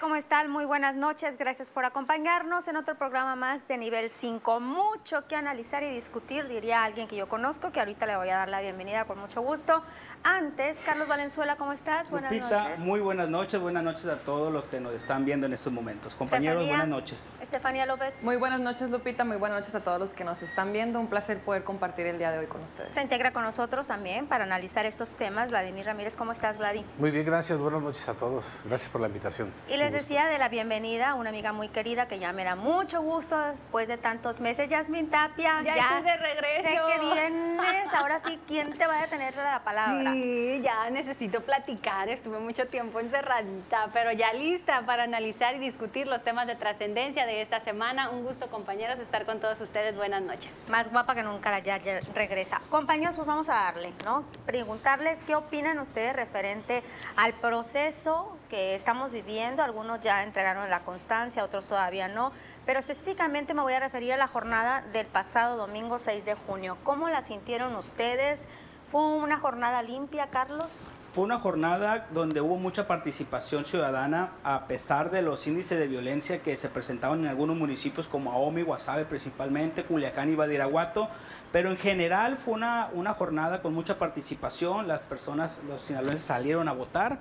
¿Cómo 0.00 0.16
están? 0.16 0.50
Muy 0.50 0.64
buenas 0.64 0.96
noches. 0.96 1.36
Gracias 1.36 1.70
por 1.70 1.84
acompañarnos 1.84 2.66
en 2.66 2.76
otro 2.76 2.96
programa 2.96 3.36
más 3.36 3.68
de 3.68 3.76
nivel 3.76 4.08
5. 4.08 4.58
Mucho 4.58 5.26
que 5.28 5.36
analizar 5.36 5.82
y 5.82 5.90
discutir, 5.90 6.48
diría 6.48 6.82
alguien 6.82 7.06
que 7.06 7.16
yo 7.16 7.28
conozco, 7.28 7.72
que 7.72 7.80
ahorita 7.80 8.06
le 8.06 8.16
voy 8.16 8.30
a 8.30 8.38
dar 8.38 8.48
la 8.48 8.60
bienvenida 8.60 9.04
con 9.04 9.18
mucho 9.18 9.42
gusto. 9.42 9.82
Antes, 10.24 10.78
Carlos 10.86 11.08
Valenzuela, 11.08 11.56
¿cómo 11.56 11.72
estás? 11.72 12.10
Buenas 12.10 12.32
noches. 12.32 12.78
Muy 12.78 13.00
buenas 13.00 13.28
noches. 13.28 13.60
Buenas 13.60 13.82
noches 13.84 14.06
a 14.06 14.18
todos 14.20 14.52
los 14.52 14.68
que 14.68 14.80
nos 14.80 14.94
están 14.94 15.24
viendo 15.24 15.46
en 15.46 15.52
estos 15.52 15.72
momentos. 15.72 16.14
Compañeros, 16.14 16.66
buenas 16.66 16.88
noches. 16.88 17.32
Estefanía 17.40 17.84
López. 17.84 18.14
Muy 18.22 18.36
buenas 18.36 18.60
noches, 18.60 18.90
Lupita. 18.90 19.24
Muy 19.24 19.36
buenas 19.36 19.60
noches 19.60 19.74
a 19.74 19.82
todos 19.82 20.00
los 20.00 20.14
que 20.14 20.24
nos 20.24 20.42
están 20.42 20.72
viendo. 20.72 21.00
Un 21.00 21.08
placer 21.08 21.38
poder 21.40 21.64
compartir 21.64 22.06
el 22.06 22.18
día 22.18 22.30
de 22.30 22.38
hoy 22.38 22.46
con 22.46 22.62
ustedes. 22.62 22.94
Se 22.94 23.02
integra 23.02 23.32
con 23.32 23.42
nosotros 23.42 23.88
también 23.88 24.26
para 24.26 24.44
analizar 24.44 24.86
estos 24.86 25.16
temas. 25.16 25.50
Vladimir 25.50 25.84
Ramírez, 25.84 26.16
¿cómo 26.16 26.32
estás, 26.32 26.56
Vladi? 26.56 26.84
Muy 26.98 27.10
bien, 27.10 27.26
gracias. 27.26 27.58
Buenas 27.58 27.82
noches 27.82 28.08
a 28.08 28.14
todos. 28.14 28.46
Gracias 28.64 28.90
por 28.90 29.00
la 29.00 29.08
invitación. 29.08 29.52
Y 29.68 29.81
les 29.82 29.92
decía 29.92 30.28
de 30.28 30.38
la 30.38 30.48
bienvenida 30.48 31.10
a 31.10 31.14
una 31.14 31.30
amiga 31.30 31.52
muy 31.52 31.68
querida 31.68 32.06
que 32.06 32.20
ya 32.20 32.32
me 32.32 32.44
da 32.44 32.54
mucho 32.54 33.02
gusto 33.02 33.36
después 33.36 33.88
de 33.88 33.98
tantos 33.98 34.38
meses. 34.38 34.70
Yasmin 34.70 35.10
Tapia. 35.10 35.60
Ya, 35.64 35.74
ya 35.74 36.00
de 36.00 36.16
regreso. 36.18 36.68
Sé 36.68 36.92
que 36.92 37.00
vienes. 37.00 37.92
Ahora 37.92 38.20
sí, 38.20 38.38
¿quién 38.46 38.78
te 38.78 38.86
va 38.86 38.98
a 38.98 39.00
detener 39.02 39.34
la 39.34 39.64
palabra? 39.64 40.12
Sí, 40.12 40.60
ya 40.62 40.88
necesito 40.90 41.40
platicar. 41.40 42.08
Estuve 42.08 42.38
mucho 42.38 42.68
tiempo 42.68 43.00
encerradita, 43.00 43.90
pero 43.92 44.12
ya 44.12 44.32
lista 44.32 44.82
para 44.86 45.02
analizar 45.02 45.56
y 45.56 45.58
discutir 45.58 46.06
los 46.06 46.22
temas 46.22 46.46
de 46.46 46.54
trascendencia 46.54 47.26
de 47.26 47.42
esta 47.42 47.58
semana. 47.58 48.10
Un 48.10 48.22
gusto, 48.22 48.48
compañeros, 48.50 49.00
estar 49.00 49.26
con 49.26 49.40
todos 49.40 49.60
ustedes. 49.60 49.96
Buenas 49.96 50.22
noches. 50.22 50.52
Más 50.68 50.92
guapa 50.92 51.16
que 51.16 51.24
nunca, 51.24 51.58
ya 51.58 51.80
regresa. 52.14 52.60
Compañeros, 52.70 53.16
pues 53.16 53.26
vamos 53.26 53.48
a 53.48 53.54
darle, 53.54 53.92
¿no? 54.04 54.24
Preguntarles 54.46 55.18
qué 55.26 55.34
opinan 55.34 55.80
ustedes 55.80 56.14
referente 56.14 56.84
al 57.16 57.32
proceso 57.32 58.38
estamos 58.52 59.12
viviendo. 59.12 59.62
Algunos 59.62 60.00
ya 60.00 60.22
entregaron 60.22 60.68
la 60.70 60.80
constancia, 60.80 61.44
otros 61.44 61.66
todavía 61.66 62.08
no. 62.08 62.32
Pero 62.66 62.78
específicamente 62.78 63.54
me 63.54 63.62
voy 63.62 63.74
a 63.74 63.80
referir 63.80 64.12
a 64.12 64.16
la 64.16 64.26
jornada 64.26 64.82
del 64.92 65.06
pasado 65.06 65.56
domingo 65.56 65.98
6 65.98 66.24
de 66.24 66.34
junio. 66.34 66.76
¿Cómo 66.84 67.08
la 67.08 67.22
sintieron 67.22 67.74
ustedes? 67.76 68.48
¿Fue 68.90 69.00
una 69.00 69.38
jornada 69.38 69.82
limpia, 69.82 70.28
Carlos? 70.28 70.86
Fue 71.12 71.24
una 71.24 71.38
jornada 71.38 72.06
donde 72.10 72.40
hubo 72.40 72.56
mucha 72.56 72.86
participación 72.86 73.66
ciudadana 73.66 74.32
a 74.44 74.66
pesar 74.66 75.10
de 75.10 75.20
los 75.20 75.46
índices 75.46 75.78
de 75.78 75.86
violencia 75.86 76.42
que 76.42 76.56
se 76.56 76.70
presentaban 76.70 77.20
en 77.20 77.26
algunos 77.26 77.56
municipios 77.56 78.06
como 78.06 78.32
Aomi, 78.32 78.62
Guasave 78.62 79.04
principalmente, 79.04 79.84
Culiacán 79.84 80.30
y 80.30 80.34
Badiraguato, 80.34 81.10
pero 81.52 81.70
en 81.70 81.76
general 81.76 82.38
fue 82.38 82.54
una, 82.54 82.88
una 82.94 83.12
jornada 83.12 83.60
con 83.60 83.74
mucha 83.74 83.98
participación, 83.98 84.88
las 84.88 85.02
personas, 85.02 85.58
los 85.68 85.82
sinaloenses 85.82 86.24
salieron 86.24 86.66
a 86.68 86.72
votar 86.72 87.18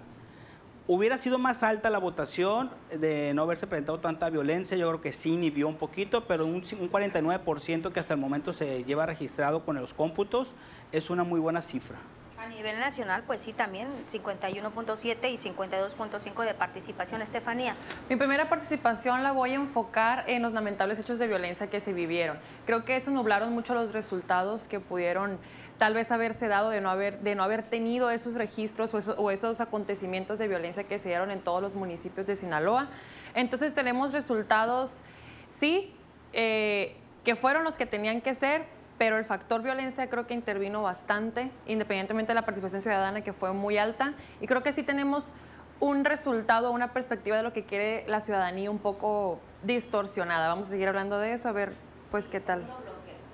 Hubiera 0.94 1.18
sido 1.18 1.40
más 1.40 1.64
alta 1.64 1.90
la 1.90 2.00
votación 2.00 2.70
de 2.94 3.34
no 3.34 3.44
haberse 3.44 3.66
presentado 3.66 4.02
tanta 4.02 4.30
violencia, 4.30 4.76
yo 4.76 4.90
creo 4.90 5.00
que 5.00 5.14
sí 5.14 5.36
inhibió 5.36 5.70
un 5.70 5.78
poquito, 5.78 6.28
pero 6.28 6.46
un, 6.46 6.56
un 6.56 6.62
49% 6.92 7.94
que 7.94 8.00
hasta 8.02 8.14
el 8.14 8.20
momento 8.20 8.52
se 8.52 8.84
lleva 8.84 9.06
registrado 9.06 9.64
con 9.64 9.78
los 9.78 9.94
cómputos 9.94 10.54
es 10.92 11.10
una 11.10 11.24
muy 11.24 11.40
buena 11.40 11.62
cifra. 11.62 11.98
A 12.42 12.48
nivel 12.48 12.80
nacional, 12.80 13.22
pues 13.28 13.42
sí, 13.42 13.54
también 13.54 13.88
51.7 14.12 15.30
y 15.30 15.38
52.5 15.38 16.44
de 16.44 16.56
participación. 16.56 17.22
Estefanía. 17.22 17.76
Mi 18.10 18.16
primera 18.16 18.50
participación 18.50 19.22
la 19.22 19.32
voy 19.32 19.52
a 19.52 19.56
enfocar 19.56 20.24
en 20.26 20.42
los 20.42 20.52
lamentables 20.52 20.98
hechos 20.98 21.20
de 21.20 21.28
violencia 21.28 21.70
que 21.70 21.80
se 21.80 21.94
vivieron. 21.94 22.40
Creo 22.66 22.84
que 22.84 22.96
eso 22.96 23.12
nublaron 23.12 23.54
mucho 23.54 23.76
los 23.76 23.94
resultados 23.94 24.68
que 24.68 24.80
pudieron 24.80 25.38
tal 25.78 25.94
vez 25.94 26.10
haberse 26.10 26.48
dado 26.48 26.72
de 26.72 26.82
no 26.82 26.90
haber, 26.90 27.20
de 27.20 27.36
no 27.36 27.44
haber 27.44 27.62
tenido 27.62 28.10
esos 28.10 28.34
registros 28.34 28.92
o 28.96 29.30
esos, 29.30 29.62
acontecimientos 29.62 30.40
de 30.40 30.48
violencia 30.48 30.86
que 30.86 30.98
se 30.98 31.10
dieron 31.10 31.30
en 31.30 31.42
todos 31.42 31.62
los 31.62 31.76
municipios 31.76 32.26
de 32.26 32.36
Sinaloa. 32.36 32.90
Entonces 33.36 33.76
tenemos 33.76 34.14
resultados, 34.14 35.02
sí, 35.52 35.94
eh, 36.34 36.98
que 37.24 37.36
fueron 37.36 37.64
los 37.64 37.78
que 37.78 37.86
tenían 37.86 38.20
que 38.20 38.34
ser, 38.34 38.66
pero 39.02 39.18
el 39.18 39.26
factor 39.26 39.64
violencia 39.64 40.08
creo 40.12 40.28
que 40.28 40.36
intervino 40.36 40.84
bastante, 40.84 41.50
independientemente 41.66 42.30
de 42.30 42.36
la 42.36 42.44
participación 42.44 42.82
ciudadana 42.82 43.22
que 43.22 43.34
fue 43.34 43.52
muy 43.52 43.80
alta, 43.80 44.14
y 44.40 44.46
creo 44.46 44.62
que 44.62 44.72
sí 44.72 44.84
tenemos 44.84 45.34
un 45.80 46.06
resultado, 46.06 46.72
una 46.72 46.94
perspectiva 46.94 47.36
de 47.36 47.42
lo 47.42 47.52
que 47.52 47.66
quiere 47.66 48.06
la 48.08 48.22
ciudadanía 48.22 48.70
un 48.70 48.78
poco 48.78 49.40
distorsionada. 49.64 50.50
Vamos 50.50 50.68
a 50.68 50.70
seguir 50.70 50.88
hablando 50.88 51.18
de 51.18 51.34
eso, 51.34 51.50
a 51.50 51.52
ver 51.52 51.74
pues 52.12 52.28
qué 52.28 52.40
tal. 52.42 52.64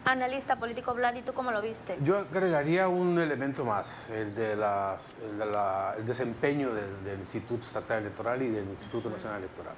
Analista 0.05 0.55
político 0.55 0.93
Vlad, 0.93 1.15
¿y 1.15 1.21
tú 1.21 1.33
cómo 1.33 1.51
lo 1.51 1.61
viste? 1.61 1.97
Yo 2.01 2.19
agregaría 2.19 2.87
un 2.87 3.19
elemento 3.19 3.65
más, 3.65 4.09
el, 4.09 4.33
de 4.35 4.55
las, 4.55 5.15
el, 5.21 6.05
desempeño 6.05 6.73
del, 6.73 7.03
del 7.03 7.19
Instituto 7.19 7.65
Estatal 7.65 7.99
Electoral 8.03 8.41
y 8.41 8.47
del 8.51 8.69
Instituto 8.69 9.09
Nacional 9.09 9.39
Electoral. 9.39 9.75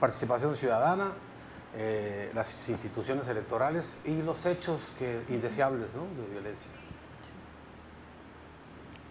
Participación 0.00 0.56
ciudadana, 0.56 1.10
eh, 1.78 2.30
las 2.34 2.68
instituciones 2.68 3.28
electorales 3.28 3.98
y 4.04 4.22
los 4.22 4.46
hechos 4.46 4.80
que, 4.98 5.22
indeseables 5.28 5.88
de 5.92 6.32
violencia. 6.32 6.70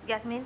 Yasmín. 0.08 0.44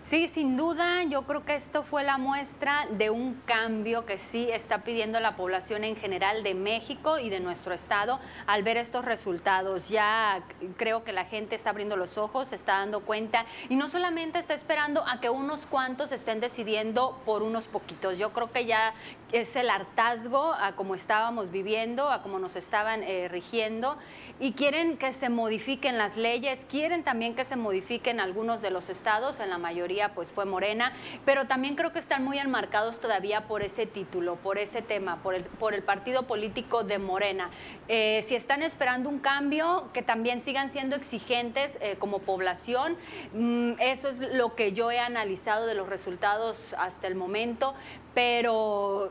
Sí, 0.00 0.26
sin 0.26 0.56
duda, 0.56 1.04
yo 1.04 1.22
creo 1.22 1.44
que 1.44 1.54
esto 1.54 1.84
fue 1.84 2.02
la 2.02 2.18
muestra 2.18 2.86
de 2.90 3.10
un 3.10 3.34
cambio 3.46 4.04
que 4.04 4.18
sí 4.18 4.48
está 4.50 4.78
pidiendo 4.78 5.20
la 5.20 5.36
población 5.36 5.84
en 5.84 5.94
general 5.96 6.42
de 6.42 6.54
México 6.54 7.18
y 7.18 7.30
de 7.30 7.38
nuestro 7.38 7.72
estado 7.72 8.18
al 8.46 8.62
ver 8.64 8.76
estos 8.76 9.04
resultados. 9.04 9.88
Ya 9.88 10.42
creo 10.76 11.04
que 11.04 11.12
la 11.12 11.24
gente 11.24 11.54
está 11.54 11.70
abriendo 11.70 11.96
los 11.96 12.18
ojos, 12.18 12.48
se 12.48 12.56
está 12.56 12.78
dando 12.78 13.00
cuenta 13.00 13.46
y 13.68 13.76
no 13.76 13.88
solamente 13.88 14.38
está 14.38 14.54
esperando 14.54 15.04
a 15.06 15.20
que 15.20 15.30
unos 15.30 15.66
cuantos 15.66 16.10
estén 16.10 16.40
decidiendo 16.40 17.20
por 17.24 17.42
unos 17.42 17.68
poquitos. 17.68 18.18
Yo 18.18 18.32
creo 18.32 18.50
que 18.50 18.66
ya 18.66 18.94
es 19.30 19.54
el 19.56 19.70
hartazgo 19.70 20.52
a 20.54 20.72
cómo 20.72 20.94
estábamos 20.94 21.50
viviendo, 21.50 22.10
a 22.10 22.22
cómo 22.22 22.38
nos 22.38 22.56
estaban 22.56 23.02
eh, 23.02 23.28
rigiendo 23.28 23.96
y 24.40 24.52
quieren 24.52 24.96
que 24.96 25.12
se 25.12 25.28
modifiquen 25.28 25.96
las 25.96 26.16
leyes, 26.16 26.66
quieren 26.68 27.04
también 27.04 27.34
que 27.34 27.44
se 27.44 27.56
modifiquen 27.56 28.20
algunos 28.20 28.62
de 28.62 28.70
los 28.70 28.88
estados, 28.88 29.01
en 29.40 29.50
la 29.50 29.58
mayoría 29.58 30.14
pues 30.14 30.30
fue 30.30 30.44
Morena, 30.44 30.92
pero 31.24 31.46
también 31.46 31.74
creo 31.74 31.92
que 31.92 31.98
están 31.98 32.22
muy 32.22 32.38
enmarcados 32.38 33.00
todavía 33.00 33.48
por 33.48 33.62
ese 33.62 33.84
título, 33.84 34.36
por 34.36 34.58
ese 34.58 34.80
tema, 34.80 35.20
por 35.22 35.34
el, 35.34 35.82
partido 35.82 36.22
político 36.22 36.84
de 36.84 36.98
Morena. 36.98 37.50
Eh, 37.88 38.24
si 38.26 38.36
están 38.36 38.62
esperando 38.62 39.08
un 39.08 39.18
cambio, 39.18 39.90
que 39.92 40.02
también 40.02 40.40
sigan 40.40 40.70
siendo 40.70 40.94
exigentes 40.94 41.76
eh, 41.80 41.96
como 41.98 42.20
población, 42.20 42.96
mm, 43.32 43.72
eso 43.80 44.08
es 44.08 44.20
lo 44.20 44.54
que 44.54 44.72
yo 44.72 44.92
he 44.92 45.00
analizado 45.00 45.66
de 45.66 45.74
los 45.74 45.88
resultados 45.88 46.56
hasta 46.78 47.08
el 47.08 47.16
momento, 47.16 47.74
pero 48.14 49.10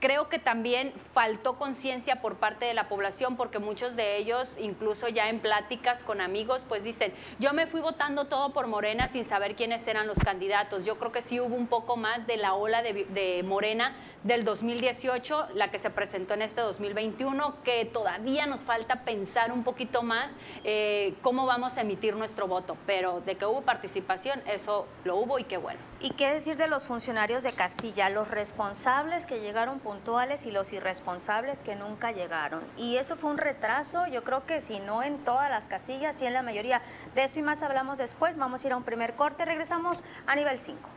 Creo 0.00 0.28
que 0.28 0.38
también 0.38 0.92
faltó 1.12 1.58
conciencia 1.58 2.20
por 2.20 2.36
parte 2.36 2.66
de 2.66 2.74
la 2.74 2.88
población 2.88 3.36
porque 3.36 3.58
muchos 3.58 3.96
de 3.96 4.16
ellos, 4.16 4.56
incluso 4.60 5.08
ya 5.08 5.28
en 5.28 5.40
pláticas 5.40 6.04
con 6.04 6.20
amigos, 6.20 6.64
pues 6.68 6.84
dicen, 6.84 7.12
yo 7.40 7.52
me 7.52 7.66
fui 7.66 7.80
votando 7.80 8.26
todo 8.26 8.52
por 8.52 8.68
Morena 8.68 9.08
sin 9.08 9.24
saber 9.24 9.56
quiénes 9.56 9.84
eran 9.88 10.06
los 10.06 10.18
candidatos. 10.18 10.84
Yo 10.84 10.98
creo 10.98 11.10
que 11.10 11.20
sí 11.20 11.40
hubo 11.40 11.56
un 11.56 11.66
poco 11.66 11.96
más 11.96 12.28
de 12.28 12.36
la 12.36 12.54
ola 12.54 12.80
de, 12.82 13.42
Morena 13.44 13.96
del 14.22 14.44
2018, 14.44 15.48
la 15.54 15.72
que 15.72 15.80
se 15.80 15.90
presentó 15.90 16.34
en 16.34 16.42
este 16.42 16.60
2021, 16.60 17.62
que 17.64 17.84
todavía 17.84 18.46
nos 18.46 18.60
falta 18.60 19.02
pensar 19.02 19.50
un 19.50 19.64
poquito 19.64 20.04
más 20.04 20.30
eh, 20.62 21.14
cómo 21.22 21.44
vamos 21.44 21.76
a 21.76 21.80
emitir 21.80 22.14
nuestro 22.14 22.46
voto. 22.46 22.76
Pero 22.86 23.20
de 23.22 23.34
que 23.34 23.46
hubo 23.46 23.62
participación, 23.62 24.42
eso 24.46 24.86
lo 25.02 25.16
hubo 25.16 25.40
y 25.40 25.44
qué 25.44 25.56
bueno. 25.56 25.80
¿Y 26.00 26.10
qué 26.10 26.32
decir 26.32 26.56
de 26.56 26.68
los 26.68 26.86
funcionarios 26.86 27.42
de 27.42 27.50
casilla, 27.50 28.08
los 28.08 28.28
responsables 28.28 29.26
que 29.26 29.40
llegaron 29.40 29.80
puntuales 29.80 30.46
y 30.46 30.52
los 30.52 30.72
irresponsables 30.72 31.64
que 31.64 31.74
nunca 31.74 32.12
llegaron? 32.12 32.62
Y 32.76 32.98
eso 32.98 33.16
fue 33.16 33.30
un 33.30 33.38
retraso, 33.38 34.06
yo 34.06 34.22
creo 34.22 34.46
que 34.46 34.60
si 34.60 34.78
no 34.78 35.02
en 35.02 35.18
todas 35.24 35.50
las 35.50 35.66
casillas, 35.66 36.14
sí 36.14 36.24
en 36.24 36.34
la 36.34 36.42
mayoría. 36.42 36.82
De 37.16 37.24
eso 37.24 37.40
y 37.40 37.42
más 37.42 37.62
hablamos 37.62 37.98
después, 37.98 38.36
vamos 38.36 38.62
a 38.62 38.66
ir 38.68 38.72
a 38.74 38.76
un 38.76 38.84
primer 38.84 39.16
corte, 39.16 39.44
regresamos 39.44 40.04
a 40.28 40.36
nivel 40.36 40.60
5. 40.60 40.88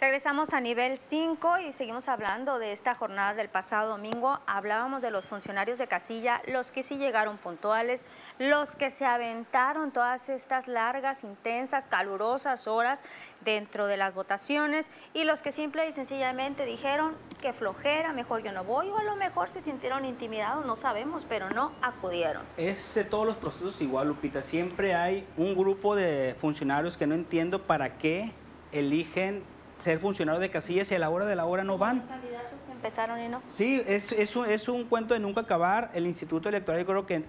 Regresamos 0.00 0.54
a 0.54 0.60
nivel 0.60 0.96
5 0.96 1.58
y 1.58 1.72
seguimos 1.72 2.08
hablando 2.08 2.58
de 2.58 2.72
esta 2.72 2.94
jornada 2.94 3.34
del 3.34 3.50
pasado 3.50 3.90
domingo. 3.90 4.40
Hablábamos 4.46 5.02
de 5.02 5.10
los 5.10 5.26
funcionarios 5.26 5.76
de 5.76 5.88
casilla, 5.88 6.40
los 6.50 6.72
que 6.72 6.82
sí 6.82 6.96
llegaron 6.96 7.36
puntuales, 7.36 8.06
los 8.38 8.74
que 8.74 8.88
se 8.88 9.04
aventaron 9.04 9.90
todas 9.90 10.30
estas 10.30 10.68
largas, 10.68 11.22
intensas, 11.22 11.86
calurosas 11.86 12.66
horas 12.66 13.04
dentro 13.44 13.86
de 13.86 13.98
las 13.98 14.14
votaciones 14.14 14.90
y 15.12 15.24
los 15.24 15.42
que 15.42 15.52
simple 15.52 15.86
y 15.86 15.92
sencillamente 15.92 16.64
dijeron 16.64 17.14
que 17.42 17.52
flojera, 17.52 18.14
mejor 18.14 18.42
yo 18.42 18.52
no 18.52 18.64
voy 18.64 18.88
o 18.88 18.96
a 18.96 19.04
lo 19.04 19.16
mejor 19.16 19.50
se 19.50 19.60
sintieron 19.60 20.06
intimidados, 20.06 20.64
no 20.64 20.76
sabemos, 20.76 21.26
pero 21.26 21.50
no 21.50 21.72
acudieron. 21.82 22.42
Es 22.56 22.94
de 22.94 23.04
todos 23.04 23.26
los 23.26 23.36
procesos 23.36 23.78
igual, 23.82 24.08
Lupita. 24.08 24.42
Siempre 24.42 24.94
hay 24.94 25.26
un 25.36 25.54
grupo 25.54 25.94
de 25.94 26.34
funcionarios 26.38 26.96
que 26.96 27.06
no 27.06 27.14
entiendo 27.14 27.66
para 27.66 27.98
qué 27.98 28.32
eligen 28.72 29.44
ser 29.80 29.98
funcionarios 29.98 30.40
de 30.40 30.50
casillas 30.50 30.90
y 30.90 30.94
a 30.94 30.98
la 30.98 31.10
hora 31.10 31.26
de 31.26 31.36
la 31.36 31.44
hora 31.44 31.64
no 31.64 31.78
van. 31.78 32.02
empezaron 32.72 33.20
y 33.20 33.28
no. 33.28 33.42
Sí, 33.50 33.82
es, 33.86 34.12
es, 34.12 34.36
un, 34.36 34.48
es 34.48 34.68
un 34.68 34.84
cuento 34.84 35.14
de 35.14 35.20
nunca 35.20 35.42
acabar. 35.42 35.90
El 35.94 36.06
Instituto 36.06 36.48
Electoral, 36.48 36.80
yo 36.80 36.86
creo 36.86 37.06
que 37.06 37.24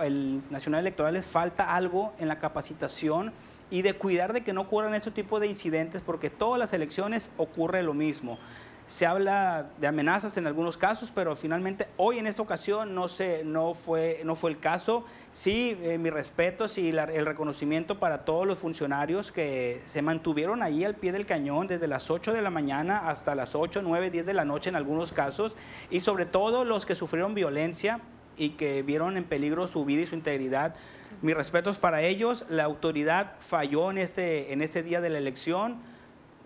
el 0.00 0.42
Nacional 0.50 0.80
Electoral 0.80 1.14
les 1.14 1.26
falta 1.26 1.74
algo 1.74 2.12
en 2.18 2.28
la 2.28 2.38
capacitación 2.38 3.32
y 3.70 3.82
de 3.82 3.94
cuidar 3.94 4.32
de 4.32 4.42
que 4.42 4.52
no 4.52 4.62
ocurran 4.62 4.94
ese 4.94 5.10
tipo 5.10 5.40
de 5.40 5.46
incidentes, 5.46 6.02
porque 6.02 6.30
todas 6.30 6.58
las 6.58 6.72
elecciones 6.72 7.30
ocurre 7.36 7.82
lo 7.82 7.94
mismo 7.94 8.38
se 8.86 9.06
habla 9.06 9.70
de 9.80 9.86
amenazas 9.86 10.36
en 10.36 10.46
algunos 10.46 10.76
casos, 10.76 11.10
pero 11.14 11.34
finalmente 11.36 11.88
hoy 11.96 12.18
en 12.18 12.26
esta 12.26 12.42
ocasión 12.42 12.94
no, 12.94 13.08
se, 13.08 13.42
no, 13.44 13.74
fue, 13.74 14.20
no 14.24 14.36
fue 14.36 14.50
el 14.50 14.58
caso. 14.58 15.04
Sí, 15.32 15.78
eh, 15.82 15.98
mi 15.98 16.10
respeto 16.10 16.66
y 16.76 16.90
el 16.90 17.26
reconocimiento 17.26 17.98
para 17.98 18.24
todos 18.24 18.46
los 18.46 18.58
funcionarios 18.58 19.32
que 19.32 19.82
se 19.86 20.02
mantuvieron 20.02 20.62
ahí 20.62 20.84
al 20.84 20.94
pie 20.94 21.12
del 21.12 21.26
cañón 21.26 21.66
desde 21.66 21.88
las 21.88 22.10
8 22.10 22.32
de 22.32 22.42
la 22.42 22.50
mañana 22.50 23.08
hasta 23.08 23.34
las 23.34 23.54
8, 23.54 23.80
9, 23.82 24.10
10 24.10 24.26
de 24.26 24.34
la 24.34 24.44
noche 24.44 24.68
en 24.68 24.76
algunos 24.76 25.12
casos, 25.12 25.54
y 25.90 26.00
sobre 26.00 26.26
todo 26.26 26.64
los 26.64 26.86
que 26.86 26.94
sufrieron 26.94 27.34
violencia 27.34 28.00
y 28.36 28.50
que 28.50 28.82
vieron 28.82 29.16
en 29.16 29.24
peligro 29.24 29.66
su 29.66 29.84
vida 29.84 30.02
y 30.02 30.06
su 30.06 30.14
integridad. 30.14 30.74
Mis 31.22 31.34
respetos 31.34 31.78
para 31.78 32.02
ellos. 32.02 32.44
La 32.48 32.64
autoridad 32.64 33.32
falló 33.38 33.90
en 33.90 33.98
este, 33.98 34.52
en 34.52 34.62
ese 34.62 34.82
día 34.82 35.00
de 35.00 35.10
la 35.10 35.18
elección. 35.18 35.78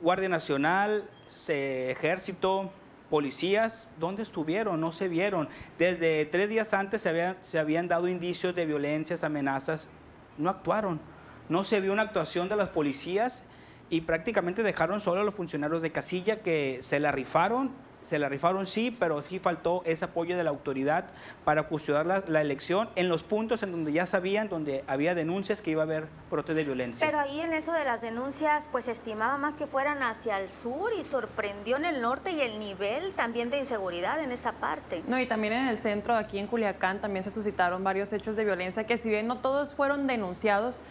Guardia 0.00 0.28
Nacional, 0.28 1.08
ejército, 1.48 2.70
policías, 3.10 3.88
¿dónde 3.98 4.22
estuvieron? 4.22 4.80
No 4.80 4.92
se 4.92 5.08
vieron. 5.08 5.48
Desde 5.78 6.26
tres 6.26 6.48
días 6.48 6.74
antes 6.74 7.02
se, 7.02 7.34
se 7.40 7.58
habían 7.58 7.88
dado 7.88 8.08
indicios 8.08 8.54
de 8.54 8.66
violencias, 8.66 9.24
amenazas, 9.24 9.88
no 10.36 10.50
actuaron. 10.50 11.00
No 11.48 11.64
se 11.64 11.80
vio 11.80 11.92
una 11.92 12.02
actuación 12.02 12.48
de 12.48 12.56
las 12.56 12.68
policías 12.68 13.44
y 13.90 14.02
prácticamente 14.02 14.62
dejaron 14.62 15.00
solo 15.00 15.22
a 15.22 15.24
los 15.24 15.34
funcionarios 15.34 15.80
de 15.80 15.92
casilla 15.92 16.42
que 16.42 16.78
se 16.82 17.00
la 17.00 17.12
rifaron 17.12 17.72
se 18.02 18.18
la 18.18 18.28
rifaron 18.28 18.66
sí, 18.66 18.90
pero 18.90 19.22
sí 19.22 19.38
faltó 19.38 19.82
ese 19.84 20.04
apoyo 20.04 20.36
de 20.36 20.44
la 20.44 20.50
autoridad 20.50 21.06
para 21.44 21.64
custodiar 21.64 22.06
la, 22.06 22.40
elección 22.40 22.88
en 22.96 23.08
los 23.08 23.22
puntos 23.22 23.62
en 23.62 23.72
donde 23.72 23.92
ya 23.92 24.06
sabían, 24.06 24.48
donde 24.48 24.84
había 24.86 25.14
denuncias 25.14 25.60
que 25.60 25.72
iba 25.72 25.82
a 25.82 25.84
haber 25.84 26.08
brotes 26.30 26.56
de 26.56 26.64
violencia. 26.64 27.06
Pero 27.06 27.20
ahí 27.20 27.40
en 27.40 27.52
eso 27.52 27.72
de 27.72 27.84
las 27.84 28.00
denuncias, 28.00 28.68
pues 28.70 28.88
estimaba 28.88 29.36
más 29.36 29.56
que 29.56 29.66
fueran 29.66 30.02
hacia 30.02 30.40
el 30.40 30.50
sur 30.50 30.90
y 30.98 31.04
sorprendió 31.04 31.76
en 31.76 31.84
el 31.84 32.00
norte 32.00 32.30
y 32.30 32.40
el 32.40 32.58
nivel 32.58 33.12
también 33.14 33.50
de 33.50 33.58
inseguridad 33.58 34.22
en 34.22 34.32
esa 34.32 34.52
parte. 34.52 35.02
No, 35.06 35.18
y 35.18 35.26
también 35.26 35.52
en 35.52 35.68
el 35.68 35.78
centro, 35.78 36.16
aquí 36.16 36.38
en 36.38 36.46
Culiacán, 36.46 37.00
también 37.00 37.22
se 37.22 37.30
suscitaron 37.30 37.84
varios 37.84 38.12
hechos 38.12 38.36
de 38.36 38.44
violencia 38.44 38.84
que 38.84 38.96
si 38.96 39.08
bien 39.08 39.26
no 39.26 39.38
todos 39.38 39.74
fueron 39.74 40.06
denunciados, 40.06 40.82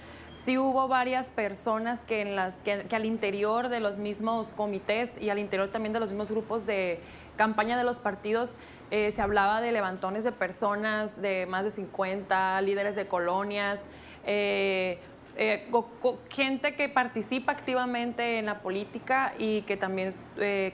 sí 0.46 0.58
hubo 0.58 0.88
varias 0.88 1.32
personas 1.32 2.06
que, 2.06 2.22
en 2.22 2.36
las, 2.36 2.56
que, 2.58 2.86
al 2.92 3.06
interior 3.06 3.70
de 3.70 3.80
los 3.80 3.98
mismos 3.98 4.50
comités 4.50 5.20
y 5.20 5.30
al 5.30 5.40
interior 5.40 5.70
también 5.70 5.94
de 5.94 6.00
los 6.00 6.12
mismos 6.12 6.32
grupos 6.32 6.66
de 6.66 7.00
campaña 7.36 7.78
de 7.78 7.84
los 7.84 8.00
partidos 8.00 8.56
eh, 8.92 9.12
se 9.12 9.22
hablaba 9.22 9.62
de 9.62 9.72
levantones 9.72 10.24
de 10.24 10.32
personas 10.32 11.22
de 11.22 11.46
más 11.48 11.64
de 11.64 11.72
50, 11.72 12.62
líderes 12.62 12.96
de 12.96 13.08
colonias, 13.08 13.88
eh, 14.26 15.00
eh, 15.40 15.70
gente 16.30 16.76
que 16.76 16.90
participa 16.90 17.52
activamente 17.52 18.40
en 18.40 18.48
la 18.48 18.60
política 18.62 19.34
y 19.38 19.62
que 19.64 19.78
también 19.78 20.14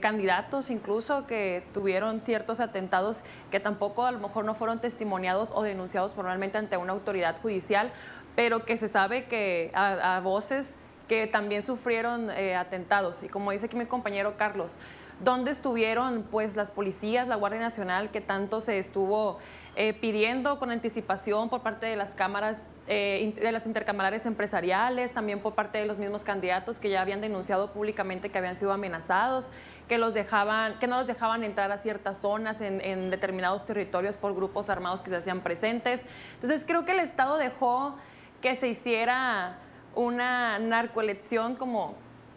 candidatos 0.00 0.70
incluso 0.70 1.26
que 1.26 1.62
tuvieron 1.72 2.20
ciertos 2.20 2.60
atentados 2.60 3.24
que 3.50 3.60
tampoco 3.60 4.06
a 4.06 4.10
lo 4.10 4.20
mejor 4.20 4.44
no 4.44 4.54
fueron 4.54 4.80
testimoniados 4.80 5.52
o 5.54 5.62
denunciados 5.62 6.14
formalmente 6.14 6.56
ante 6.56 6.76
una 6.78 6.92
autoridad 6.92 7.40
judicial, 7.40 7.92
pero 8.36 8.64
que 8.64 8.76
se 8.76 8.88
sabe 8.88 9.24
que 9.24 9.70
a, 9.74 10.20
voces 10.22 10.76
que 11.08 11.26
también 11.26 11.62
sufrieron 11.62 12.30
eh, 12.30 12.56
atentados. 12.56 13.22
Y 13.22 13.28
como 13.28 13.50
dice 13.50 13.66
aquí 13.66 13.76
mi 13.76 13.86
compañero 13.86 14.36
Carlos, 14.36 14.78
¿dónde 15.20 15.50
estuvieron 15.50 16.24
pues 16.30 16.56
las 16.56 16.70
policías, 16.70 17.28
la 17.28 17.36
Guardia 17.36 17.60
Nacional, 17.60 18.10
que 18.10 18.20
tanto 18.20 18.60
se 18.60 18.78
estuvo 18.78 19.38
eh, 19.76 19.92
pidiendo 19.92 20.58
con 20.58 20.70
anticipación 20.70 21.48
por 21.48 21.62
parte 21.62 21.86
de 21.86 21.96
las 21.96 22.14
cámaras, 22.14 22.66
eh, 22.86 23.34
de 23.40 23.52
las 23.52 23.66
intercamarares 23.66 24.24
empresariales, 24.26 25.12
también 25.12 25.40
por 25.40 25.54
parte 25.54 25.78
de 25.78 25.86
los 25.86 25.98
mismos 25.98 26.24
candidatos 26.24 26.78
que 26.78 26.90
ya 26.90 27.02
habían 27.02 27.20
denunciado 27.20 27.72
públicamente 27.72 28.30
que 28.30 28.38
habían 28.38 28.56
sido 28.56 28.72
amenazados, 28.72 29.50
que, 29.88 29.98
los 29.98 30.14
dejaban, 30.14 30.78
que 30.78 30.86
no 30.86 30.96
los 30.96 31.06
dejaban 31.06 31.44
entrar 31.44 31.70
a 31.70 31.78
ciertas 31.78 32.18
zonas 32.18 32.60
en 32.60 33.10
determinados 33.10 33.64
territorios 33.64 34.16
por 34.16 34.34
grupos 34.34 34.70
armados 34.70 35.02
que 35.02 35.10
se 35.10 35.16
hacían 35.16 35.42
presentes? 35.42 36.02
Entonces 36.34 36.64
creo 36.66 36.84
que 36.84 36.92
el 36.92 37.00
Estado 37.00 37.36
dejó 37.36 37.96
que 38.44 38.56
se 38.56 38.68
hiciera 38.68 39.56
una 39.94 40.58
narcoelección 40.58 41.56
como 41.56 41.94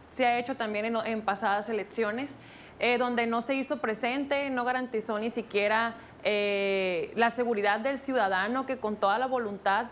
se 0.09 0.25
ha 0.25 0.39
hecho 0.39 0.56
también 0.56 0.95
en, 0.95 1.21
pasadas 1.21 1.68
elecciones, 1.68 2.38
eh, 2.80 2.98
donde 2.98 3.27
no 3.27 3.42
se 3.42 3.56
hizo 3.56 3.81
presente, 3.81 4.50
no 4.50 4.63
garantizó 4.63 5.19
ni 5.19 5.30
siquiera 5.30 5.95
eh, 6.24 7.12
la 7.18 7.30
seguridad 7.30 7.81
del 7.81 7.98
ciudadano 7.98 8.65
que 8.65 8.77
con 8.77 8.95
toda 8.95 9.18
la 9.18 9.27
voluntad 9.27 9.88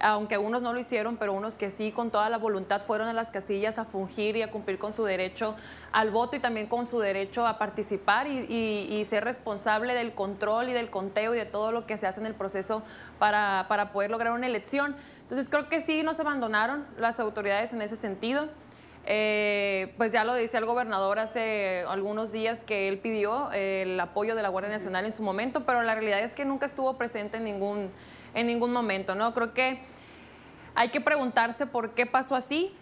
aunque 0.00 0.38
unos 0.38 0.62
no 0.62 0.72
lo 0.72 0.80
hicieron, 0.80 1.16
pero 1.16 1.32
unos 1.32 1.56
que 1.56 1.70
sí, 1.70 1.92
con 1.92 2.10
toda 2.10 2.28
la 2.28 2.38
voluntad, 2.38 2.82
fueron 2.82 3.08
a 3.08 3.12
las 3.12 3.30
casillas 3.30 3.78
a 3.78 3.84
fungir 3.84 4.36
y 4.36 4.42
a 4.42 4.50
cumplir 4.50 4.78
con 4.78 4.92
su 4.92 5.04
derecho 5.04 5.54
al 5.92 6.10
voto 6.10 6.36
y 6.36 6.40
también 6.40 6.66
con 6.66 6.86
su 6.86 6.98
derecho 6.98 7.46
a 7.46 7.58
participar 7.58 8.26
y, 8.26 9.04
ser 9.08 9.24
responsable 9.24 9.94
del 9.94 10.12
control 10.12 10.68
y 10.68 10.72
del 10.72 10.90
conteo 10.90 11.34
y 11.34 11.38
de 11.38 11.46
todo 11.46 11.72
lo 11.72 11.86
que 11.86 11.96
se 11.96 12.06
hace 12.06 12.20
en 12.20 12.26
el 12.26 12.34
proceso 12.34 12.82
para, 13.18 13.66
para 13.68 13.92
poder 13.92 14.10
lograr 14.10 14.32
una 14.32 14.46
elección. 14.46 14.94
Entonces 15.22 15.48
creo 15.48 15.68
que 15.68 15.80
sí 15.80 16.02
nos 16.02 16.20
abandonaron 16.20 16.86
las 16.98 17.20
autoridades 17.20 17.72
en 17.72 17.80
ese 17.80 17.96
sentido. 17.96 18.48
Eh, 19.10 19.94
pues 19.96 20.12
ya 20.12 20.22
lo 20.24 20.34
dice 20.34 20.58
el 20.58 20.66
gobernador 20.66 21.18
hace 21.18 21.82
algunos 21.88 22.30
días 22.30 22.58
que 22.66 22.88
él 22.88 22.98
pidió 22.98 23.50
el 23.52 23.98
apoyo 23.98 24.34
de 24.36 24.42
la 24.42 24.50
Guardia 24.50 24.70
Nacional 24.70 25.06
en 25.06 25.14
su 25.14 25.22
momento, 25.22 25.64
pero 25.64 25.82
la 25.82 25.94
realidad 25.94 26.20
es 26.20 26.36
que 26.36 26.44
nunca 26.44 26.66
estuvo 26.66 26.98
presente 26.98 27.38
en 27.38 27.44
ningún, 27.44 27.90
en 28.40 28.46
ningún 28.46 28.72
momento, 28.72 29.14
¿no? 29.14 29.34
Creo 29.34 29.52
que 29.52 29.80
hay 30.74 30.90
que 30.90 31.00
preguntarse 31.00 31.66
por 31.66 31.90
qué 31.90 32.06
pasó 32.06 32.36
así. 32.36 32.74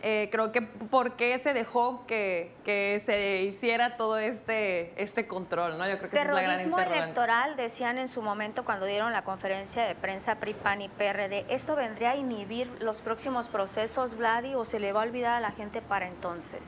Eh, 0.00 0.28
creo 0.30 0.52
que 0.52 0.62
por 0.62 1.16
qué 1.16 1.36
se 1.40 1.52
dejó 1.54 2.06
que, 2.06 2.54
que, 2.64 3.02
se 3.04 3.42
hiciera 3.42 3.96
todo 3.96 4.16
este, 4.18 4.92
este 5.02 5.26
control, 5.26 5.76
¿no? 5.76 5.88
Yo 5.88 5.98
creo 5.98 6.10
que 6.10 6.16
Terrorismo 6.16 6.78
es 6.78 6.88
la 6.88 6.96
electoral, 6.98 7.56
decían 7.56 7.98
en 7.98 8.06
su 8.06 8.22
momento 8.22 8.64
cuando 8.64 8.86
dieron 8.86 9.12
la 9.12 9.24
conferencia 9.24 9.82
de 9.82 9.96
prensa 9.96 10.36
PRI, 10.36 10.54
PAN 10.54 10.82
y 10.82 10.88
PRD, 10.88 11.46
¿esto 11.48 11.74
vendría 11.74 12.10
a 12.10 12.16
inhibir 12.16 12.70
los 12.80 13.00
próximos 13.00 13.48
procesos, 13.48 14.16
Vladi, 14.16 14.54
o 14.54 14.64
se 14.64 14.78
le 14.78 14.92
va 14.92 15.00
a 15.00 15.04
olvidar 15.04 15.34
a 15.34 15.40
la 15.40 15.50
gente 15.50 15.82
para 15.82 16.06
entonces? 16.06 16.60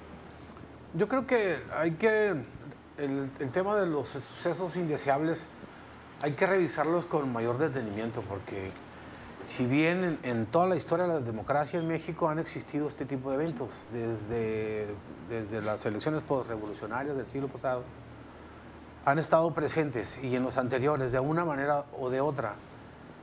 Yo 0.94 1.06
creo 1.06 1.24
que 1.24 1.62
hay 1.72 1.92
que, 1.92 2.30
el, 2.98 3.30
el 3.38 3.52
tema 3.52 3.76
de 3.76 3.86
los 3.86 4.08
sucesos 4.08 4.74
indeseables, 4.74 5.46
hay 6.22 6.32
que 6.32 6.46
revisarlos 6.46 7.06
con 7.06 7.32
mayor 7.32 7.58
detenimiento 7.58 8.22
porque 8.22 8.70
si 9.48 9.66
bien 9.66 10.18
en, 10.22 10.46
toda 10.46 10.66
la 10.66 10.76
historia 10.76 11.06
de 11.06 11.14
la 11.14 11.20
democracia 11.20 11.80
en 11.80 11.88
México 11.88 12.28
han 12.28 12.38
existido 12.38 12.88
este 12.88 13.04
tipo 13.04 13.30
de 13.30 13.36
eventos, 13.36 13.70
desde, 13.92 14.86
desde 15.28 15.60
las 15.60 15.84
elecciones 15.86 16.22
postrevolucionarias 16.22 17.16
del 17.16 17.26
siglo 17.26 17.48
pasado, 17.48 17.82
han 19.04 19.18
estado 19.18 19.52
presentes 19.52 20.18
y 20.22 20.36
en 20.36 20.42
los 20.44 20.56
anteriores, 20.56 21.10
de 21.10 21.20
una 21.20 21.44
manera 21.44 21.86
o 21.98 22.10
de 22.10 22.20
otra. 22.20 22.54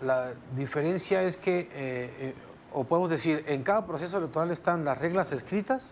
La 0.02 0.34
diferencia 0.56 1.24
es 1.24 1.38
que, 1.38 1.60
eh, 1.60 1.70
eh, 1.74 2.36
o 2.74 2.84
podemos 2.84 3.10
decir, 3.10 3.44
en 3.48 3.64
cada 3.64 3.86
proceso 3.86 4.18
electoral 4.18 4.52
están 4.52 4.84
las 4.84 4.98
reglas 4.98 5.32
escritas, 5.32 5.92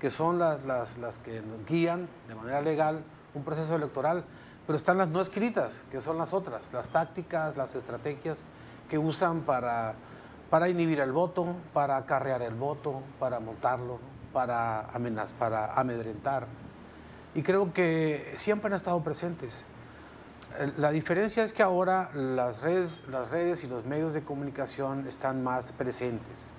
que 0.00 0.10
son 0.10 0.38
las, 0.38 0.64
las, 0.64 0.98
las 0.98 1.18
que 1.18 1.40
guían 1.68 2.08
de 2.28 2.34
manera 2.34 2.60
legal 2.60 3.02
un 3.34 3.44
proceso 3.44 3.76
electoral, 3.76 4.24
pero 4.66 4.76
están 4.76 4.98
las 4.98 5.08
no 5.08 5.20
escritas, 5.20 5.84
que 5.90 6.00
son 6.00 6.18
las 6.18 6.32
otras, 6.32 6.72
las 6.72 6.90
tácticas, 6.90 7.56
las 7.56 7.74
estrategias 7.74 8.44
que 8.88 8.98
usan 8.98 9.40
para, 9.40 9.94
para 10.50 10.68
inhibir 10.68 11.00
el 11.00 11.12
voto, 11.12 11.56
para 11.72 11.96
acarrear 11.96 12.42
el 12.42 12.54
voto, 12.54 13.02
para 13.18 13.40
montarlo, 13.40 13.98
para, 14.32 14.82
amenazar, 14.90 15.38
para 15.38 15.74
amedrentar. 15.74 16.46
Y 17.34 17.42
creo 17.42 17.72
que 17.72 18.34
siempre 18.36 18.68
han 18.68 18.74
estado 18.74 19.02
presentes. 19.02 19.64
La 20.76 20.90
diferencia 20.90 21.42
es 21.42 21.54
que 21.54 21.62
ahora 21.62 22.10
las 22.12 22.60
redes, 22.60 23.02
las 23.08 23.30
redes 23.30 23.64
y 23.64 23.68
los 23.68 23.86
medios 23.86 24.12
de 24.12 24.22
comunicación 24.22 25.06
están 25.08 25.42
más 25.42 25.72
presentes. 25.72 26.50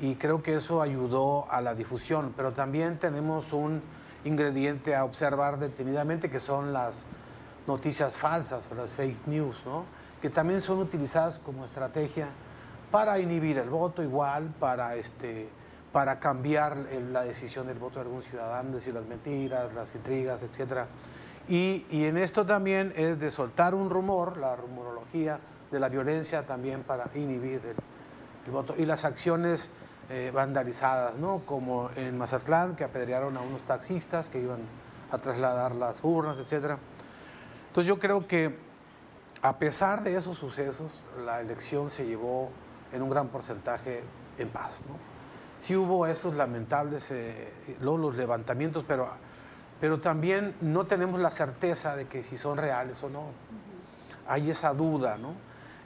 Y 0.00 0.16
creo 0.16 0.42
que 0.42 0.56
eso 0.56 0.80
ayudó 0.80 1.50
a 1.50 1.60
la 1.60 1.74
difusión, 1.74 2.32
pero 2.36 2.52
también 2.52 2.98
tenemos 2.98 3.52
un 3.52 3.82
ingrediente 4.26 4.94
a 4.94 5.04
observar 5.04 5.58
detenidamente 5.58 6.30
que 6.30 6.40
son 6.40 6.72
las 6.72 7.04
noticias 7.66 8.16
falsas 8.16 8.68
o 8.70 8.74
las 8.74 8.90
fake 8.90 9.26
news, 9.26 9.56
¿no? 9.64 9.84
que 10.20 10.30
también 10.30 10.60
son 10.60 10.78
utilizadas 10.78 11.38
como 11.38 11.64
estrategia 11.64 12.28
para 12.90 13.18
inhibir 13.18 13.58
el 13.58 13.68
voto 13.68 14.02
igual, 14.02 14.54
para, 14.58 14.96
este, 14.96 15.48
para 15.92 16.18
cambiar 16.18 16.76
la 17.10 17.22
decisión 17.22 17.66
del 17.66 17.78
voto 17.78 17.96
de 17.96 18.02
algún 18.02 18.22
ciudadano, 18.22 18.74
decir 18.74 18.94
las 18.94 19.06
mentiras, 19.06 19.74
las 19.74 19.94
intrigas, 19.94 20.40
etc. 20.42 20.84
Y, 21.48 21.86
y, 21.90 22.04
en 22.04 22.16
esto 22.16 22.46
también 22.46 22.92
es 22.96 23.18
de 23.18 23.30
soltar 23.30 23.74
un 23.74 23.90
rumor, 23.90 24.36
la 24.36 24.56
rumorología 24.56 25.38
de 25.70 25.80
la 25.80 25.88
violencia 25.88 26.46
también 26.46 26.82
para 26.82 27.10
inhibir 27.14 27.60
el, 27.64 27.76
el 28.46 28.52
voto. 28.52 28.74
Y 28.76 28.86
las 28.86 29.04
acciones 29.04 29.70
eh, 30.08 30.30
vandalizadas, 30.32 31.16
¿no? 31.16 31.40
Como 31.46 31.90
en 31.96 32.16
Mazatlán, 32.16 32.76
que 32.76 32.84
apedrearon 32.84 33.36
a 33.36 33.40
unos 33.40 33.62
taxistas 33.64 34.30
que 34.30 34.40
iban 34.40 34.60
a 35.10 35.18
trasladar 35.18 35.74
las 35.74 36.02
urnas, 36.04 36.38
etc. 36.38 36.78
Entonces 37.68 37.86
yo 37.86 37.98
creo 37.98 38.26
que 38.26 38.56
a 39.42 39.58
pesar 39.58 40.02
de 40.02 40.16
esos 40.16 40.38
sucesos, 40.38 41.04
la 41.24 41.40
elección 41.40 41.90
se 41.90 42.06
llevó 42.06 42.50
en 42.92 43.02
un 43.02 43.10
gran 43.10 43.28
porcentaje 43.28 44.02
en 44.38 44.48
paz, 44.48 44.82
¿no? 44.88 44.96
Sí 45.58 45.74
hubo 45.74 46.06
esos 46.06 46.34
lamentables, 46.34 47.10
eh, 47.10 47.52
los 47.80 48.14
levantamientos, 48.14 48.84
pero, 48.86 49.08
pero 49.80 50.00
también 50.00 50.54
no 50.60 50.86
tenemos 50.86 51.18
la 51.20 51.30
certeza 51.30 51.96
de 51.96 52.06
que 52.06 52.22
si 52.22 52.36
son 52.36 52.58
reales 52.58 53.02
o 53.02 53.08
no. 53.08 53.24
Hay 54.28 54.50
esa 54.50 54.74
duda, 54.74 55.16
¿no? 55.16 55.34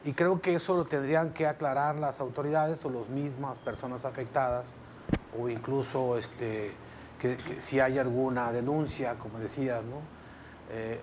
Y 0.04 0.12
creo 0.12 0.40
que 0.40 0.54
eso 0.54 0.76
lo 0.76 0.86
tendrían 0.86 1.32
que 1.32 1.46
aclarar 1.46 1.96
las 1.96 2.20
autoridades 2.20 2.84
o 2.84 2.90
las 2.90 3.08
mismas 3.08 3.58
personas 3.58 4.04
afectadas, 4.04 4.74
o 5.38 5.48
incluso 5.48 6.16
este, 6.16 6.72
que, 7.18 7.36
si 7.58 7.80
hay 7.80 7.98
alguna 7.98 8.50
denuncia, 8.52 9.16
como 9.16 9.38
decías, 9.38 9.82
¿no? 9.84 10.00
Eh, 10.70 11.00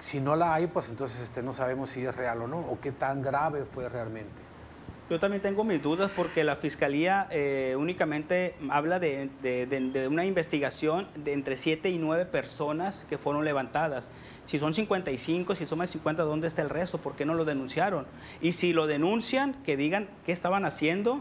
si 0.00 0.20
no 0.20 0.36
la 0.36 0.54
hay, 0.54 0.68
pues 0.68 0.88
entonces 0.88 1.20
este, 1.20 1.42
no 1.42 1.54
sabemos 1.54 1.90
si 1.90 2.04
es 2.04 2.14
real 2.14 2.42
o 2.42 2.46
no, 2.46 2.58
o 2.60 2.78
qué 2.80 2.92
tan 2.92 3.20
grave 3.20 3.64
fue 3.64 3.88
realmente. 3.88 4.48
Yo 5.10 5.18
también 5.18 5.42
tengo 5.42 5.64
mis 5.64 5.82
dudas 5.82 6.10
porque 6.14 6.44
la 6.44 6.54
fiscalía 6.54 7.28
eh, 7.30 7.74
únicamente 7.78 8.54
habla 8.68 9.00
de, 9.00 9.30
de, 9.40 10.06
una 10.06 10.26
investigación 10.26 11.08
de 11.14 11.32
entre 11.32 11.56
7 11.56 11.88
y 11.88 11.98
9 11.98 12.26
personas 12.26 13.06
que 13.08 13.16
fueron 13.16 13.44
levantadas. 13.44 14.10
Si 14.48 14.58
son 14.58 14.72
55, 14.72 15.54
si 15.54 15.66
son 15.66 15.76
más 15.76 15.90
de 15.90 15.92
50, 15.92 16.22
¿dónde 16.22 16.48
está 16.48 16.62
el 16.62 16.70
resto? 16.70 16.96
¿Por 16.96 17.16
qué 17.16 17.26
no 17.26 17.34
lo 17.34 17.44
denunciaron? 17.44 18.06
Y 18.40 18.52
si 18.52 18.72
lo 18.72 18.86
denuncian, 18.86 19.52
que 19.62 19.76
digan 19.76 20.08
qué 20.24 20.32
estaban 20.32 20.64
haciendo, 20.64 21.20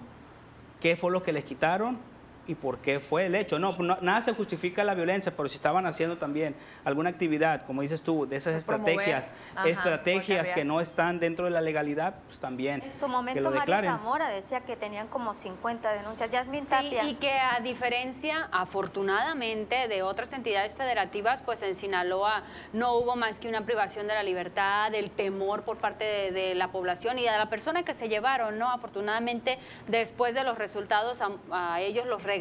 qué 0.80 0.96
fue 0.96 1.12
lo 1.12 1.24
que 1.24 1.34
les 1.34 1.44
quitaron 1.44 1.98
y 2.48 2.56
por 2.56 2.80
qué 2.80 3.00
fue 3.00 3.26
el 3.26 3.36
hecho. 3.36 3.60
No, 3.60 3.76
nada 4.02 4.22
se 4.22 4.34
justifica 4.34 4.84
la 4.84 4.96
violencia, 4.96 5.34
pero 5.36 5.50
si 5.50 5.56
estaban 5.56 5.86
haciendo 5.86 6.18
también 6.18 6.56
alguna 6.84 7.10
actividad, 7.10 7.66
como 7.66 7.82
dices 7.82 8.02
tú, 8.02 8.26
de 8.26 8.38
esas 8.38 8.56
estrategias, 8.56 9.32
estrategias 9.66 10.52
que 10.52 10.64
no 10.64 10.82
están 10.82 11.20
dentro 11.20 11.46
de 11.46 11.52
la 11.52 11.62
legalidad, 11.62 12.16
pues 12.26 12.40
también. 12.40 12.82
En 12.82 13.00
su 13.00 13.08
momento, 13.08 13.52
María 13.52 13.82
Zamora 13.82 14.30
decía 14.30 14.62
que 14.62 14.76
tenían 14.76 15.08
como 15.08 15.34
50 15.34 15.92
denuncias. 15.94 16.32
Yasmin 16.32 16.66
Tapia. 16.66 17.04
Sí, 17.04 17.10
y 17.10 17.16
que 17.16 17.32
a 17.32 17.60
diferencia, 17.60 18.48
afortunadamente, 18.52 19.88
de 19.88 20.02
otras 20.02 20.32
entidades 20.34 20.76
federativas, 20.76 21.42
pues 21.42 21.62
en 21.62 21.76
Sinaloa 21.76 22.44
no 22.74 22.96
hubo 22.96 23.16
más 23.16 23.40
que 23.40 23.50
una 23.50 23.66
privación 23.66 24.08
de 24.08 24.14
la 24.14 24.24
libertad, 24.24 24.92
del 24.92 25.12
temor 25.12 25.64
por 25.64 25.78
parte 25.78 26.32
de, 26.32 26.56
la 26.56 26.72
población 26.72 27.20
y 27.20 27.24
de 27.24 27.32
la 27.32 27.50
persona 27.50 27.84
que 27.84 27.94
se 27.94 28.10
llevaron, 28.10 28.58
¿no? 28.58 28.72
Afortunadamente, 28.72 29.60
después 29.88 30.34
de 30.34 30.44
los 30.44 30.58
resultados, 30.58 31.22
a, 31.52 31.82
ellos 31.82 32.08
los 32.08 32.24
regresaron 32.24 32.37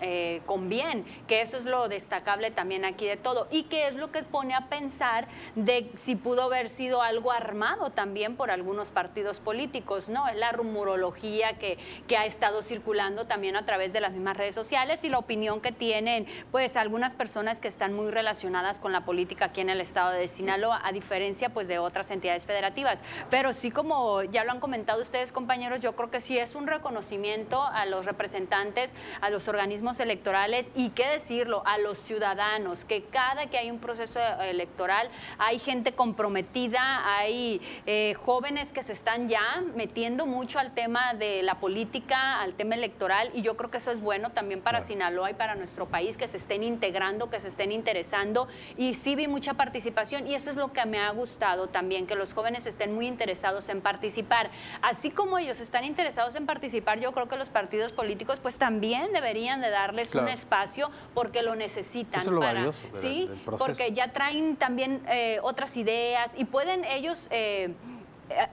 eh, 0.00 0.40
con 0.46 0.68
bien, 0.68 1.04
que 1.26 1.42
eso 1.42 1.56
es 1.56 1.64
lo 1.64 1.88
destacable 1.88 2.50
también 2.50 2.84
aquí 2.84 3.06
de 3.06 3.16
todo. 3.16 3.48
Y 3.50 3.64
que 3.64 3.88
es 3.88 3.96
lo 3.96 4.10
que 4.10 4.22
pone 4.22 4.54
a 4.54 4.68
pensar 4.68 5.28
de 5.54 5.90
si 5.96 6.16
pudo 6.16 6.44
haber 6.44 6.68
sido 6.68 7.02
algo 7.02 7.32
armado 7.32 7.90
también 7.90 8.36
por 8.36 8.50
algunos 8.50 8.90
partidos 8.90 9.40
políticos, 9.40 10.08
¿no? 10.08 10.28
Es 10.28 10.36
la 10.36 10.52
rumorología 10.52 11.58
que, 11.58 11.78
que 12.06 12.16
ha 12.16 12.26
estado 12.26 12.62
circulando 12.62 13.26
también 13.26 13.56
a 13.56 13.64
través 13.64 13.92
de 13.92 14.00
las 14.00 14.12
mismas 14.12 14.36
redes 14.36 14.54
sociales 14.54 15.04
y 15.04 15.08
la 15.08 15.18
opinión 15.18 15.60
que 15.60 15.72
tienen, 15.72 16.26
pues, 16.50 16.76
algunas 16.76 17.14
personas 17.14 17.60
que 17.60 17.68
están 17.68 17.94
muy 17.94 18.10
relacionadas 18.10 18.78
con 18.78 18.92
la 18.92 19.04
política 19.04 19.46
aquí 19.46 19.60
en 19.60 19.70
el 19.70 19.80
estado 19.80 20.12
de 20.12 20.28
Sinaloa, 20.28 20.80
a 20.84 20.92
diferencia, 20.92 21.50
pues, 21.50 21.68
de 21.68 21.78
otras 21.78 22.10
entidades 22.10 22.44
federativas. 22.44 23.02
Pero 23.30 23.52
sí, 23.52 23.70
como 23.70 24.22
ya 24.24 24.44
lo 24.44 24.52
han 24.52 24.60
comentado 24.60 25.02
ustedes, 25.02 25.32
compañeros, 25.32 25.82
yo 25.82 25.94
creo 25.96 26.10
que 26.10 26.20
sí 26.20 26.38
es 26.38 26.54
un 26.54 26.66
reconocimiento 26.66 27.62
a 27.62 27.86
los 27.86 28.06
representantes 28.06 28.92
a 29.20 29.30
los 29.30 29.48
organismos 29.48 30.00
electorales 30.00 30.70
y 30.74 30.90
qué 30.90 31.06
decirlo, 31.06 31.62
a 31.66 31.78
los 31.78 31.98
ciudadanos, 31.98 32.84
que 32.84 33.04
cada 33.04 33.46
que 33.46 33.58
hay 33.58 33.70
un 33.70 33.78
proceso 33.78 34.18
electoral 34.40 35.08
hay 35.38 35.58
gente 35.58 35.92
comprometida, 35.92 37.16
hay 37.18 37.60
eh, 37.86 38.14
jóvenes 38.14 38.72
que 38.72 38.82
se 38.82 38.92
están 38.92 39.28
ya 39.28 39.62
metiendo 39.74 40.26
mucho 40.26 40.58
al 40.58 40.72
tema 40.72 41.14
de 41.14 41.42
la 41.42 41.56
política, 41.60 42.40
al 42.40 42.54
tema 42.54 42.74
electoral 42.74 43.30
y 43.34 43.42
yo 43.42 43.56
creo 43.56 43.70
que 43.70 43.78
eso 43.78 43.90
es 43.90 44.00
bueno 44.00 44.30
también 44.30 44.60
para 44.60 44.80
Sinaloa 44.80 45.30
y 45.30 45.34
para 45.34 45.54
nuestro 45.54 45.86
país, 45.86 46.16
que 46.16 46.26
se 46.26 46.36
estén 46.36 46.62
integrando, 46.62 47.30
que 47.30 47.40
se 47.40 47.48
estén 47.48 47.72
interesando 47.72 48.48
y 48.76 48.94
sí 48.94 49.16
vi 49.16 49.28
mucha 49.28 49.54
participación 49.54 50.26
y 50.26 50.34
eso 50.34 50.50
es 50.50 50.56
lo 50.56 50.68
que 50.72 50.84
me 50.86 50.98
ha 50.98 51.10
gustado 51.10 51.68
también, 51.68 52.06
que 52.06 52.14
los 52.14 52.34
jóvenes 52.34 52.66
estén 52.66 52.94
muy 52.94 53.06
interesados 53.06 53.68
en 53.68 53.80
participar. 53.80 54.50
Así 54.82 55.10
como 55.10 55.38
ellos 55.38 55.60
están 55.60 55.84
interesados 55.84 56.34
en 56.34 56.46
participar, 56.46 57.00
yo 57.00 57.12
creo 57.12 57.28
que 57.28 57.36
los 57.36 57.48
partidos 57.48 57.92
políticos 57.92 58.38
pues 58.40 58.56
también 58.56 58.97
deberían 59.12 59.60
de 59.60 59.70
darles 59.70 60.14
un 60.14 60.28
espacio 60.28 60.90
porque 61.14 61.42
lo 61.42 61.54
necesitan. 61.54 62.20
Eso 62.20 62.30
es 62.30 62.34
lo 62.34 62.40
valioso 62.40 62.80
sí, 63.00 63.30
porque 63.44 63.92
ya 63.92 64.12
traen 64.12 64.56
también 64.56 65.02
eh, 65.08 65.38
otras 65.42 65.76
ideas 65.76 66.32
y 66.36 66.44
pueden 66.44 66.84
ellos 66.84 67.26
eh, 67.30 67.74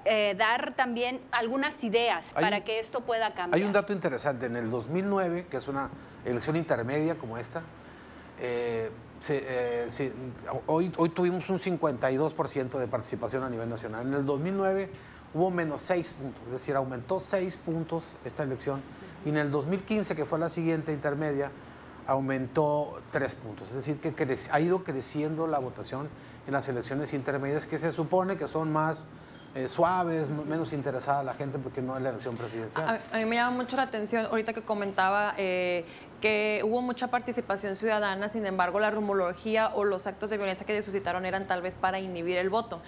eh, 0.06 0.36
dar 0.38 0.74
también 0.74 1.20
algunas 1.32 1.84
ideas 1.84 2.34
para 2.34 2.64
que 2.64 2.80
esto 2.80 3.02
pueda 3.02 3.34
cambiar. 3.34 3.56
Hay 3.56 3.64
un 3.64 3.74
dato 3.74 3.94
interesante. 3.94 4.46
En 4.46 4.56
el 4.56 4.70
2009, 4.70 5.48
que 5.50 5.58
es 5.58 5.68
una 5.68 5.90
elección 6.24 6.56
intermedia 6.56 7.16
como 7.16 7.38
esta, 7.38 7.64
hoy, 10.68 10.92
hoy 10.98 11.10
tuvimos 11.10 11.50
un 11.50 11.60
52% 11.60 12.80
de 12.80 12.88
participación 12.88 13.44
a 13.44 13.50
nivel 13.50 13.70
nacional. 13.70 14.08
En 14.08 14.14
el 14.14 14.26
2009 14.26 14.90
hubo 15.34 15.52
menos 15.52 15.82
6 15.82 16.14
puntos, 16.14 16.42
es 16.46 16.52
decir, 16.52 16.76
aumentó 16.76 17.20
6 17.20 17.58
puntos 17.58 18.04
esta 18.24 18.44
elección 18.44 18.82
y 19.26 19.30
en 19.30 19.38
el 19.38 19.52
2015, 19.52 20.16
que 20.16 20.26
fue 20.26 20.40
la 20.40 20.50
siguiente 20.50 20.94
intermedia, 20.94 21.52
aumentó 22.08 23.02
tres 23.12 23.36
puntos. 23.36 23.68
Es 23.70 23.74
decir, 23.74 23.98
que 23.98 24.38
ha 24.52 24.60
ido 24.60 24.84
creciendo 24.84 25.48
la 25.48 25.58
votación 25.60 26.08
en 26.46 26.54
las 26.54 26.70
elecciones 26.70 27.14
intermedias, 27.14 27.66
que 27.66 27.80
se 27.80 27.92
supone 27.92 28.38
que 28.38 28.48
son 28.48 28.72
más 28.72 29.08
eh, 29.56 29.70
suaves, 29.70 30.28
menos 30.30 30.74
interesada 30.74 31.24
la 31.24 31.34
gente 31.34 31.58
porque 31.58 31.82
no 31.82 31.96
es 31.96 32.04
la 32.04 32.10
elección 32.10 32.36
presidencial. 32.36 33.00
A, 33.10 33.18
mí 33.18 33.26
me 33.26 33.38
llama 33.38 33.56
mucho 33.56 33.78
la 33.78 33.84
atención, 33.84 34.26
ahorita 34.26 34.52
que 34.52 34.62
comentaba 34.62 35.34
eh, 35.38 35.86
que 36.20 36.60
hubo 36.66 36.82
mucha 36.82 37.08
participación 37.08 37.78
ciudadana, 37.78 38.28
sin 38.28 38.46
embargo 38.46 38.82
la 38.82 38.92
rumorología 38.92 39.72
o 39.74 39.86
los 39.86 40.08
actos 40.08 40.30
de 40.30 40.36
violencia 40.36 40.66
que 40.66 40.82
suscitaron 40.82 41.26
eran 41.26 41.48
tal 41.48 41.62
vez 41.62 41.78
para 41.78 42.00
inhibir 42.00 42.36
el 42.36 42.50
voto. 42.50 42.82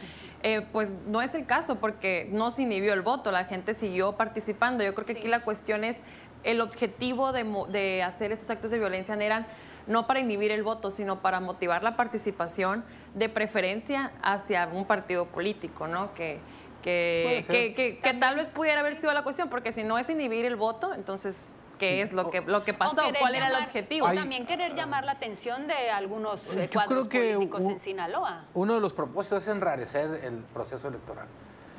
Eh, 0.44 0.68
pues 0.74 0.94
no 1.08 1.22
es 1.22 1.34
el 1.36 1.46
caso 1.46 1.76
porque 1.76 2.28
no 2.34 2.52
se 2.52 2.64
inhibió 2.64 2.94
el 2.94 3.02
voto, 3.02 3.32
la 3.32 3.46
gente 3.46 3.74
siguió 3.74 4.18
participando. 4.18 4.84
Yo 4.84 4.94
creo 4.94 5.06
que 5.06 5.14
aquí 5.14 5.30
la 5.30 5.44
cuestión 5.44 5.86
es 5.86 6.02
el 6.44 6.60
objetivo 6.60 7.32
de, 7.32 7.46
de 7.70 8.04
hacer 8.04 8.34
esos 8.34 8.50
actos 8.50 8.72
de 8.72 8.78
violencia 8.78 9.16
eran 9.16 9.48
no 9.88 10.08
para 10.08 10.20
inhibir 10.20 10.52
el 10.52 10.64
voto, 10.64 10.92
sino 10.92 11.22
para 11.22 11.40
motivar 11.40 11.84
la 11.84 11.96
participación 11.96 12.84
de 13.16 13.30
preferencia 13.30 14.12
hacia 14.22 14.68
un 14.68 14.86
partido 14.86 15.26
político, 15.26 15.88
¿no? 15.88 16.14
Que, 16.14 16.40
que, 16.82 17.44
que, 17.48 18.00
que, 18.02 18.14
tal 18.14 18.36
vez 18.36 18.50
pudiera 18.50 18.80
haber 18.80 18.96
sido 18.96 19.12
la 19.14 19.24
cuestión, 19.24 19.50
porque 19.50 19.72
si 19.72 19.84
no 19.84 19.98
es 19.98 20.10
inhibir 20.10 20.46
el 20.46 20.56
voto, 20.56 20.94
entonces 20.94 21.36
qué 21.78 22.02
es 22.02 22.14
lo 22.14 22.30
que, 22.30 22.42
lo 22.42 22.64
que 22.64 22.74
pasó, 22.74 23.02
cuál 23.20 23.36
era 23.36 23.48
el 23.48 23.64
objetivo. 23.64 24.08
también 24.12 24.46
querer 24.46 24.76
llamar 24.76 25.06
la 25.06 25.14
atención 25.14 25.68
de 25.68 25.90
algunos 25.90 26.56
eh, 26.56 26.70
cuadros 26.72 27.08
políticos 27.08 27.64
en 27.64 27.80
Sinaloa. 27.80 28.46
Uno 28.54 28.76
de 28.76 28.82
los 28.82 28.94
propósitos 28.94 29.44
es 29.44 29.50
enrarecer 29.50 30.22
el 30.24 30.44
proceso 30.54 30.88
electoral. 30.88 31.28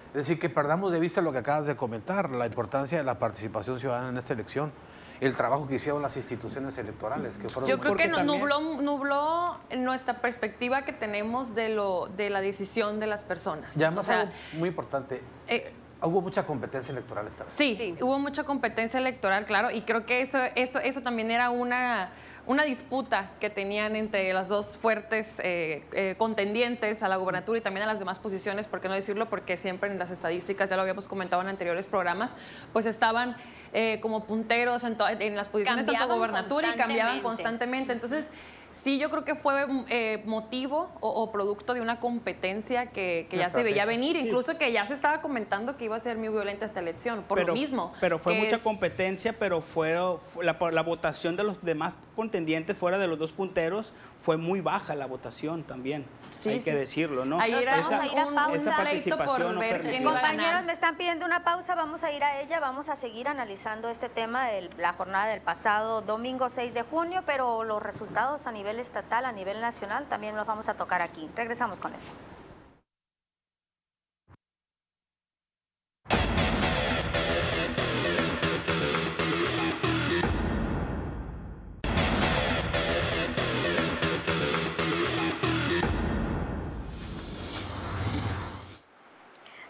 Es 0.08 0.26
decir, 0.26 0.38
que 0.38 0.48
perdamos 0.48 0.90
de 0.90 1.00
vista 1.00 1.20
lo 1.20 1.32
que 1.32 1.38
acabas 1.38 1.66
de 1.66 1.76
comentar, 1.76 2.30
la 2.30 2.46
importancia 2.46 2.98
de 2.98 3.04
la 3.04 3.18
participación 3.18 3.78
ciudadana 3.78 4.08
en 4.08 4.16
esta 4.16 4.32
elección 4.32 4.72
el 5.20 5.34
trabajo 5.34 5.66
que 5.66 5.76
hicieron 5.76 6.02
las 6.02 6.16
instituciones 6.16 6.78
electorales. 6.78 7.38
Que 7.38 7.48
Yo 7.66 7.78
creo 7.78 7.96
que 7.96 8.08
nos 8.08 8.24
nubló, 8.24 8.60
nubló 8.60 9.58
nuestra 9.76 10.20
perspectiva 10.20 10.82
que 10.82 10.92
tenemos 10.92 11.54
de, 11.54 11.70
lo, 11.70 12.06
de 12.16 12.30
la 12.30 12.40
decisión 12.40 13.00
de 13.00 13.06
las 13.06 13.24
personas. 13.24 13.74
Ya 13.74 13.90
más 13.90 14.08
algo 14.08 14.32
muy 14.54 14.68
importante. 14.68 15.22
Eh, 15.46 15.72
Hubo 16.00 16.20
mucha 16.20 16.46
competencia 16.46 16.92
electoral 16.92 17.26
esta 17.26 17.42
vez. 17.42 17.52
Sí, 17.56 17.96
hubo 18.00 18.20
mucha 18.20 18.44
competencia 18.44 18.98
electoral, 18.98 19.46
claro, 19.46 19.72
y 19.72 19.82
creo 19.82 20.06
que 20.06 20.20
eso, 20.20 20.38
eso, 20.54 20.78
eso 20.78 21.02
también 21.02 21.32
era 21.32 21.50
una, 21.50 22.12
una 22.48 22.64
disputa 22.64 23.30
que 23.40 23.50
tenían 23.50 23.94
entre 23.94 24.32
las 24.32 24.48
dos 24.48 24.78
fuertes 24.78 25.34
eh, 25.40 25.84
eh, 25.92 26.14
contendientes 26.16 27.02
a 27.02 27.08
la 27.08 27.16
gubernatura 27.16 27.58
y 27.58 27.60
también 27.60 27.84
a 27.84 27.86
las 27.86 27.98
demás 27.98 28.18
posiciones, 28.18 28.66
¿por 28.66 28.80
qué 28.80 28.88
no 28.88 28.94
decirlo? 28.94 29.28
Porque 29.28 29.58
siempre 29.58 29.92
en 29.92 29.98
las 29.98 30.10
estadísticas, 30.10 30.70
ya 30.70 30.76
lo 30.76 30.82
habíamos 30.82 31.08
comentado 31.08 31.42
en 31.42 31.48
anteriores 31.48 31.86
programas, 31.86 32.34
pues 32.72 32.86
estaban 32.86 33.36
eh, 33.74 33.98
como 34.00 34.24
punteros 34.24 34.82
en, 34.84 34.96
en 35.20 35.36
las 35.36 35.50
posiciones 35.50 35.84
de 35.84 35.92
la 35.92 36.06
gubernatura 36.06 36.72
y 36.74 36.76
cambiaban 36.78 37.20
constantemente. 37.20 37.92
Entonces, 37.92 38.30
Sí, 38.72 38.98
yo 38.98 39.10
creo 39.10 39.24
que 39.24 39.34
fue 39.34 39.66
eh, 39.88 40.22
motivo 40.24 40.90
o, 41.00 41.30
producto 41.32 41.74
de 41.74 41.80
una 41.80 42.00
competencia 42.00 42.86
que, 42.86 43.26
ya 43.30 43.50
se 43.50 43.62
veía 43.62 43.84
venir, 43.84 44.16
incluso 44.16 44.56
que 44.58 44.72
ya 44.72 44.86
se 44.86 44.94
estaba 44.94 45.20
comentando 45.20 45.76
que 45.76 45.86
iba 45.86 45.96
a 45.96 46.00
ser 46.00 46.16
muy 46.16 46.28
violenta 46.28 46.66
esta 46.66 46.80
elección, 46.80 47.24
por 47.26 47.44
lo 47.44 47.54
mismo. 47.54 47.92
Pero 48.00 48.18
fue 48.18 48.34
mucha 48.34 48.58
competencia, 48.58 49.32
pero 49.32 49.60
fue 49.60 49.94
la, 50.42 50.56
la, 50.70 50.82
votación 50.82 51.36
de 51.36 51.44
los 51.44 51.62
demás 51.62 51.98
contendientes 52.14 52.76
fuera 52.76 52.98
de 52.98 53.06
los 53.06 53.18
dos 53.18 53.32
punteros, 53.32 53.92
fue 54.22 54.36
muy 54.36 54.60
baja 54.60 54.94
la 54.94 55.06
votación 55.06 55.62
también. 55.64 56.04
Sí, 56.30 56.50
hay 56.50 56.58
sí. 56.58 56.64
que 56.64 56.76
decirlo, 56.76 57.24
¿no? 57.24 57.40
Ahí 57.40 57.54
era 57.54 57.80
Vamos 57.80 57.92
a 57.92 58.06
ir 58.06 58.18
a 58.18 58.34
pausa. 58.34 58.56
Esa 58.56 58.76
participación 58.76 59.26
por 59.26 59.54
no 59.54 59.60
permitió. 59.60 60.04
Compañeros, 60.04 60.64
me 60.64 60.72
están 60.72 60.96
pidiendo 60.96 61.24
una 61.24 61.44
pausa, 61.44 61.74
vamos 61.74 62.04
a 62.04 62.12
ir 62.12 62.22
a 62.22 62.40
ella, 62.40 62.60
vamos 62.60 62.88
a 62.88 62.96
seguir 62.96 63.28
analizando 63.28 63.88
este 63.88 64.08
tema 64.08 64.48
de 64.48 64.68
la 64.76 64.92
jornada 64.92 65.26
del 65.26 65.40
pasado 65.40 66.02
domingo 66.02 66.48
6 66.48 66.74
de 66.74 66.82
junio, 66.82 67.22
pero 67.24 67.64
los 67.64 67.82
resultados 67.82 68.46
a 68.46 68.52
nivel 68.52 68.78
estatal, 68.78 69.24
a 69.24 69.32
nivel 69.32 69.60
nacional, 69.60 70.06
también 70.08 70.36
los 70.36 70.46
vamos 70.46 70.68
a 70.68 70.74
tocar 70.74 71.00
aquí. 71.00 71.28
Regresamos 71.34 71.80
con 71.80 71.94
eso. 71.94 72.12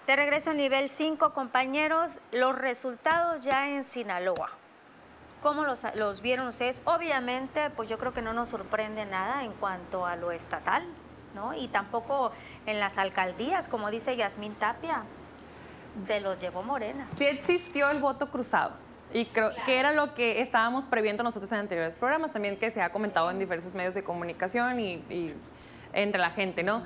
De 0.09 0.17
regreso 0.17 0.53
a 0.53 0.55
nivel 0.55 0.89
5, 0.89 1.35
compañeros, 1.35 2.23
los 2.33 2.57
resultados 2.57 3.45
ya 3.45 3.69
en 3.69 3.85
Sinaloa. 3.85 4.49
¿Cómo 5.43 5.65
los, 5.65 5.83
los 5.97 6.23
vieron 6.23 6.47
ustedes? 6.47 6.81
Obviamente, 6.87 7.69
pues 7.69 7.91
yo 7.91 7.99
creo 7.99 8.15
que 8.15 8.23
no 8.23 8.33
nos 8.33 8.49
sorprende 8.49 9.05
nada 9.05 9.45
en 9.45 9.53
cuanto 9.53 10.07
a 10.07 10.17
lo 10.17 10.33
estatal, 10.33 10.83
¿no? 11.35 11.53
Y 11.53 11.69
tampoco 11.69 12.33
en 12.65 12.81
las 12.81 12.97
alcaldías, 12.97 13.69
como 13.69 13.91
dice 13.91 14.17
Yasmín 14.17 14.55
Tapia, 14.55 15.05
se 16.07 16.21
los 16.21 16.41
llevó 16.41 16.63
Morena. 16.63 17.07
Sí 17.19 17.27
existió 17.27 17.91
el 17.91 17.99
voto 17.99 18.31
cruzado. 18.31 18.73
Y 19.13 19.27
creo 19.27 19.51
que 19.67 19.79
era 19.79 19.93
lo 19.93 20.15
que 20.15 20.41
estábamos 20.41 20.87
previendo 20.87 21.23
nosotros 21.23 21.53
en 21.53 21.59
anteriores 21.59 21.97
programas, 21.97 22.33
también 22.33 22.57
que 22.57 22.71
se 22.71 22.81
ha 22.81 22.91
comentado 22.93 23.31
en 23.31 23.39
diversos 23.39 23.75
medios 23.75 23.93
de 23.93 24.03
comunicación 24.03 24.81
y, 24.81 24.95
y 25.11 25.35
entre 25.93 26.19
la 26.19 26.31
gente, 26.31 26.63
¿no? 26.63 26.83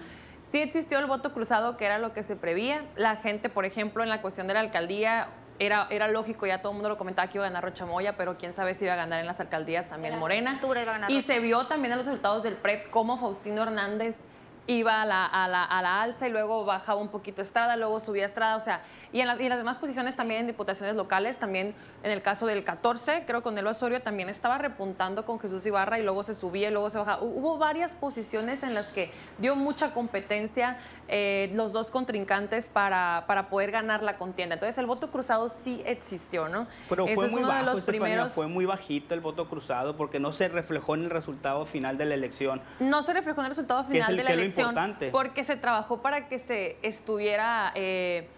Sí 0.53 0.61
existió 0.61 0.99
el 0.99 1.07
voto 1.07 1.33
cruzado, 1.33 1.79
que 1.79 1.87
era 1.87 1.99
lo 1.99 2.13
que 2.13 2.23
se 2.23 2.37
prevía. 2.37 2.85
La 2.95 3.17
gente, 3.17 3.49
por 3.49 3.65
ejemplo, 3.65 4.03
en 4.03 4.11
la 4.11 4.21
cuestión 4.21 4.47
de 4.49 4.55
la 4.55 4.61
alcaldía, 4.61 5.29
era, 5.59 5.87
era 5.91 6.09
lógico, 6.09 6.47
ya 6.47 6.61
todo 6.61 6.73
el 6.73 6.77
mundo 6.77 6.91
lo 6.91 6.99
comentaba 6.99 7.29
que 7.29 7.39
iba 7.39 7.47
a 7.47 7.49
ganar 7.49 7.65
Rocha 7.65 7.87
Moya, 7.87 8.17
pero 8.19 8.37
quién 8.37 8.53
sabe 8.53 8.75
si 8.75 8.85
iba 8.85 8.93
a 8.93 8.97
ganar 8.97 9.21
en 9.21 9.27
las 9.27 9.41
alcaldías 9.41 9.89
también 9.89 10.13
la 10.15 10.21
Morena. 10.21 10.51
altura 10.53 10.83
iba 10.83 10.91
a 10.91 10.95
ganar 10.95 11.11
Y 11.11 11.21
Rocha. 11.23 11.27
se 11.35 11.41
vio 11.41 11.67
también 11.67 11.93
en 11.93 11.99
los 11.99 12.07
resultados 12.07 12.43
del 12.43 12.55
PREP 12.55 12.91
cómo 12.91 13.17
Faustino 13.17 13.63
Hernández 13.63 14.25
iba 14.67 15.03
a 15.03 15.07
la, 15.07 15.27
a 15.27 15.49
la- 15.49 15.65
a 15.65 15.83
la 15.83 16.03
alza 16.03 16.29
y 16.29 16.31
luego 16.31 16.65
bajaba 16.65 17.01
un 17.01 17.09
poquito 17.09 17.43
Estrada, 17.43 17.77
luego 17.77 17.99
subía 17.99 18.25
Estrada, 18.27 18.57
o 18.57 18.61
sea, 18.61 18.83
y 19.13 19.21
en, 19.21 19.27
las, 19.27 19.41
y 19.41 19.45
en 19.45 19.49
las 19.49 19.59
demás 19.59 19.79
posiciones 19.79 20.15
también 20.15 20.41
en 20.43 20.47
diputaciones 20.47 20.95
locales, 20.95 21.39
también 21.39 21.75
en 22.05 22.11
el 22.11 22.23
caso 22.23 22.47
del 22.47 22.63
14, 22.63 23.25
creo 23.27 23.43
con 23.43 23.59
el 23.59 23.67
Osorio 23.67 24.01
también 24.03 24.29
estaba 24.29 24.59
repuntando 24.59 25.25
con 25.27 25.41
Jesús 25.41 25.67
Ibarra 25.67 25.99
y 25.99 26.03
luego 26.03 26.23
se 26.23 26.35
subía 26.35 26.69
y 26.69 26.73
luego 26.73 26.91
se 26.91 26.99
bajaba. 26.99 27.21
Hu- 27.23 27.33
Hubo 27.43 27.59
varias 27.59 27.95
posiciones 27.97 28.63
en 28.63 28.75
las 28.75 28.93
que 28.93 29.11
dio 29.39 29.57
mucha 29.57 29.93
competencia 29.93 30.79
eh, 31.09 31.51
los 31.55 31.73
dos 31.73 31.91
contrincantes 31.91 32.69
para, 32.69 33.25
para 33.27 33.49
poder 33.49 33.73
ganar 33.73 34.03
la 34.03 34.17
contienda. 34.17 34.55
Entonces 34.55 34.79
el 34.79 34.87
voto 34.87 35.11
cruzado 35.11 35.49
sí 35.49 35.83
existió, 35.87 36.49
¿no? 36.49 36.69
Pero 36.89 37.07
Ese 37.07 37.15
fue 37.17 37.27
es 37.27 37.33
muy 37.33 37.41
uno 37.43 37.49
bajo, 37.49 37.65
de 37.67 37.73
los 37.77 37.81
primeros... 37.85 38.33
fue 38.33 38.47
muy 38.47 38.65
bajito 38.65 39.15
el 39.15 39.21
voto 39.21 39.49
cruzado 39.49 39.97
porque 39.97 40.21
no 40.21 40.31
se 40.33 40.49
reflejó 40.49 40.95
en 40.95 41.03
el 41.05 41.11
resultado 41.11 41.67
final 41.67 41.99
de 41.99 42.05
la 42.05 42.15
elección. 42.15 42.63
No 42.79 43.03
se 43.03 43.13
reflejó 43.13 43.41
en 43.41 43.47
el 43.47 43.51
resultado 43.51 43.87
Que 43.89 43.99
es 43.99 44.07
final 44.07 44.11
el- 44.13 44.17
de 44.19 44.23
la 44.23 44.29
que 44.29 44.35
elección 44.35 44.52
porque 45.11 45.45
se 45.45 45.57
trabajó 45.57 46.03
para 46.03 46.29
que 46.29 46.39
se 46.39 46.77
estuviera 46.83 47.73
eh, 47.75 48.29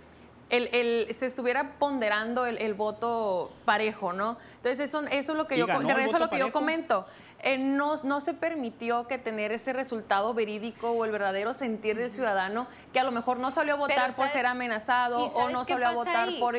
el, 0.51 0.69
el- 0.73 1.15
se 1.15 1.27
estuviera 1.27 1.73
ponderando 1.79 2.47
el, 2.47 2.59
el 2.59 2.75
voto 2.75 3.51
parejo, 3.65 4.13
¿no? 4.13 4.37
Entonces 4.57 4.81
eso, 4.81 5.03
eso 5.11 5.33
es 5.33 5.39
lo 5.39 5.47
que 5.47 5.57
Y 5.57 5.59
yo 5.59 5.67
de 5.67 5.73
a 5.73 5.77
voto 5.77 6.19
lo 6.19 6.31
que 6.31 6.39
yo 6.39 6.53
comento. 6.53 7.07
Eh, 7.47 7.59
no, 7.59 7.95
no 8.05 8.21
se 8.23 8.33
permitió 8.33 9.07
que 9.07 9.19
tener 9.19 9.53
ese 9.53 9.75
resultado 9.75 10.33
verídico 10.33 10.91
o 10.91 11.05
el 11.05 11.11
verdadero 11.11 11.53
sentir 11.53 11.95
del 11.97 12.11
ciudadano 12.11 12.67
que 12.95 13.01
a 13.01 13.05
lo 13.05 13.11
mejor 13.13 13.39
no 13.39 13.51
salió 13.51 13.75
a 13.75 13.77
votar 13.77 13.97
Pero 13.97 14.07
por 14.09 14.15
¿sabes- 14.17 14.33
ser 14.33 14.47
amenazado 14.47 15.23
o 15.27 15.51
no 15.51 15.65
salió 15.67 15.87
a 15.89 15.93
votar 15.93 16.29
ahí? 16.29 16.41
por, 16.41 16.57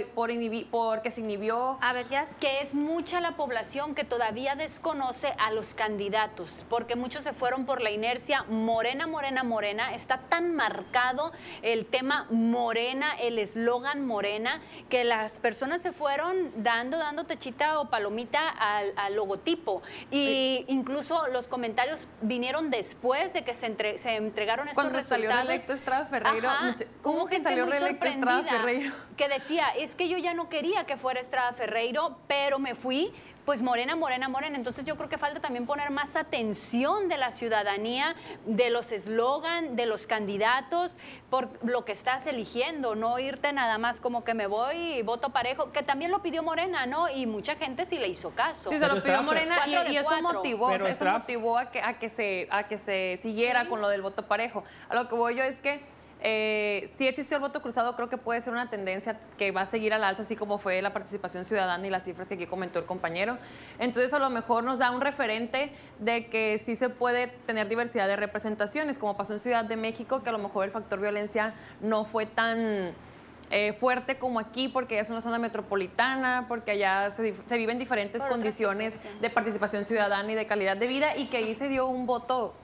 porque 0.69 1.09
se 1.11 1.21
inhibió 1.21 1.79
A 1.81 1.91
ver, 1.93 2.07
ya. 2.09 2.25
que 2.39 2.61
es 2.61 2.75
mucha 2.75 3.19
la 3.19 3.31
población 3.35 3.95
que 3.95 4.03
todavía 4.03 4.55
desconoce 4.55 5.33
a 5.39 5.51
los 5.51 5.73
candidatos, 5.73 6.65
porque 6.69 6.95
muchos 6.95 7.23
se 7.23 7.33
fueron 7.33 7.65
por 7.65 7.81
la 7.81 7.89
inercia 7.89 8.43
morena, 8.43 9.07
morena, 9.07 9.43
morena. 9.43 9.95
Está 9.95 10.19
tan 10.29 10.55
marcado 10.55 11.31
el 11.63 11.87
tema 11.87 12.27
morena, 12.29 13.15
el 13.19 13.39
eslogan 13.39 14.05
morena, 14.05 14.61
que 14.89 15.03
las 15.03 15.39
personas 15.39 15.81
se 15.81 15.91
fueron 15.93 16.51
dando, 16.57 16.99
dando 16.99 17.23
techita 17.23 17.79
o 17.79 17.89
palomita 17.89 18.49
al, 18.49 18.93
al 18.97 19.15
logotipo. 19.15 19.81
Y 20.11 20.65
incluso 20.75 21.27
los 21.29 21.47
comentarios 21.47 22.07
vinieron 22.21 22.69
después 22.69 23.33
de 23.33 23.43
que 23.43 23.53
se, 23.53 23.65
entre- 23.65 23.97
se 23.97 24.15
entregaron 24.15 24.67
estos 24.67 24.81
Cuando 24.83 25.01
salió 25.01 25.25
resultados. 25.29 25.47
reelecto 25.47 25.73
Estrada 25.73 26.05
Ferreiro, 26.05 26.49
Ajá, 26.49 26.75
¿cómo 27.01 27.25
que 27.25 27.39
salió 27.39 27.65
reelecto 27.65 28.05
Estrada 28.05 28.43
Ferreiro? 28.43 28.93
que 29.17 29.27
decía, 29.29 29.69
es 29.77 29.95
que 29.95 30.07
yo 30.09 30.17
ya 30.17 30.33
no 30.33 30.49
quería 30.49 30.85
que 30.85 30.97
fuera 30.97 31.19
Estrada 31.19 31.53
Ferreiro, 31.53 32.19
pero 32.27 32.59
me 32.59 32.75
fui, 32.75 33.11
pues 33.45 33.61
morena, 33.61 33.95
morena, 33.95 34.27
morena. 34.27 34.57
Entonces 34.57 34.83
yo 34.85 34.97
creo 34.97 35.07
que 35.07 35.17
falta 35.17 35.39
también 35.39 35.65
poner 35.65 35.91
más 35.91 36.15
atención 36.15 37.07
de 37.07 37.17
la 37.17 37.31
ciudadanía, 37.31 38.15
de 38.45 38.69
los 38.69 38.91
eslogan, 38.91 39.75
de 39.75 39.85
los 39.85 40.07
candidatos, 40.07 40.97
por 41.29 41.49
lo 41.63 41.85
que 41.85 41.91
estás 41.91 42.25
eligiendo, 42.25 42.95
no 42.95 43.19
irte 43.19 43.53
nada 43.53 43.77
más 43.77 43.99
como 43.99 44.23
que 44.23 44.33
me 44.33 44.47
voy 44.47 44.75
y 44.75 45.01
voto 45.03 45.29
parejo, 45.29 45.71
que 45.71 45.83
también 45.83 46.11
lo 46.11 46.21
pidió 46.21 46.43
Morena, 46.43 46.85
¿no? 46.85 47.09
Y 47.09 47.27
mucha 47.27 47.55
gente 47.55 47.85
sí 47.85 47.97
le 47.97 48.07
hizo 48.07 48.31
caso. 48.31 48.69
Sí, 48.69 48.79
se 48.79 48.87
lo 48.87 49.01
pidió 49.01 49.21
Morena 49.23 49.67
y, 49.67 49.95
eso 49.95 50.21
motivó, 50.21 50.69
Pero 50.69 50.85
o 50.85 50.87
sea, 50.87 50.95
eso 50.95 51.19
motivó 51.19 51.57
a 51.57 51.69
que, 51.69 51.81
a 51.81 51.99
que 51.99 52.09
se 52.09 52.47
a 52.49 52.67
que 52.67 52.77
se 52.77 53.19
siguiera 53.21 53.67
con 53.67 53.81
lo 53.81 53.89
del 53.89 54.01
voto 54.01 54.23
parejo. 54.23 54.63
A 54.89 54.95
lo 54.95 55.07
que 55.07 55.15
voy 55.15 55.35
yo 55.35 55.43
es 55.43 55.61
que 55.61 55.94
eh, 56.27 56.89
si 56.97 57.07
existió 57.07 57.37
el 57.37 57.41
voto 57.41 57.61
cruzado, 57.61 57.95
creo 57.95 58.09
que 58.09 58.17
puede 58.17 58.41
ser 58.41 58.51
una 58.51 58.67
tendencia 58.67 59.19
que 59.37 59.51
va 59.51 59.61
a 59.61 59.65
seguir 59.67 59.93
al 59.93 60.03
alza, 60.03 60.23
así 60.23 60.35
como 60.35 60.57
fue 60.57 60.81
la 60.81 60.91
participación 60.91 61.45
ciudadana 61.45 61.85
y 61.85 61.91
las 61.91 62.03
cifras 62.03 62.27
que 62.27 62.33
aquí 62.33 62.47
comentó 62.47 62.79
el 62.79 62.85
compañero. 62.85 63.37
Entonces, 63.77 64.11
a 64.11 64.17
lo 64.17 64.31
mejor 64.31 64.63
nos 64.63 64.79
da 64.79 64.89
un 64.89 65.01
referente 65.01 65.71
de 65.99 66.25
que 66.25 66.57
sí 66.57 66.75
se 66.75 66.89
puede 66.89 67.27
tener 67.27 67.69
diversidad 67.69 68.07
de 68.07 68.15
representaciones, 68.15 68.97
como 68.97 69.15
pasó 69.15 69.33
en 69.33 69.39
Ciudad 69.39 69.65
de 69.65 69.75
México, 69.75 70.23
que 70.23 70.29
a 70.29 70.31
lo 70.31 70.39
mejor 70.39 70.65
el 70.65 70.71
factor 70.71 70.99
violencia 70.99 71.53
no 71.79 72.05
fue 72.05 72.25
tan 72.25 72.95
eh, 73.51 73.73
fuerte 73.73 74.17
como 74.17 74.39
aquí, 74.39 74.67
porque 74.67 74.97
es 74.97 75.11
una 75.11 75.21
zona 75.21 75.37
metropolitana, 75.37 76.45
porque 76.47 76.71
allá 76.71 77.11
se, 77.11 77.35
viven 77.51 77.77
diferentes 77.77 78.23
Por 78.23 78.31
condiciones 78.31 78.99
de 79.21 79.29
participación 79.29 79.83
ciudadana 79.83 80.31
y 80.31 80.35
de 80.35 80.47
calidad 80.47 80.75
de 80.75 80.87
vida, 80.87 81.15
y 81.15 81.27
que 81.27 81.37
ahí 81.37 81.53
se 81.53 81.67
dio 81.67 81.85
un 81.85 82.07
voto 82.07 82.55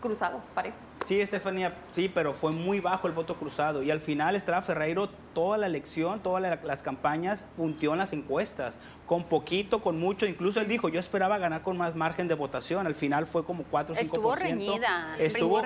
cruzado, 0.00 0.40
parejo. 0.54 0.76
Sí, 1.04 1.20
Estefanía, 1.20 1.74
sí, 1.92 2.08
pero 2.12 2.32
fue 2.32 2.52
muy 2.52 2.80
bajo 2.80 3.06
el 3.06 3.12
voto 3.12 3.36
cruzado. 3.36 3.82
Y 3.82 3.90
al 3.90 4.00
final 4.00 4.36
Estrada 4.36 4.62
Ferreiro, 4.62 5.08
toda 5.34 5.58
la 5.58 5.66
elección, 5.66 6.20
todas 6.20 6.42
la- 6.42 6.56
las 6.62 6.82
campañas, 6.82 7.44
puntió 7.56 7.92
en 7.92 7.98
las 7.98 8.12
encuestas. 8.12 8.78
Con 9.06 9.24
poquito, 9.24 9.80
con 9.80 9.98
mucho. 9.98 10.24
Incluso 10.26 10.60
él 10.60 10.68
dijo, 10.68 10.88
yo 10.88 11.00
esperaba 11.00 11.36
ganar 11.38 11.62
con 11.62 11.76
más 11.76 11.96
margen 11.96 12.28
de 12.28 12.34
votación. 12.34 12.86
Al 12.86 12.94
final 12.94 13.26
fue 13.26 13.44
como 13.44 13.64
4 13.64 13.92
o 13.94 13.96
5%. 13.98 14.00
Estuvo 14.02 14.34
reñida, 14.36 15.16
Estuvo, 15.18 15.62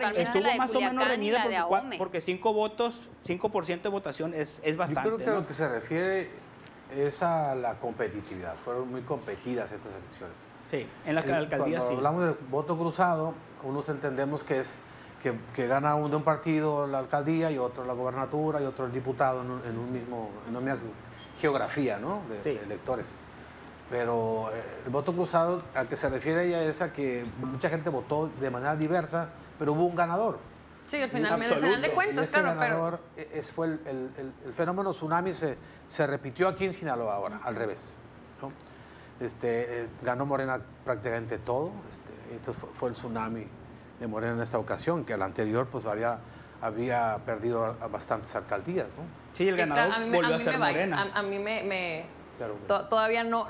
más 0.56 0.74
o 0.74 0.80
menos 0.80 1.06
reñida 1.08 1.44
porque, 1.68 1.98
porque 1.98 2.20
5 2.20 2.52
votos, 2.54 3.00
5% 3.26 3.82
de 3.82 3.88
votación 3.90 4.32
es, 4.34 4.60
es 4.64 4.72
Yo 4.72 4.78
bastante. 4.78 5.08
creo 5.10 5.18
que 5.18 5.26
¿no? 5.26 5.34
lo 5.34 5.46
que 5.46 5.54
se 5.54 5.68
refiere 5.68 6.30
es 6.94 7.22
a 7.22 7.54
la 7.54 7.74
competitividad. 7.80 8.54
Fueron 8.64 8.90
muy 8.90 9.02
competidas 9.02 9.72
estas 9.72 9.92
elecciones. 9.92 10.36
Sí, 10.62 10.86
en 11.04 11.14
la 11.14 11.20
El- 11.22 11.34
alcaldía 11.34 11.78
Cuando 11.78 11.86
sí. 11.88 11.94
hablamos 11.96 12.24
del 12.24 12.36
voto 12.50 12.76
cruzado, 12.78 13.34
unos 13.62 13.88
entendemos 13.88 14.42
que 14.44 14.60
es 14.60 14.78
que, 15.22 15.34
que 15.54 15.66
gana 15.66 15.94
uno 15.94 16.10
de 16.10 16.16
un 16.16 16.22
partido 16.22 16.86
la 16.86 16.98
alcaldía 16.98 17.50
y 17.50 17.56
otro 17.58 17.84
la 17.84 17.94
gobernatura 17.94 18.60
y 18.60 18.64
otro 18.66 18.84
el 18.86 18.92
diputado 18.92 19.40
en, 19.42 19.50
un, 19.50 19.60
en 19.64 19.78
un 19.78 19.90
mismo, 19.92 20.30
en 20.46 20.56
una 20.56 20.74
misma 20.74 20.88
geografía 21.40 21.98
¿no? 21.98 22.20
de, 22.28 22.42
Sí. 22.42 22.50
de 22.58 22.62
electores. 22.64 23.12
Pero 23.90 24.50
eh, 24.52 24.62
el 24.86 24.90
voto 24.90 25.12
cruzado 25.14 25.62
a 25.74 25.84
que 25.84 25.96
se 25.96 26.08
refiere 26.08 26.46
ella 26.46 26.62
es 26.64 26.80
a 26.82 26.92
que 26.92 27.26
mucha 27.40 27.68
gente 27.68 27.90
votó 27.90 28.30
de 28.40 28.50
manera 28.50 28.76
diversa, 28.76 29.28
pero 29.58 29.72
hubo 29.72 29.84
un 29.84 29.94
ganador. 29.96 30.38
Sí, 30.94 31.02
al 31.02 31.10
final, 31.10 31.32
al 31.32 31.42
final 31.42 31.82
de 31.82 31.90
cuentas, 31.90 32.24
este 32.26 32.40
claro, 32.40 32.56
pero 32.60 32.74
ganador 32.74 33.00
eh, 33.16 33.28
es, 33.34 33.50
fue 33.52 33.66
el, 33.66 33.80
el- 33.86 34.10
el- 34.16 34.32
el 34.46 34.52
fenómeno 34.52 34.92
tsunami 34.92 35.32
se, 35.32 35.56
se 35.88 36.06
repitió 36.06 36.46
aquí 36.46 36.64
en 36.64 36.72
Sinaloa 36.72 37.14
ahora, 37.16 37.40
al 37.42 37.56
revés. 37.56 37.92
¿no? 38.40 38.52
Este, 39.24 39.82
eh, 39.82 39.88
ganó 40.02 40.24
Morena 40.24 40.60
prácticamente 40.84 41.38
todo, 41.38 41.72
este, 41.90 42.10
entonces 42.34 42.60
fue, 42.60 42.70
fue 42.74 42.88
el 42.90 42.94
tsunami 42.94 43.46
de 43.98 44.06
Morena 44.06 44.34
en 44.34 44.40
esta 44.42 44.58
ocasión, 44.58 45.04
que 45.04 45.14
al 45.14 45.22
anterior 45.22 45.66
pues 45.66 45.84
había, 45.86 46.18
había 46.62 47.18
perdido 47.26 47.64
a- 47.64 47.76
a 47.80 47.88
bastantes 47.88 48.34
alcaldías. 48.36 48.86
¿no? 48.96 49.02
Sí, 49.32 49.48
el 49.48 49.54
Sí, 49.56 49.60
ganador 49.60 49.86
claro, 49.86 50.00
a 50.00 50.04
mí 50.04 50.10
me- 50.10 50.16
volvió 50.18 50.34
a, 50.34 50.38
mí 50.38 50.44
ser 50.44 50.58
Morena. 50.58 51.10
A, 51.12 51.18
a 51.18 51.22
mí 51.22 51.38
me, 51.40 51.62
me- 51.64 52.06
Claro. 52.38 52.54
to- 52.68 52.86
todavía 52.88 53.24
no. 53.24 53.48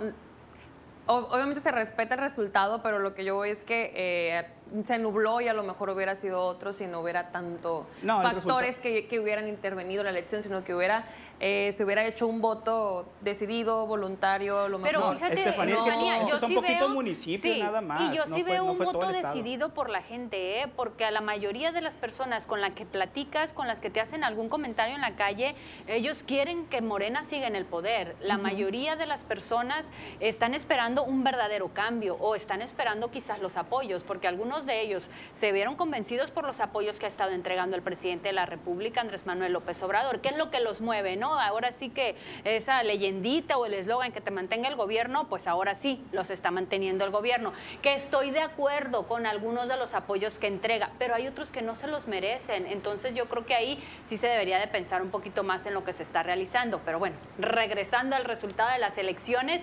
Obviamente 1.06 1.60
se 1.60 1.70
respeta 1.70 2.14
el 2.14 2.20
resultado, 2.20 2.82
pero 2.82 2.98
lo 2.98 3.14
que 3.14 3.24
yo 3.26 3.34
voy 3.34 3.50
es 3.50 3.58
que 3.64 3.92
eh, 3.94 4.46
se 4.84 4.98
nubló 4.98 5.40
y 5.40 5.48
a 5.48 5.52
lo 5.52 5.62
mejor 5.62 5.90
hubiera 5.90 6.16
sido 6.16 6.40
otro 6.40 6.72
si 6.72 6.86
no 6.86 7.00
hubiera 7.00 7.30
tanto 7.30 7.86
factores 8.04 8.78
que, 8.78 9.06
que, 9.06 9.20
hubieran 9.20 9.48
intervenido 9.48 10.00
en 10.00 10.06
la 10.06 10.10
elección, 10.10 10.42
sino 10.42 10.64
que 10.64 10.74
hubiera 10.74 11.04
eh, 11.40 11.74
se 11.76 11.84
hubiera 11.84 12.06
hecho 12.06 12.28
un 12.28 12.40
voto 12.40 13.06
decidido, 13.20 13.86
voluntario, 13.86 14.68
lo 14.68 14.80
Pero 14.80 15.00
mejor. 15.00 15.16
fíjate, 15.16 15.40
Estefanía, 15.40 16.26
yo 16.26 16.38
son 16.38 16.48
sí 16.48 16.54
poquitos 16.54 16.90
municipios 16.90 17.58
nada 17.58 17.80
más. 17.80 18.00
Y 18.02 18.16
yo 18.16 18.24
sí 18.32 18.42
veo 18.42 18.64
un 18.64 18.78
voto 18.78 19.08
decidido 19.08 19.74
por 19.74 19.90
la 19.90 20.00
gente, 20.00 20.60
¿eh? 20.60 20.68
porque 20.68 21.04
a 21.04 21.10
la 21.10 21.20
mayoría 21.20 21.72
de 21.72 21.80
las 21.80 21.96
personas 21.96 22.46
con 22.46 22.60
las 22.60 22.72
que 22.74 22.86
platicas, 22.86 23.52
con 23.52 23.66
las 23.66 23.80
que 23.80 23.90
te 23.90 24.00
hacen 24.00 24.22
algún 24.22 24.48
comentario 24.48 24.94
en 24.94 25.00
la 25.00 25.16
calle, 25.16 25.56
ellos 25.88 26.22
quieren 26.24 26.66
que 26.66 26.80
Morena 26.80 27.24
siga 27.24 27.48
en 27.48 27.56
el 27.56 27.64
poder. 27.64 28.14
La 28.20 28.38
mayoría 28.38 28.94
de 28.94 29.06
las 29.06 29.24
personas 29.24 29.90
están 30.20 30.54
esperando 30.54 31.02
un 31.02 31.24
verdadero 31.24 31.74
cambio 31.74 32.16
o 32.20 32.36
están 32.36 32.62
esperando 32.62 33.10
quizás 33.10 33.40
los 33.40 33.56
apoyos, 33.56 34.04
porque 34.04 34.28
algunos 34.28 34.53
de 34.62 34.80
ellos 34.80 35.06
se 35.34 35.52
vieron 35.52 35.76
convencidos 35.76 36.30
por 36.30 36.46
los 36.46 36.60
apoyos 36.60 36.98
que 36.98 37.06
ha 37.06 37.08
estado 37.08 37.32
entregando 37.32 37.76
el 37.76 37.82
presidente 37.82 38.28
de 38.28 38.32
la 38.32 38.46
República, 38.46 39.00
Andrés 39.00 39.26
Manuel 39.26 39.52
López 39.52 39.82
Obrador. 39.82 40.20
¿Qué 40.20 40.28
es 40.28 40.36
lo 40.36 40.50
que 40.50 40.60
los 40.60 40.80
mueve? 40.80 41.16
¿no? 41.16 41.38
Ahora 41.38 41.72
sí 41.72 41.90
que 41.90 42.16
esa 42.44 42.82
leyendita 42.82 43.56
o 43.58 43.66
el 43.66 43.74
eslogan 43.74 44.12
que 44.12 44.20
te 44.20 44.30
mantenga 44.30 44.68
el 44.68 44.76
gobierno, 44.76 45.28
pues 45.28 45.46
ahora 45.46 45.74
sí 45.74 46.02
los 46.12 46.30
está 46.30 46.50
manteniendo 46.50 47.04
el 47.04 47.10
gobierno. 47.10 47.52
Que 47.82 47.94
estoy 47.94 48.30
de 48.30 48.40
acuerdo 48.40 49.06
con 49.06 49.26
algunos 49.26 49.68
de 49.68 49.76
los 49.76 49.94
apoyos 49.94 50.38
que 50.38 50.46
entrega, 50.46 50.90
pero 50.98 51.14
hay 51.14 51.26
otros 51.26 51.50
que 51.50 51.62
no 51.62 51.74
se 51.74 51.86
los 51.86 52.06
merecen. 52.06 52.66
Entonces 52.66 53.14
yo 53.14 53.26
creo 53.26 53.44
que 53.44 53.54
ahí 53.54 53.82
sí 54.02 54.18
se 54.18 54.26
debería 54.26 54.58
de 54.58 54.68
pensar 54.68 55.02
un 55.02 55.10
poquito 55.10 55.42
más 55.42 55.66
en 55.66 55.74
lo 55.74 55.84
que 55.84 55.92
se 55.92 56.02
está 56.02 56.22
realizando. 56.22 56.80
Pero 56.84 56.98
bueno, 56.98 57.16
regresando 57.38 58.16
al 58.16 58.24
resultado 58.24 58.70
de 58.70 58.78
las 58.78 58.98
elecciones. 58.98 59.62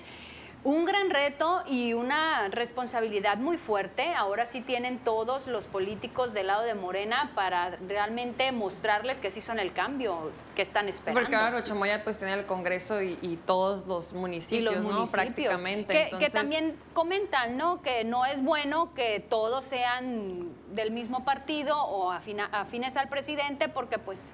Un 0.63 0.86
gran 0.86 1.10
reto 1.10 1.63
y 1.67 1.93
una 1.93 2.47
responsabilidad 2.50 3.38
muy 3.38 3.58
fuerte. 3.58 4.13
Ahora 4.13 4.45
sí 4.45 4.62
tienen 4.62 5.00
todos 5.00 5.47
los 5.47 5.65
políticos 5.65 6.34
del 6.34 6.47
lado 6.47 6.62
de 6.62 6.76
Morena 6.76 7.32
para 7.34 7.78
realmente 7.88 8.52
mostrarles 8.52 9.19
que 9.19 9.32
sí 9.32 9.41
son 9.41 9.58
el 9.58 9.74
cambio 9.74 10.32
que 10.56 10.62
están 10.62 10.88
esperando. 10.88 11.21
Porque 11.21 11.36
claro, 11.36 11.62
Chamoya 11.62 12.04
pues 12.04 12.19
tiene 12.19 12.36
el 12.36 12.45
Congreso 12.45 13.02
y, 13.02 13.39
todos 13.47 13.88
los 13.88 14.13
municipios, 14.13 14.76
los 14.76 14.84
municipios 14.84 15.10
Prácticamente. 15.10 16.12
Que, 16.19 16.30
también 16.30 16.76
comentan, 16.93 17.58
¿no? 17.58 17.82
Que 17.82 18.04
no 18.04 18.28
es 18.28 18.43
bueno 18.43 18.93
que 18.93 19.19
todos 19.19 19.65
sean 19.65 20.50
del 20.76 20.91
mismo 20.91 21.26
partido 21.26 21.76
o 21.86 22.12
afines 22.12 22.95
al 22.97 23.10
presidente 23.10 23.67
porque 23.67 23.97
pues 23.97 24.30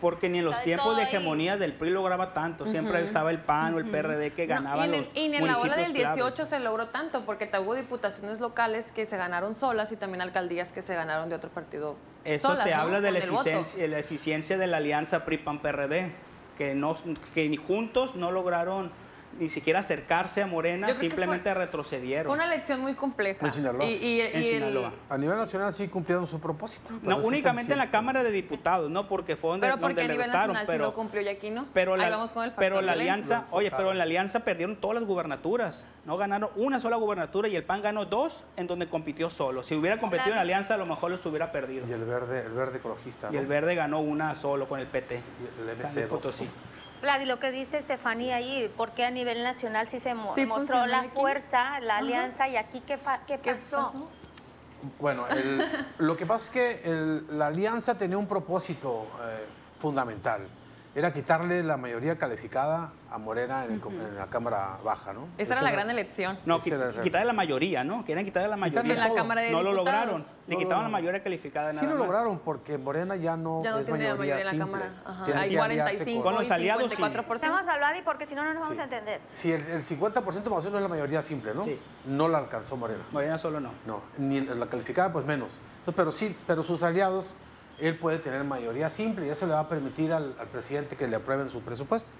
porque 0.00 0.28
ni 0.28 0.38
en 0.38 0.44
los 0.44 0.60
tiempos 0.62 0.96
de 0.96 1.04
hegemonía 1.04 1.56
del 1.56 1.72
PRI 1.74 1.90
lograba 1.90 2.32
tanto. 2.32 2.66
Siempre 2.66 3.02
estaba 3.02 3.30
el 3.30 3.40
PAN 3.40 3.74
o 3.74 3.78
el 3.78 3.90
PRD 3.90 4.32
que 4.32 4.46
ganaban 4.46 4.90
los 4.90 5.10
Y 5.14 5.34
en 5.34 5.46
la 5.46 5.58
ola 5.58 5.76
del 5.76 5.92
18 5.92 6.44
se 6.44 6.60
logró 6.60 6.88
tanto, 6.88 7.24
porque 7.24 7.50
hubo 7.60 7.74
diputaciones 7.74 8.40
locales 8.40 8.92
que 8.92 9.06
se 9.06 9.16
ganaron 9.16 9.54
solas 9.54 9.92
y 9.92 9.96
también 9.96 10.22
alcaldías 10.22 10.72
que 10.72 10.82
se 10.82 10.94
ganaron 10.94 11.28
de 11.28 11.34
otro 11.34 11.50
partido 11.50 11.96
Eso 12.24 12.56
te 12.56 12.72
habla 12.72 13.00
de 13.00 13.12
la 13.12 13.18
eficiencia, 13.18 13.88
la 13.88 13.98
eficiencia 13.98 14.58
de 14.58 14.66
la 14.66 14.78
alianza 14.78 15.24
PRI-PAN-PRD, 15.24 16.12
que, 16.56 16.74
no, 16.74 16.96
que 17.34 17.56
juntos 17.56 18.14
no 18.16 18.30
lograron 18.30 18.92
ni 19.38 19.48
siquiera 19.48 19.80
acercarse 19.80 20.42
a 20.42 20.46
Morena, 20.46 20.92
simplemente 20.94 21.52
retrocedieron. 21.54 22.26
Fue 22.26 22.34
una 22.34 22.46
elección 22.46 22.80
muy 22.80 22.94
compleja. 22.94 23.46
Y, 23.84 24.20
a 25.08 25.18
nivel 25.18 25.36
nacional 25.36 25.72
sí 25.72 25.88
cumplieron 25.88 26.26
su 26.26 26.40
propósito. 26.40 26.92
No, 27.02 27.18
únicamente 27.18 27.72
en 27.72 27.78
la 27.78 27.90
Cámara 27.90 28.22
de 28.22 28.30
Diputados, 28.30 28.90
¿no? 28.90 29.08
Porque 29.08 29.36
fue 29.36 29.50
donde, 29.50 29.68
pero 29.68 29.80
porque 29.80 30.02
a 30.02 30.08
nivel 30.08 30.30
nacional 30.30 30.64
pero, 30.66 30.84
sí 30.84 30.90
lo 30.90 30.94
cumplió 30.94 31.22
y 31.22 31.28
aquí 31.28 31.50
no. 31.50 31.66
Pero 31.72 31.96
la, 31.96 32.28
pero 32.56 32.80
la 32.80 32.92
alianza, 32.92 33.46
oye, 33.50 33.70
pero 33.70 33.92
en 33.92 33.98
la 33.98 34.04
alianza 34.04 34.40
perdieron 34.40 34.76
todas 34.76 34.96
las 34.96 35.04
gubernaturas. 35.04 35.86
No 36.04 36.16
ganaron 36.16 36.50
una 36.56 36.80
sola 36.80 36.96
gubernatura 36.96 37.48
y 37.48 37.56
el 37.56 37.64
PAN 37.64 37.82
ganó 37.82 38.06
dos 38.06 38.44
en 38.56 38.66
donde 38.66 38.88
compitió 38.88 39.30
solo. 39.30 39.62
Si 39.62 39.74
hubiera 39.74 39.98
competido 39.98 40.30
en 40.30 40.36
la 40.36 40.42
alianza, 40.42 40.74
a 40.74 40.76
lo 40.76 40.86
mejor 40.86 41.10
los 41.10 41.24
hubiera 41.26 41.52
perdido. 41.52 41.86
Y 41.86 41.92
el 41.92 42.04
verde, 42.04 42.40
el 42.46 42.52
verde 42.52 42.78
ecologista. 42.78 43.28
Y 43.32 43.36
el 43.36 43.46
verde 43.46 43.74
ganó 43.74 44.00
una 44.00 44.34
solo 44.34 44.68
con 44.68 44.80
el 44.80 44.86
PT. 44.86 45.16
Y 45.16 45.68
el 45.68 45.76
MC 45.76 46.08
Potosí. 46.08 46.48
Vlad, 47.00 47.20
y 47.20 47.24
lo 47.24 47.38
que 47.38 47.50
dice 47.50 47.78
Estefanía 47.78 48.36
ahí, 48.36 48.72
¿por 48.76 48.90
qué 48.90 49.04
a 49.04 49.10
nivel 49.10 49.42
nacional 49.42 49.88
sí 49.88 50.00
se 50.00 50.14
mostró 50.14 50.86
la 50.86 51.04
fuerza, 51.04 51.80
la 51.80 51.98
alianza 51.98 52.48
y 52.48 52.56
aquí 52.56 52.80
qué, 52.86 52.98
qué, 53.26 53.38
pasó? 53.38 54.08
Bueno, 54.98 55.26
lo 55.98 56.16
que 56.16 56.26
pasa 56.26 56.44
es 56.44 56.50
que 56.50 57.22
la 57.30 57.46
alianza 57.46 57.96
tenía 57.96 58.18
un 58.18 58.26
propósito 58.26 59.06
eh, 59.22 59.46
fundamental 59.78 60.46
era 60.94 61.12
quitarle 61.12 61.62
la 61.62 61.76
mayoría 61.76 62.18
calificada 62.18 62.92
a 63.10 63.18
Morena 63.18 63.64
en, 63.64 63.80
la 64.16 64.26
Cámara 64.26 64.78
Baja, 64.82 65.12
¿no? 65.12 65.28
Esa, 65.38 65.54
era 65.54 65.62
la 65.62 65.70
gran 65.70 65.88
elección. 65.88 66.38
No, 66.46 66.58
quitarle 66.58 67.24
la 67.24 67.32
mayoría, 67.32 67.84
¿no? 67.84 68.04
Querían 68.04 68.24
quitarle 68.24 68.48
la 68.48 68.56
mayoría. 68.56 68.94
En 68.94 69.00
la 69.00 69.14
Cámara 69.14 69.42
de 69.42 69.52
no 69.52 69.62
lo 69.62 69.72
lograron. 69.72 70.24
Le 70.48 70.56
quitaban 70.56 70.84
la 70.84 70.90
mayoría 70.90 71.22
calificada 71.22 71.72
Sí 71.72 71.86
lo 71.86 71.94
lograron 71.94 72.40
porque 72.40 72.76
Morena 72.76 73.14
ya 73.16 73.36
no, 73.36 73.62
ya 73.62 73.70
no 73.70 73.78
es 73.78 73.88
mayoría, 73.88 74.14
mayoría 74.16 74.50
en 74.50 74.58
la 74.58 74.64
Cámara. 74.64 74.92
Hay 75.36 75.54
45 75.54 76.22
con, 76.22 76.34
los 76.34 76.50
aliados, 76.50 76.98
54%. 76.98 77.38
Sí. 77.38 77.46
Vamos 77.46 77.68
a 77.68 77.72
hablar 77.72 77.96
y 77.96 78.02
porque 78.02 78.26
si 78.26 78.34
no, 78.34 78.44
no 78.44 78.52
nos 78.54 78.62
vamos 78.62 78.78
a 78.78 78.84
entender. 78.84 79.20
Sí, 79.32 79.52
el, 79.52 79.64
50% 79.64 80.24
más 80.24 80.34
o 80.34 80.42
menos 80.42 80.64
es 80.64 80.72
la 80.72 80.88
mayoría 80.88 81.22
simple, 81.22 81.54
¿no? 81.54 81.64
Sí. 81.64 81.78
No 82.06 82.28
la 82.28 82.38
alcanzó 82.38 82.76
Morena. 82.76 83.04
Morena 83.12 83.38
solo 83.38 83.60
no. 83.60 83.70
No, 83.86 84.02
ni 84.18 84.40
la 84.40 84.66
calificada 84.66 85.12
pues 85.12 85.24
menos. 85.24 85.58
Entonces, 85.78 85.94
pero 85.96 86.12
sí, 86.12 86.36
pero 86.46 86.62
sus 86.64 86.82
aliados 86.82 87.34
él 87.80 87.96
puede 87.96 88.18
tener 88.18 88.44
mayoría 88.44 88.90
simple 88.90 89.26
y 89.26 89.30
eso 89.30 89.46
le 89.46 89.54
va 89.54 89.60
a 89.60 89.68
permitir 89.68 90.12
al, 90.12 90.34
presidente 90.52 90.96
que 90.96 91.08
le 91.08 91.16
aprueben 91.16 91.50
su 91.50 91.60
presupuesto. 91.60 92.10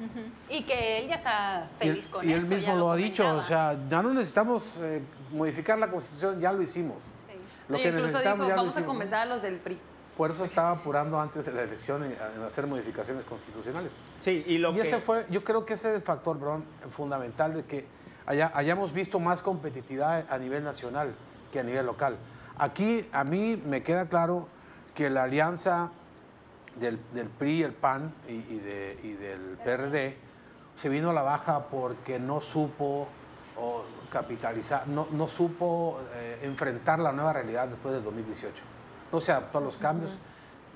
Y 0.48 0.62
que 0.62 0.98
él 0.98 1.08
ya 1.08 1.14
está 1.16 1.68
feliz 1.78 2.08
con 2.08 2.22
eso. 2.22 2.30
Y 2.30 2.32
él 2.32 2.46
mismo 2.46 2.76
lo, 2.76 2.90
ha 2.90 2.96
dicho, 2.96 3.28
o 3.36 3.42
sea, 3.42 3.78
ya 3.88 4.02
no 4.02 4.14
necesitamos 4.14 4.76
eh, 4.80 5.02
modificar 5.32 5.78
la 5.78 5.90
constitución, 5.90 6.40
ya 6.40 6.52
lo 6.52 6.62
hicimos. 6.62 6.96
Lo 7.68 7.76
que 7.76 7.92
necesitamos 7.92 8.46
dijo, 8.46 8.56
vamos 8.56 8.76
a 8.76 8.84
comenzar 8.84 9.20
a 9.20 9.26
los 9.26 9.42
del 9.42 9.58
PRI. 9.58 9.78
Por 10.16 10.30
eso 10.30 10.44
estaba 10.44 10.70
apurando 10.70 11.20
antes 11.20 11.46
de 11.46 11.52
la 11.52 11.62
elección 11.62 12.04
en, 12.04 12.42
hacer 12.42 12.66
modificaciones 12.66 13.24
constitucionales. 13.24 13.92
Sí, 14.20 14.44
y 14.46 14.58
lo 14.58 14.72
y 14.72 14.80
ese 14.80 14.98
fue, 14.98 15.24
yo 15.30 15.44
creo 15.44 15.64
que 15.64 15.74
ese 15.74 15.90
es 15.90 15.96
el 15.96 16.02
factor, 16.02 16.38
Bron, 16.38 16.64
fundamental 16.90 17.54
de 17.54 17.64
que 17.64 17.86
hayamos 18.26 18.92
visto 18.92 19.18
más 19.18 19.42
competitividad 19.42 20.26
a 20.28 20.38
nivel 20.38 20.62
nacional 20.62 21.14
que 21.52 21.60
a 21.60 21.62
nivel 21.62 21.86
local. 21.86 22.16
Aquí 22.58 23.08
a 23.12 23.24
mí 23.24 23.60
me 23.64 23.82
queda 23.82 24.08
claro 24.08 24.48
que 25.00 25.08
la 25.08 25.22
alianza 25.22 25.92
del, 26.78 26.98
PRI, 26.98 27.62
el 27.62 27.72
PAN 27.72 28.12
y, 28.28 28.58
del 28.58 29.56
PRD 29.64 30.14
se 30.76 30.90
vino 30.90 31.08
a 31.08 31.12
la 31.14 31.22
baja 31.22 31.68
porque 31.70 32.18
no 32.18 32.42
supo 32.42 33.08
capitalizar, 34.12 34.86
no, 34.88 35.28
supo 35.28 36.02
eh, 36.16 36.40
enfrentar 36.42 36.98
la 36.98 37.12
nueva 37.12 37.32
realidad 37.32 37.68
después 37.68 37.94
del 37.94 38.04
2018. 38.04 38.62
No 39.10 39.22
se 39.22 39.32
adaptó 39.32 39.56
a 39.56 39.60
los 39.62 39.78
cambios, 39.78 40.18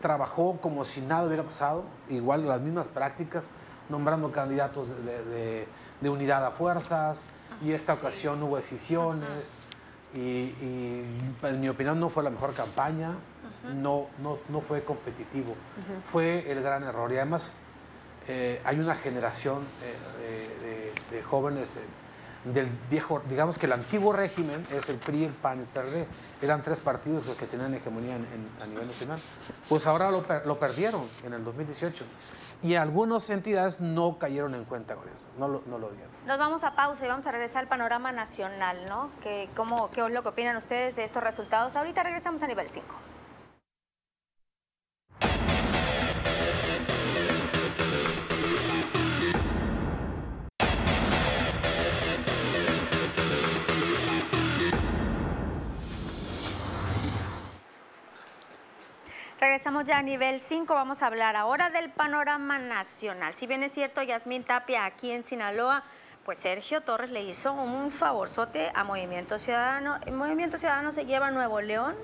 trabajó 0.01 0.57
como 0.59 0.87
si 0.87 1.03
nada 1.03 1.27
hubiera 1.27 1.43
pasado, 1.43 1.85
igual 2.09 2.49
las 2.49 2.63
mismas 2.63 2.89
prácticas, 2.89 3.51
nombrando 3.91 4.33
candidatos 4.33 4.89
de, 5.05 6.09
unidad 6.09 6.47
a 6.47 6.51
fuerzas, 6.51 7.27
y 7.63 7.73
esta 7.73 7.93
ocasión 7.93 8.43
hubo 8.43 8.57
decisiones, 8.57 9.57
y 10.15 10.55
en 11.43 11.61
mi 11.61 11.69
opinión 11.69 12.01
no 12.01 12.09
fue 12.09 12.23
la 12.23 12.31
mejor 12.31 12.55
campaña 12.55 13.19
no, 13.65 14.07
no, 14.19 14.39
no, 14.49 14.61
fue 14.61 14.85
competitivo. 14.85 15.55
Fue 16.05 16.51
el 16.51 16.63
gran 16.63 16.85
error. 16.85 17.11
Y 17.13 17.17
además 17.17 17.53
eh, 18.29 18.61
hay 18.65 18.79
una 18.79 18.95
generación 18.95 19.63
eh, 19.83 20.93
de, 21.11 21.23
jóvenes 21.23 21.77
eh, 21.77 22.51
del 22.51 22.69
viejo, 22.91 23.23
digamos 23.29 23.59
que 23.59 23.67
el 23.67 23.73
antiguo 23.73 24.13
régimen 24.13 24.67
es 24.71 24.89
el 24.89 24.97
PRI, 24.97 25.25
el 25.25 25.33
PAN 25.33 25.61
el 25.61 25.67
PRD. 25.67 26.07
Eran 26.43 26.63
tres 26.63 26.81
partidos 26.81 27.27
los 27.27 27.37
que 27.37 27.47
tenían 27.47 27.75
hegemonía 27.75 28.17
a 28.63 28.67
nivel 28.67 28.87
nacional. 28.87 29.19
Pues 29.69 29.87
ahora 29.87 30.11
lo, 30.11 30.25
lo, 30.45 30.59
perdieron 30.59 31.03
en 31.25 31.35
el 31.35 31.45
2018. 31.45 32.05
Y 32.63 32.77
algunas 32.77 33.29
entidades 33.29 33.81
no 33.81 34.19
cayeron 34.19 34.55
en 34.55 34.65
cuenta 34.65 34.95
con 34.95 35.07
eso, 35.11 35.27
no 35.39 35.49
lo, 35.49 35.63
no 35.67 35.79
lo 35.79 35.91
dieron. 35.91 36.11
Nos 36.27 36.39
vamos 36.39 36.65
a 36.65 36.75
pausa 36.75 37.05
y 37.05 37.09
vamos 37.09 37.27
a 37.27 37.33
regresar 37.33 37.63
al 37.63 37.69
panorama 37.69 38.11
nacional, 38.11 38.87
¿no? 38.89 39.11
Que, 39.23 39.51
¿cómo, 39.55 39.91
¿Qué 39.91 40.01
es 40.01 40.11
lo 40.11 40.23
que 40.23 40.31
opinan 40.31 40.57
ustedes 40.57 40.97
de 40.97 41.05
estos 41.05 41.23
resultados? 41.23 41.77
Ahorita 41.77 42.03
regresamos 42.03 42.43
a 42.43 42.47
nivel 42.47 42.69
5. 42.69 42.87
Regresamos 59.55 59.85
ya 59.85 59.99
a 59.99 60.03
nivel 60.03 60.41
5, 60.41 60.75
vamos 60.75 61.01
a 61.01 61.07
hablar 61.07 61.37
ahora 61.37 61.71
del 61.71 61.89
panorama 61.89 62.59
nacional. 62.59 63.35
Si 63.35 63.47
bien 63.47 63.63
es 63.63 63.71
cierto, 63.71 64.03
Yasmín 64.03 64.43
Tapia 64.43 64.85
aquí 64.85 65.13
en 65.13 65.23
Sinaloa, 65.23 65.85
pues 66.25 66.41
Sergio 66.41 66.81
Torres 66.81 67.13
le 67.13 67.23
hizo 67.23 67.53
un 67.53 67.93
favorzote 67.93 68.73
a 68.75 68.83
Movimiento 68.83 69.39
Ciudadano. 69.39 70.01
El 70.07 70.15
Movimiento 70.15 70.59
Ciudadano 70.59 70.91
se 70.91 71.07
lleva 71.07 71.29
a 71.29 71.31
Nuevo 71.31 71.61
León, 71.61 71.95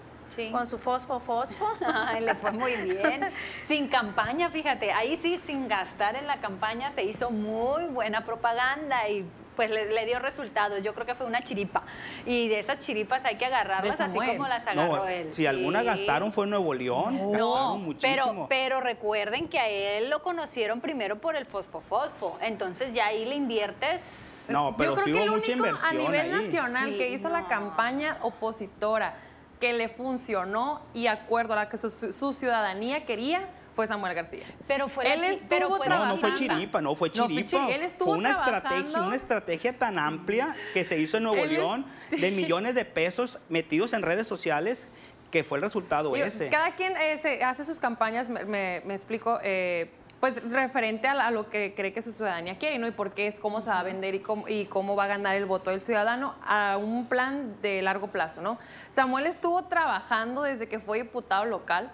con 0.52 0.68
su 0.68 0.78
fosfo 0.78 1.18
fosfo. 1.18 1.66
le 2.20 2.36
fue 2.36 2.52
muy 2.52 2.76
bien. 2.76 3.32
sin 3.66 3.88
campaña, 3.88 4.48
fíjate, 4.52 4.92
ahí 4.92 5.18
sí, 5.20 5.40
sin 5.44 5.66
gastar 5.66 6.14
en 6.14 6.28
la 6.28 6.38
campaña, 6.38 6.92
se 6.92 7.02
hizo 7.02 7.32
muy 7.32 7.86
buena 7.86 8.24
propaganda 8.24 9.08
y 9.08 9.28
pues 9.60 9.70
le, 9.70 10.06
dio 10.06 10.18
resultados. 10.18 10.82
Yo 10.82 10.94
creo 10.94 11.04
que 11.04 11.14
fue 11.14 11.26
una 11.26 11.42
chiripa. 11.42 11.82
Y 12.24 12.48
de 12.48 12.60
esas 12.60 12.80
chiripas 12.80 13.26
hay 13.26 13.36
que 13.36 13.44
agarrarlas 13.44 14.00
así 14.00 14.16
como 14.16 14.48
las 14.48 14.66
agarró 14.66 15.06
él. 15.06 15.34
Si 15.34 15.44
alguna 15.44 15.82
gastaron 15.82 16.32
fue 16.32 16.44
en 16.44 16.50
Nuevo 16.50 16.72
León. 16.72 17.32
No, 17.32 17.78
pero, 18.00 18.46
pero 18.48 18.80
recuerden 18.80 19.48
que 19.48 19.58
a 19.58 19.68
él 19.68 20.08
lo 20.08 20.22
conocieron 20.22 20.80
primero 20.80 21.20
por 21.20 21.36
el 21.36 21.44
fosfofosfo. 21.44 22.38
Entonces 22.40 22.94
ya 22.94 23.08
ahí 23.08 23.26
le 23.26 23.34
inviertes. 23.34 24.46
No, 24.48 24.74
pero 24.78 24.96
Yo 24.96 25.02
creo 25.02 25.04
sí 25.04 25.12
que 25.12 25.16
hubo 25.18 25.24
el 25.24 25.30
mucha 25.30 25.52
único 25.52 25.66
inversión. 25.66 25.90
a 25.90 26.00
nivel 26.00 26.20
ahí. 26.20 26.30
nacional 26.46 26.90
que 26.96 27.08
Sí, 27.08 27.14
hizo 27.16 27.28
la 27.28 27.46
campaña 27.46 28.16
opositora 28.22 29.14
que 29.60 29.74
le 29.74 29.90
funcionó 29.90 30.80
y 30.94 31.06
acuerdo 31.06 31.52
a 31.52 31.56
la 31.56 31.68
que 31.68 31.76
su, 31.76 31.90
su 31.90 32.32
ciudadanía 32.32 33.04
quería 33.04 33.46
fue 33.80 33.86
Samuel 33.86 34.14
García. 34.14 34.44
Pero 34.68 34.88
fue 34.88 35.10
él 35.10 35.24
estuvo 35.24 35.48
pero 35.48 35.68
fue 35.78 35.88
No, 35.88 36.04
no 36.06 36.16
fue 36.18 36.34
chiripa. 36.34 36.54
chiripa, 36.54 36.80
no 36.82 36.94
fue 36.94 37.08
No, 37.08 37.24
fue 37.24 37.34
chiripa. 37.46 37.68
él 37.70 37.82
estuvo 37.82 38.10
fue 38.10 38.18
una 38.18 38.28
trabajando- 38.34 38.56
estrategia, 38.68 39.02
una 39.06 39.16
estrategia 39.16 39.78
tan 39.78 39.98
amplia 39.98 40.54
que 40.74 40.84
se 40.84 40.98
hizo 40.98 41.16
en 41.16 41.22
Nuevo 41.22 41.42
Él 41.42 41.52
es- 41.52 41.58
León 41.58 41.86
de 42.10 42.30
millones 42.30 42.74
de 42.74 42.84
pesos 42.84 43.38
metidos 43.48 43.94
en 43.94 44.02
redes 44.02 44.26
sociales 44.26 44.88
que 45.30 45.44
fue 45.44 45.56
el 45.56 45.62
resultado 45.62 46.12
Digo, 46.12 46.26
ese. 46.26 46.50
Cada 46.50 46.72
quien 46.74 46.94
eh, 46.98 47.16
se 47.16 47.42
hace 47.42 47.64
sus 47.64 47.78
campañas, 47.80 48.28
me, 48.28 48.44
me- 48.44 48.82
me 48.84 48.94
explico, 48.94 49.38
eh, 49.42 49.90
pues 50.18 50.42
referente 50.52 51.08
a, 51.08 51.14
la- 51.14 51.28
a 51.28 51.30
lo 51.30 51.48
que 51.48 51.72
cree 51.74 51.94
que 51.94 52.02
su 52.02 52.12
ciudadanía 52.12 52.58
quiere, 52.58 52.78
¿no? 52.78 52.86
Y 52.86 52.90
por 52.90 53.14
qué 53.14 53.26
es 53.28 53.40
cómo 53.40 53.62
se 53.62 53.70
va 53.70 53.80
a 53.80 53.82
vender 53.82 54.14
y 54.14 54.20
cómo, 54.20 54.46
y 54.48 54.66
cómo 54.66 54.94
va 54.94 55.04
a 55.04 55.06
ganar 55.06 55.36
el 55.36 55.46
voto 55.46 55.70
del 55.70 55.80
ciudadano 55.80 56.34
a 56.44 56.76
un 56.78 57.06
plan 57.06 57.56
de 57.62 57.80
largo 57.80 58.08
plazo, 58.08 58.42
¿no? 58.42 58.58
Samuel 58.90 59.24
estuvo 59.26 59.64
trabajando 59.64 60.42
desde 60.42 60.68
que 60.68 60.78
fue 60.78 60.98
diputado 61.02 61.46
local, 61.46 61.90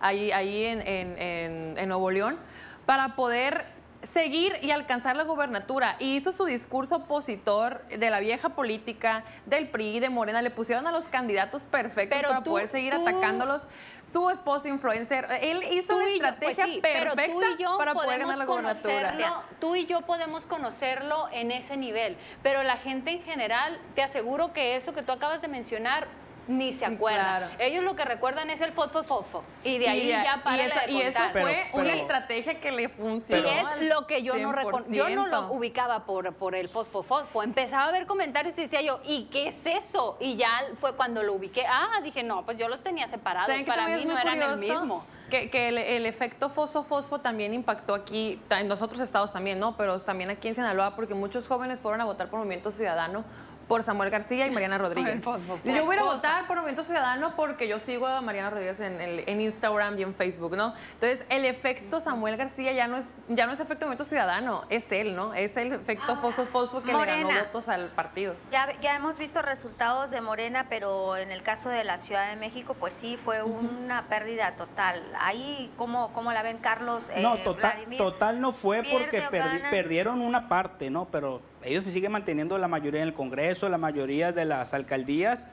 ahí, 0.00 0.32
ahí 0.32 0.64
en, 0.64 0.80
en- 0.86 1.18
en- 1.18 1.78
en 1.78 1.88
Nuevo 1.88 2.10
León, 2.10 2.38
para 2.86 3.14
poder 3.16 3.78
seguir 4.02 4.56
y 4.62 4.70
alcanzar 4.70 5.14
la 5.14 5.24
gubernatura. 5.24 5.96
Y 5.98 6.16
hizo 6.16 6.32
su 6.32 6.46
discurso 6.46 6.96
opositor 6.96 7.86
de 7.88 8.08
la 8.08 8.18
vieja 8.18 8.48
política, 8.48 9.24
del 9.44 9.68
PRI, 9.68 10.00
de 10.00 10.08
Morena. 10.08 10.40
Le 10.40 10.48
pusieron 10.50 10.86
a 10.86 10.90
los 10.90 11.04
candidatos 11.04 11.64
perfectos 11.64 12.16
Pero 12.16 12.30
para 12.30 12.42
tú- 12.42 12.52
poder 12.52 12.68
seguir 12.68 12.94
tú- 12.94 13.02
atacándolos. 13.06 13.68
Su 14.10 14.30
esposa 14.30 14.68
influencer. 14.68 15.26
Él 15.42 15.62
hizo 15.70 15.96
una 15.98 16.08
y 16.08 16.18
yo- 16.18 16.24
pues 16.40 16.52
estrategia 16.58 16.80
pero 16.80 17.12
perfecta 17.14 17.32
tú 17.34 17.42
y 17.58 17.62
yo 17.62 17.76
para 17.76 17.92
poder 17.92 18.20
ganar 18.20 18.38
la 18.38 18.46
gubernatura. 18.46 19.42
Tú 19.60 19.76
y 19.76 19.84
yo 19.84 20.00
podemos 20.00 20.46
conocerlo 20.46 21.28
en 21.30 21.50
ese 21.50 21.76
nivel, 21.76 22.16
pero 22.42 22.62
la 22.62 22.78
gente 22.78 23.10
en 23.10 23.22
general, 23.22 23.78
te 23.94 24.02
aseguro 24.02 24.54
que 24.54 24.76
eso 24.76 24.94
que 24.94 25.02
tú 25.02 25.12
acabas 25.12 25.42
de 25.42 25.48
mencionar 25.48 26.06
ni 26.50 26.72
se 26.72 26.80
Sí, 26.86 26.94
acuerda. 26.94 27.38
claro. 27.38 27.46
Ellos 27.58 27.84
lo 27.84 27.94
que 27.96 28.04
recuerdan 28.04 28.50
es 28.50 28.60
el 28.60 28.72
fosfo 28.72 29.02
fosfo 29.04 29.44
y 29.64 29.78
de 29.78 29.88
ahí 29.88 30.00
Y- 30.02 30.08
ya 30.08 30.40
para 30.42 30.56
y 30.56 30.60
eso, 30.66 30.78
y 30.88 31.00
eso 31.02 31.20
fue 31.32 31.66
pero- 31.72 31.82
una 31.84 31.92
estrategia 31.94 32.60
que 32.60 32.72
le 32.72 32.88
funcionó. 32.88 33.46
Y 33.46 33.48
es 33.82 33.88
lo 33.88 34.06
que 34.06 34.22
yo 34.22 34.34
no 34.36 34.52
recon- 34.52 34.86
yo 34.88 35.08
no 35.10 35.26
lo 35.26 35.48
100%. 35.48 35.52
ubicaba 35.52 36.04
por, 36.06 36.34
por 36.34 36.54
el 36.54 36.68
fosfo 36.68 37.02
fosfo. 37.02 37.42
Empezaba 37.42 37.86
a 37.88 37.92
ver 37.92 38.06
comentarios 38.06 38.58
y 38.58 38.62
decía 38.62 38.80
yo, 38.82 39.00
¿y 39.04 39.24
qué 39.32 39.46
es 39.48 39.64
eso? 39.66 40.16
Y 40.20 40.36
ya 40.36 40.50
fue 40.80 40.96
cuando 40.96 41.22
lo 41.22 41.34
ubiqué. 41.34 41.64
Ah, 41.68 42.00
dije, 42.02 42.22
no, 42.22 42.44
pues 42.44 42.56
yo 42.58 42.68
los 42.68 42.82
tenía 42.82 43.06
separados. 43.06 43.48
¿Saben 43.48 43.64
que 43.64 43.70
Para 43.70 43.86
mí 43.86 44.04
no 44.04 44.18
eran 44.18 44.42
el 44.42 44.58
mismo. 44.58 45.04
Que, 45.30 45.48
que 45.48 45.68
el, 45.68 45.78
el 45.78 46.06
efecto 46.06 46.48
fosfo-fosfo 46.50 47.20
también 47.20 47.54
impactó 47.54 47.94
aquí, 47.94 48.42
en 48.50 48.68
los 48.68 48.82
otros 48.82 48.98
estados 49.00 49.32
también, 49.32 49.60
¿no? 49.60 49.76
Pero 49.76 49.96
también 50.00 50.28
aquí 50.30 50.48
en 50.48 50.56
Sinaloa, 50.56 50.96
porque 50.96 51.14
muchos 51.14 51.46
jóvenes 51.46 51.80
fueron 51.80 52.00
a 52.00 52.04
votar 52.04 52.28
por 52.28 52.40
Movimiento 52.40 52.72
Ciudadano 52.72 53.24
por 53.70 53.84
Samuel 53.84 54.10
García 54.10 54.48
y 54.48 54.50
Mariana 54.50 54.78
Rodríguez. 54.84 55.22
fosfo, 55.22 55.60
Y 55.62 55.72
yo 55.72 55.84
voy 55.84 55.96
a 55.96 56.02
votar 56.02 56.44
por 56.48 56.56
Movimiento 56.56 56.82
Ciudadano 56.82 57.36
porque 57.36 57.68
yo 57.68 57.78
sigo 57.78 58.04
a 58.08 58.20
Mariana 58.20 58.50
Rodríguez 58.50 58.80
en, 58.80 59.40
Instagram 59.40 59.96
y 59.96 60.02
en 60.02 60.12
Facebook, 60.12 60.56
¿no? 60.56 60.74
Entonces, 60.94 61.24
el 61.28 61.44
efecto 61.44 62.00
Samuel 62.00 62.36
García 62.36 62.72
ya 62.72 62.88
no 62.88 62.96
es 62.96 63.10
ya 63.28 63.46
no 63.46 63.52
es 63.52 63.60
efecto 63.60 63.86
Movimiento 63.86 64.04
Ciudadano, 64.04 64.64
es 64.70 64.90
él, 64.90 65.14
¿no? 65.14 65.34
Es 65.34 65.56
el 65.56 65.72
efecto 65.72 66.16
fosfo-fosfo 66.16 66.82
que 66.82 66.92
le 66.92 67.06
ganó 67.06 67.28
votos 67.28 67.68
al 67.68 67.90
partido. 67.90 68.34
Ya, 68.50 68.72
ya 68.80 68.96
hemos 68.96 69.18
visto 69.18 69.40
resultados 69.40 70.10
de 70.10 70.20
Morena, 70.20 70.66
pero 70.68 71.16
en 71.16 71.30
el 71.30 71.44
caso 71.44 71.68
de 71.68 71.84
la 71.84 71.96
Ciudad 71.96 72.28
de 72.28 72.34
México, 72.34 72.74
pues 72.74 72.92
sí, 72.92 73.16
fue 73.16 73.44
una 73.44 74.08
pérdida 74.08 74.56
total. 74.56 75.00
Ahí, 75.20 75.72
¿cómo, 75.76 76.12
cómo 76.12 76.32
la 76.32 76.42
ven 76.42 76.58
Carlos? 76.58 77.08
eh, 77.14 77.22
No, 77.22 77.36
total, 77.36 77.74
Vladimir? 77.74 77.98
total 77.98 78.40
no 78.40 78.50
fue 78.50 78.82
¿Pierde 78.82 78.98
porque 78.98 79.22
perdi- 79.28 79.70
perdieron 79.70 80.22
una 80.22 80.48
parte, 80.48 80.90
¿no? 80.90 81.04
Pero 81.12 81.40
ellos 81.62 81.84
siguen 81.92 82.12
manteniendo 82.12 82.56
la 82.58 82.68
mayoría 82.68 83.02
en 83.02 83.08
el 83.08 83.14
Congreso, 83.14 83.68
la 83.68 83.78
mayoría 83.78 84.32
de 84.32 84.44
las 84.44 84.74
alcaldías 84.74 85.46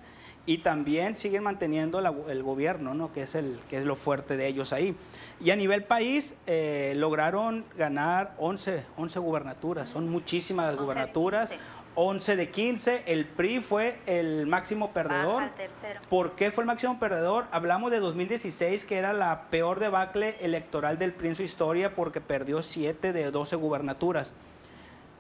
y 0.46 0.60
también 0.60 1.14
siguen 1.16 1.44
manteniendo 1.44 2.00
la- 2.00 2.14
el 2.30 2.42
gobierno, 2.42 2.94
¿no? 2.94 3.12
Que 3.12 3.24
es, 3.24 3.36
el, 3.36 3.60
que 3.70 3.78
es 3.80 3.84
lo 3.84 3.96
fuerte 3.98 4.38
de 4.38 4.48
ellos 4.48 4.72
ahí. 4.72 4.96
Y 5.42 5.52
a 5.52 5.56
nivel 5.58 5.84
país 5.84 6.36
eh, 6.48 6.94
lograron 6.96 7.66
ganar 7.78 8.34
11, 8.38 8.84
11 8.96 9.20
gubernaturas, 9.20 9.90
son 9.90 10.08
muchísimas 10.10 10.68
11 10.74 10.78
de 10.78 10.84
gubernaturas. 10.84 11.50
15. 11.50 11.66
11 12.00 12.36
de 12.36 12.52
15, 12.52 13.04
el 13.08 13.26
PRI 13.26 13.60
fue 13.60 13.98
el 14.06 14.46
máximo 14.46 14.92
perdedor. 14.92 15.42
Baja 15.42 15.56
tercero. 15.56 16.00
¿Por 16.08 16.36
qué 16.36 16.52
fue 16.52 16.62
el 16.62 16.68
máximo 16.68 17.00
perdedor? 17.00 17.46
Hablamos 17.52 17.90
de 17.90 18.00
2016, 18.00 18.86
que 18.86 18.98
era 19.00 19.14
la 19.14 19.46
peor 19.50 19.80
debacle 19.80 20.36
electoral 20.42 21.00
del 21.00 21.12
PRI 21.12 21.30
en 21.30 21.36
su 21.36 21.42
historia, 21.42 21.96
porque 21.96 22.22
perdió 22.22 22.62
7 22.62 23.14
de 23.14 23.32
12 23.32 23.56
gubernaturas. 23.56 24.32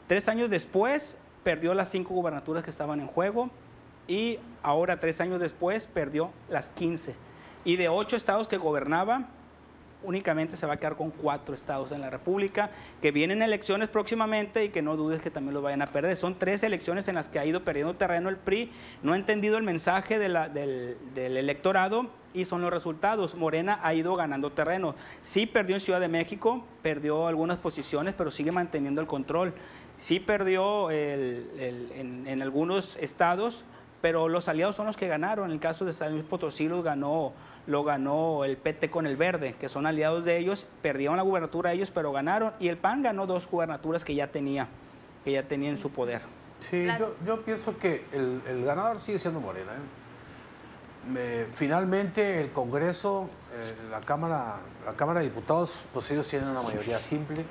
Tres 0.08 0.28
años 0.30 0.50
después, 0.50 1.18
perdió 1.44 1.74
las 1.74 1.90
5 1.90 2.14
gubernaturas 2.14 2.64
que 2.64 2.70
estaban 2.70 3.00
en 3.00 3.08
juego, 3.08 3.50
y 4.08 4.40
ahora, 4.64 5.00
tres 5.00 5.20
años 5.20 5.40
después, 5.40 5.86
perdió 5.88 6.32
las 6.50 6.70
15. 6.70 7.14
Y 7.66 7.76
de 7.76 7.90
8 7.90 8.16
estados 8.16 8.48
que 8.48 8.58
gobernaba, 8.58 9.28
únicamente 10.04 10.56
se 10.56 10.66
va 10.68 10.74
a 10.74 10.78
quedar 10.78 10.96
con 10.96 11.10
cuatro 11.10 11.56
estados 11.56 11.92
en 11.92 12.00
la 12.00 12.10
República, 12.10 12.70
que 13.02 13.12
vienen 13.12 13.42
elecciones 13.42 13.90
próximamente 13.90 14.64
y 14.64 14.70
que 14.70 14.82
no 14.82 14.96
dudes 14.96 15.20
que 15.22 15.32
también 15.32 15.56
lo 15.56 15.62
vayan 15.62 15.82
a 15.82 15.88
perder. 15.88 16.16
Son 16.16 16.36
tres 16.38 16.64
elecciones 16.64 17.08
en 17.08 17.16
las 17.16 17.28
que 17.28 17.40
ha 17.40 17.46
ido 17.46 17.64
perdiendo 17.64 17.96
terreno 17.96 18.30
el 18.30 18.38
PRI, 18.38 18.72
no 19.04 19.14
ha 19.14 19.18
entendido 19.18 19.58
el 19.58 19.64
mensaje 19.64 20.20
de 20.20 20.30
la- 20.30 20.48
del, 20.50 20.96
del 21.16 21.36
electorado 21.36 22.12
y 22.34 22.46
son 22.46 22.62
los 22.62 22.72
resultados. 22.72 23.34
Morena 23.36 23.80
ha 23.82 23.94
ido 23.96 24.16
ganando 24.16 24.52
terreno. 24.52 24.96
Sí 25.24 25.48
perdió 25.48 25.76
en 25.76 25.80
Ciudad 25.82 26.00
de 26.00 26.08
México, 26.08 26.64
perdió 26.84 27.26
algunas 27.28 27.58
posiciones, 27.58 28.14
pero 28.16 28.30
sigue 28.32 28.52
manteniendo 28.52 29.02
el 29.02 29.08
control. 29.08 29.54
Sí 29.98 30.20
perdió 30.20 30.90
el- 30.92 31.50
el- 31.60 31.92
en, 31.96 32.28
en 32.28 32.42
algunos 32.42 32.96
estados, 32.98 33.64
pero 34.02 34.30
los 34.30 34.48
aliados 34.48 34.76
son 34.76 34.86
los 34.86 34.96
que 34.98 35.08
ganaron. 35.08 35.46
En 35.48 35.52
el 35.54 35.60
caso 35.60 35.86
de 35.86 35.94
San 35.94 36.12
Luis 36.12 36.24
Potosí 36.24 36.68
los 36.68 36.84
ganó, 36.84 37.34
lo 37.66 37.84
ganó 37.84 38.46
el 38.46 38.58
PT 38.58 38.90
con 38.92 39.08
el 39.08 39.18
Verde, 39.18 39.56
que 39.60 39.70
son 39.70 39.88
aliados 39.88 40.24
de 40.24 40.38
ellos. 40.38 40.68
Perdieron 40.84 41.18
la 41.18 41.24
gubernatura 41.24 41.74
ellos, 41.74 41.90
pero 41.92 42.12
ganaron. 42.12 42.54
Y 42.60 42.68
el 42.68 42.78
PAN 42.78 43.02
ganó 43.02 43.26
dos 43.26 43.48
gubernaturas 43.50 44.06
que 44.06 44.14
ya 44.14 44.28
tenía, 44.28 44.68
que 45.26 45.32
ya 45.32 45.44
tenía 45.44 45.70
en 45.70 45.78
su 45.80 45.90
poder. 45.90 46.22
Sí, 46.60 46.84
Claro. 46.86 47.16
yo, 47.26 47.36
yo 47.38 47.42
pienso 47.44 47.78
que 47.78 48.06
el, 48.14 48.42
el 48.48 48.64
ganador 48.66 49.00
sigue 49.00 49.18
siendo 49.20 49.40
Morena. 49.40 49.72
¿eh? 49.74 51.10
Me- 51.12 51.46
finalmente 51.54 52.40
el 52.42 52.52
Congreso, 52.52 53.30
eh, 53.54 53.74
la, 53.90 54.02
Cámara, 54.02 54.60
la 54.86 54.94
Cámara 54.94 55.20
de 55.22 55.26
Diputados, 55.28 55.74
pues 55.94 56.10
ellos 56.12 56.28
tienen 56.28 56.50
una 56.50 56.62
mayoría 56.62 57.00
simple, 57.00 57.44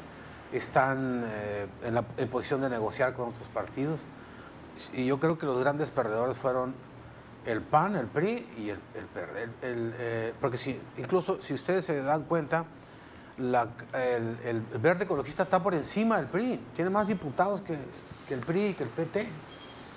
están 0.53 1.25
eh, 1.27 1.67
en, 1.85 1.95
la, 1.95 2.05
en 2.17 2.29
posición 2.29 2.61
de 2.61 2.69
negociar 2.71 3.15
con 3.15 3.31
otros 3.31 3.49
partidos. 3.49 4.05
Y 4.93 5.07
yo 5.07 5.19
creo 5.19 5.39
que 5.39 5.47
los 5.47 5.59
grandes 5.59 5.91
perdedores 5.91 6.37
fueron 6.37 6.75
el 7.47 7.63
PAN, 7.63 7.97
el 7.97 8.07
PRI 8.07 8.47
y 8.59 8.71
el, 8.71 8.79
el 8.95 9.05
PRD. 9.07 9.43
El- 9.43 9.51
el, 9.63 9.95
eh, 9.99 10.35
porque 10.41 10.59
si, 10.59 10.81
incluso 10.99 11.41
si 11.43 11.55
ustedes 11.55 11.85
se 11.85 12.03
dan 12.03 12.25
cuenta, 12.25 12.65
la- 13.39 13.69
el, 13.95 14.61
verde 14.81 15.05
ecologista 15.05 15.45
está 15.45 15.63
por 15.63 15.75
encima 15.75 16.17
del 16.19 16.27
PRI. 16.27 16.61
Tiene 16.75 16.91
más 16.91 17.09
diputados 17.09 17.61
que, 17.63 17.79
que 18.29 18.35
el 18.35 18.41
PRI, 18.41 18.75
que 18.75 18.83
el 18.85 18.89
PT, 18.91 19.29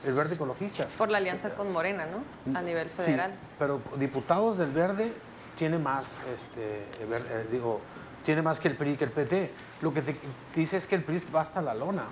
el 0.05 0.13
verde 0.13 0.35
ecologista. 0.35 0.87
Por 0.97 1.09
la 1.09 1.17
alianza 1.17 1.53
con 1.55 1.71
Morena, 1.71 2.05
¿no? 2.05 2.57
A 2.57 2.61
nivel 2.61 2.87
Sí, 2.97 3.03
federal. 3.03 3.33
pero 3.57 3.81
diputados 3.97 4.57
del 4.57 4.71
verde 4.71 5.13
tiene 5.57 5.77
más, 5.77 6.19
este, 6.33 6.85
el 7.01 7.07
ver- 7.09 7.25
eh, 7.29 7.47
digo, 7.51 7.81
tiene 8.23 8.41
más 8.41 8.59
que 8.59 8.67
el 8.67 8.75
PRI, 8.75 8.95
que 8.97 9.05
el 9.05 9.11
PT. 9.11 9.51
Lo 9.81 9.93
que 9.93 10.01
te 10.01 10.15
dice 10.55 10.77
es 10.77 10.87
que 10.87 10.95
el 10.95 11.03
PRI 11.03 11.23
va 11.35 11.41
hasta 11.41 11.61
la 11.61 11.73
lona. 11.73 12.03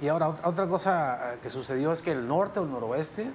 Y 0.00 0.08
ahora, 0.08 0.28
ot- 0.28 0.40
otra 0.44 0.66
cosa 0.66 1.34
eh, 1.34 1.38
que 1.42 1.50
sucedió 1.50 1.92
es 1.92 2.00
que 2.02 2.12
el 2.12 2.26
norte 2.26 2.60
o 2.60 2.62
el 2.64 2.70
noroeste, 2.70 3.30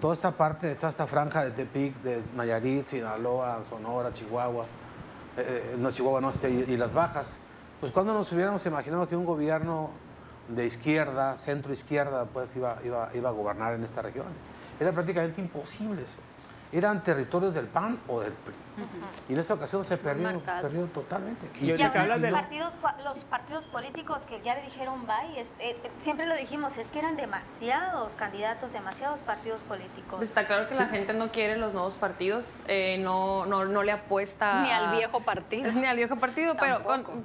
toda 0.00 0.14
esta 0.14 0.32
parte, 0.32 0.74
toda 0.76 0.90
esta 0.90 1.06
franja 1.06 1.44
de 1.44 1.50
Tepic, 1.50 1.94
de 2.02 2.22
Nayarit, 2.36 2.84
Sinaloa, 2.84 3.64
Sonora, 3.64 4.12
Chihuahua, 4.12 4.64
eh, 5.36 5.72
eh, 5.72 5.76
no, 5.78 5.90
Chihuahua 5.90 6.20
no, 6.20 6.30
este, 6.30 6.50
y, 6.50 6.64
y 6.68 6.76
las 6.76 6.92
bajas, 6.92 7.38
pues 7.80 7.90
cuando 7.92 8.12
nos 8.14 8.30
hubiéramos 8.32 8.64
imaginado 8.66 9.08
que 9.08 9.16
un 9.16 9.24
gobierno 9.24 9.90
de 10.48 10.66
izquierda, 10.66 11.36
centro 11.38 11.72
izquierda, 11.72 12.26
pues 12.26 12.54
iba, 12.56 12.78
iba, 12.84 13.08
iba 13.14 13.28
a 13.28 13.32
gobernar 13.32 13.74
en 13.74 13.82
esta 13.82 14.02
región. 14.02 14.26
Era 14.78 14.92
prácticamente 14.92 15.40
imposible 15.40 16.02
eso. 16.02 16.18
Eran 16.72 17.04
territorios 17.04 17.54
del 17.54 17.66
PAN 17.66 17.98
o 18.08 18.20
del 18.20 18.32
PRI. 18.32 18.54
Y 19.28 19.34
en 19.34 19.38
esa 19.38 19.54
ocasión 19.54 19.84
se 19.84 19.98
perdieron, 19.98 20.40
perdieron 20.40 20.88
totalmente. 20.88 21.46
Y, 21.60 21.72
y 21.72 21.82
ahora 21.82 22.06
los, 22.06 22.22
partidos, 22.30 22.74
los 23.04 23.18
partidos 23.18 23.66
políticos 23.66 24.22
que 24.26 24.40
ya 24.40 24.54
le 24.54 24.62
dijeron 24.62 25.06
bye, 25.06 25.38
eh, 25.38 25.46
eh, 25.60 25.76
siempre 25.98 26.26
lo 26.26 26.34
dijimos, 26.34 26.78
es 26.78 26.90
que 26.90 26.98
eran 26.98 27.16
demasiados 27.16 28.14
candidatos, 28.14 28.72
demasiados 28.72 29.22
partidos 29.22 29.62
políticos. 29.62 30.14
Pues 30.16 30.30
está 30.30 30.46
claro 30.46 30.66
que 30.66 30.74
la 30.74 30.86
gente 30.86 31.12
no 31.12 31.30
quiere 31.30 31.56
los 31.58 31.74
nuevos 31.74 31.96
partidos, 31.96 32.60
eh, 32.66 32.98
no, 32.98 33.44
no, 33.44 33.66
no, 33.66 33.82
le 33.82 33.92
apuesta... 33.92 34.62
Ni 34.62 34.70
al 34.70 34.96
viejo 34.96 35.22
partido. 35.22 35.70
Ni 35.72 35.84
al 35.84 35.96
viejo 35.96 36.16
partido, 36.16 36.56
pero 36.58 36.82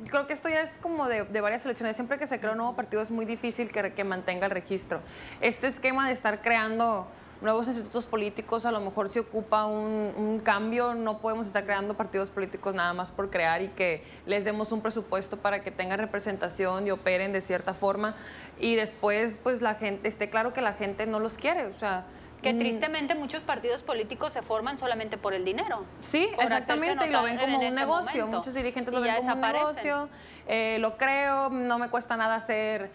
creo 0.10 0.28
que 0.28 0.34
esto 0.34 0.50
ya 0.50 0.62
es 0.62 0.78
como 0.80 1.08
de, 1.08 1.24
varias 1.40 1.64
elecciones. 1.66 1.96
Siempre 1.96 2.18
que 2.18 2.28
se 2.28 2.40
crea 2.40 2.52
un 2.52 2.58
nuevo 2.58 2.76
partido 2.76 3.02
es 3.02 3.12
muy 3.12 3.26
difícil 3.26 3.72
que, 3.72 3.94
que 3.94 4.04
mantenga 4.04 4.48
el 4.48 4.52
registro. 4.52 5.00
Este 5.40 5.68
esquema 5.68 6.08
de 6.08 6.14
estar 6.14 6.42
creando 6.42 7.08
nuevos 7.42 7.68
institutos 7.68 8.06
políticos, 8.06 8.66
a 8.66 8.72
lo 8.72 8.80
mejor 8.80 9.10
se 9.10 9.20
ocupa 9.20 9.66
un, 9.66 10.42
cambio, 10.44 10.94
no 10.94 11.20
podemos 11.20 11.48
estar 11.48 11.64
creando 11.64 11.94
partidos 11.96 12.30
políticos 12.30 12.74
nada 12.76 12.94
más 12.94 13.12
por 13.12 13.30
crear 13.30 13.62
y 13.62 13.70
que 13.70 14.04
les 14.26 14.46
demos 14.46 14.72
un 14.72 14.82
presupuesto 14.82 15.38
para 15.38 15.64
que 15.64 15.72
tengan 15.72 16.00
representación 16.00 16.88
y 16.88 16.92
operen 16.92 17.34
de 17.34 17.42
cierta 17.42 17.74
forma 17.74 18.16
y 18.60 18.76
después 18.76 19.38
pues 19.42 19.62
la 19.62 19.76
gente, 19.76 20.08
esté 20.08 20.30
claro 20.30 20.54
que 20.54 20.62
la 20.62 20.74
gente 20.74 21.06
no 21.06 21.20
los 21.20 21.38
quiere, 21.38 21.66
o 21.66 21.80
sea... 21.80 22.06
Que 22.42 22.54
mm. 22.54 22.60
tristemente 22.60 23.16
muchos 23.16 23.42
partidos 23.42 23.82
políticos 23.82 24.32
se 24.32 24.44
forman 24.44 24.78
solamente 24.78 25.18
por 25.18 25.34
el 25.34 25.44
dinero. 25.44 25.86
Sí, 26.02 26.30
exactamente, 26.40 27.08
y 27.08 27.10
lo 27.10 27.24
ven 27.24 27.38
como 27.38 27.60
un 27.60 27.74
negocio. 27.74 28.28
Muchos 28.28 28.54
dirigentes 28.54 28.94
lo 28.94 29.02
ven 29.02 29.16
como 29.16 29.34
un 29.34 29.42
negocio. 29.42 30.08
Eh, 30.48 30.78
lo 30.80 30.98
creo, 30.98 31.50
no 31.50 31.80
me 31.80 31.90
cuesta 31.90 32.16
nada 32.16 32.36
hacer 32.36 32.92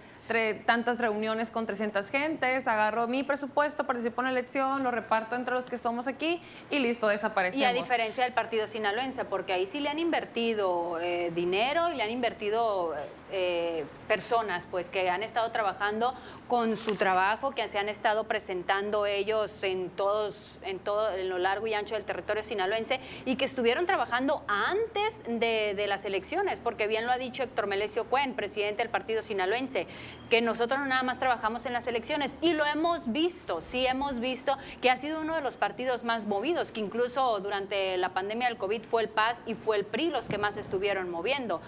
tantas 0.64 0.98
reuniones 0.98 1.50
con 1.50 1.66
300 1.66 2.08
gentes, 2.08 2.66
agarro 2.66 3.06
mi 3.06 3.22
presupuesto, 3.22 3.84
participo 3.84 4.22
en 4.22 4.26
la 4.26 4.30
elección, 4.30 4.82
lo 4.82 4.90
reparto 4.90 5.36
entre 5.36 5.54
los 5.54 5.66
que 5.66 5.76
somos 5.76 6.06
aquí 6.06 6.40
y 6.70 6.78
listo, 6.78 7.08
desaparecemos. 7.08 7.62
Y 7.62 7.64
a 7.64 7.72
diferencia 7.72 8.24
del 8.24 8.32
partido 8.32 8.66
sinaloense, 8.66 9.24
porque 9.24 9.52
ahí 9.52 9.66
sí 9.66 9.80
le 9.80 9.88
han 9.88 9.98
invertido 9.98 10.98
eh, 11.00 11.30
dinero 11.34 11.90
y 11.90 11.96
le 11.96 12.02
han 12.02 12.10
invertido 12.10 12.94
eh, 13.34 13.84
personas 14.08 14.66
pues 14.70 14.90
que 14.90 15.08
han 15.08 15.22
estado 15.22 15.50
trabajando 15.52 16.14
con 16.48 16.76
su 16.76 16.96
trabajo, 16.96 17.52
que 17.52 17.66
se 17.66 17.78
han 17.78 17.88
estado 17.88 18.24
presentando 18.24 19.06
ellos 19.06 19.62
en 19.62 19.88
todos, 19.88 20.58
en 20.62 20.78
todo, 20.78 21.10
en 21.14 21.30
lo 21.30 21.38
largo 21.38 21.66
y 21.66 21.72
ancho 21.72 21.94
del 21.94 22.04
territorio 22.04 22.42
sinaloense 22.42 23.00
y 23.24 23.36
que 23.36 23.46
estuvieron 23.46 23.86
trabajando 23.86 24.42
antes 24.48 25.22
de, 25.26 25.72
de 25.74 25.86
las 25.86 26.04
elecciones, 26.04 26.60
porque 26.60 26.86
bien 26.86 27.06
lo 27.06 27.12
ha 27.12 27.18
dicho 27.18 27.42
Héctor 27.42 27.66
Melesio 27.66 28.04
Cuen, 28.04 28.34
presidente 28.34 28.82
del 28.82 28.90
partido 28.90 29.22
sinaloense, 29.22 29.86
que 30.32 30.40
nosotros 30.40 30.80
no 30.80 30.86
nada 30.86 31.02
más 31.02 31.18
trabajamos 31.18 31.66
en 31.66 31.74
las 31.74 31.86
elecciones 31.86 32.38
y 32.40 32.54
lo 32.54 32.64
hemos 32.64 33.12
visto, 33.12 33.60
sí 33.60 33.86
hemos 33.86 34.18
visto 34.18 34.56
que 34.80 34.88
ha 34.88 34.96
sido 34.96 35.20
uno 35.20 35.34
de 35.34 35.42
los 35.42 35.58
partidos 35.58 36.04
más 36.04 36.24
movidos, 36.24 36.72
que 36.72 36.80
incluso 36.80 37.38
durante 37.40 37.98
la 37.98 38.14
pandemia 38.14 38.48
del 38.48 38.56
COVID 38.56 38.82
fue 38.82 39.02
el 39.02 39.10
PAS 39.10 39.42
y 39.44 39.54
fue 39.54 39.76
el 39.76 39.84
PRI 39.84 40.08
los 40.08 40.28
que 40.28 40.38
más 40.38 40.56
estuvieron 40.56 41.10
moviendo 41.10 41.60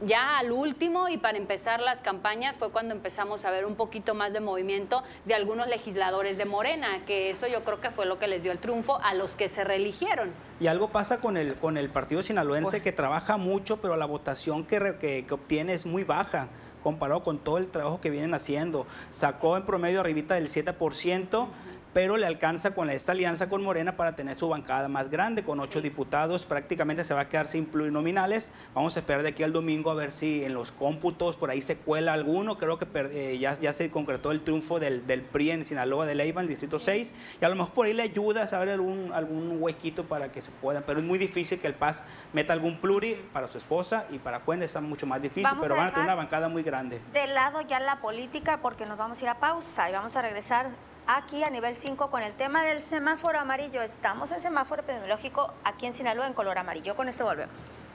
ya 0.00 0.38
al 0.38 0.52
último 0.52 1.08
y 1.08 1.18
para 1.18 1.38
empezar 1.38 1.80
las 1.80 2.02
campañas 2.02 2.56
fue 2.56 2.70
cuando 2.70 2.94
empezamos 2.94 3.44
a 3.44 3.50
ver 3.50 3.64
un 3.64 3.74
poquito 3.74 4.14
más 4.14 4.32
de 4.32 4.40
movimiento 4.40 5.02
de 5.24 5.34
algunos 5.34 5.66
legisladores 5.66 6.36
de 6.36 6.44
Morena, 6.44 7.04
que 7.06 7.30
eso 7.30 7.46
yo 7.46 7.64
creo 7.64 7.80
que 7.80 7.90
fue 7.90 8.04
lo 8.04 8.18
que 8.18 8.28
les 8.28 8.42
dio 8.42 8.52
el 8.52 8.58
triunfo 8.58 9.00
a 9.02 9.14
los 9.14 9.34
que 9.34 9.48
se 9.48 9.64
reeligieron. 9.64 10.32
Y 10.60 10.66
algo 10.66 10.90
pasa 10.90 11.20
con 11.20 11.36
el, 11.36 11.54
con 11.56 11.78
el 11.78 11.90
partido 11.90 12.22
sinaloense 12.22 12.82
que 12.82 12.92
trabaja 12.92 13.38
mucho, 13.38 13.78
pero 13.80 13.96
la 13.96 14.06
votación 14.06 14.64
que, 14.64 14.96
que, 15.00 15.24
que 15.26 15.34
obtiene 15.34 15.72
es 15.72 15.86
muy 15.86 16.04
baja 16.04 16.48
comparado 16.84 17.24
con 17.24 17.38
todo 17.38 17.58
el 17.58 17.66
trabajo 17.66 18.00
que 18.00 18.10
vienen 18.10 18.34
haciendo. 18.34 18.86
Sacó 19.10 19.56
en 19.56 19.64
promedio 19.64 20.00
arribita 20.00 20.34
del 20.36 20.48
7% 20.48 21.48
pero 21.94 22.16
le 22.16 22.26
alcanza 22.26 22.74
con 22.74 22.90
esta 22.90 23.12
alianza 23.12 23.48
con 23.48 23.62
Morena 23.62 23.96
para 23.96 24.16
tener 24.16 24.36
su 24.36 24.48
bancada 24.48 24.88
más 24.88 25.10
grande, 25.10 25.44
con 25.44 25.60
ocho 25.60 25.80
diputados, 25.80 26.44
prácticamente 26.44 27.04
se 27.04 27.14
va 27.14 27.22
a 27.22 27.28
quedar 27.28 27.46
sin 27.46 27.66
plurinominales. 27.66 28.50
Vamos 28.74 28.96
a 28.96 29.00
esperar 29.00 29.22
de 29.22 29.28
aquí 29.28 29.44
al 29.44 29.52
domingo 29.52 29.92
a 29.92 29.94
ver 29.94 30.10
si 30.10 30.44
en 30.44 30.54
los 30.54 30.72
cómputos 30.72 31.36
por 31.36 31.50
ahí 31.50 31.62
se 31.62 31.76
cuela 31.76 32.12
alguno. 32.12 32.58
Creo 32.58 32.80
que 32.80 32.86
eh, 32.94 33.38
ya, 33.38 33.58
ya 33.60 33.72
se 33.72 33.92
concretó 33.92 34.32
el 34.32 34.40
triunfo 34.40 34.80
del, 34.80 35.06
del 35.06 35.22
PRI 35.22 35.52
en 35.52 35.64
Sinaloa 35.64 36.04
de 36.04 36.16
Leiva, 36.16 36.42
Distrito 36.42 36.80
6, 36.80 37.14
y 37.40 37.44
a 37.44 37.48
lo 37.48 37.54
mejor 37.54 37.72
por 37.72 37.86
ahí 37.86 37.92
le 37.92 38.02
ayuda 38.02 38.42
a 38.42 38.46
saber 38.48 38.70
algún, 38.70 39.12
algún 39.12 39.62
huequito 39.62 40.04
para 40.04 40.32
que 40.32 40.42
se 40.42 40.50
puedan, 40.50 40.82
pero 40.82 40.98
es 40.98 41.04
muy 41.04 41.18
difícil 41.18 41.60
que 41.60 41.68
el 41.68 41.74
PAS 41.74 42.02
meta 42.32 42.52
algún 42.52 42.80
pluri 42.80 43.14
para 43.32 43.46
su 43.46 43.56
esposa 43.56 44.06
y 44.10 44.18
para 44.18 44.40
Cuen 44.40 44.64
está 44.64 44.80
mucho 44.80 45.06
más 45.06 45.22
difícil, 45.22 45.56
pero 45.62 45.76
van 45.76 45.88
a 45.88 45.90
tener 45.90 46.06
una 46.06 46.16
bancada 46.16 46.48
muy 46.48 46.64
grande. 46.64 47.00
De 47.12 47.28
lado 47.28 47.60
ya 47.60 47.78
la 47.78 48.00
política 48.00 48.58
porque 48.60 48.84
nos 48.84 48.98
vamos 48.98 49.20
a 49.20 49.22
ir 49.22 49.28
a 49.28 49.38
pausa 49.38 49.88
y 49.88 49.92
vamos 49.92 50.16
a 50.16 50.22
regresar 50.22 50.72
aquí 51.06 51.42
a 51.42 51.50
nivel 51.50 51.76
5 51.76 52.10
con 52.10 52.22
el 52.22 52.32
tema 52.34 52.62
del 52.64 52.80
semáforo 52.80 53.38
amarillo. 53.38 53.82
Estamos 53.82 54.30
en 54.32 54.40
semáforo 54.40 54.82
epidemiológico 54.82 55.52
aquí 55.64 55.86
en 55.86 55.94
Sinaloa 55.94 56.26
en 56.26 56.34
color 56.34 56.58
amarillo. 56.58 56.96
Con 56.96 57.08
esto 57.08 57.24
volvemos. 57.24 57.94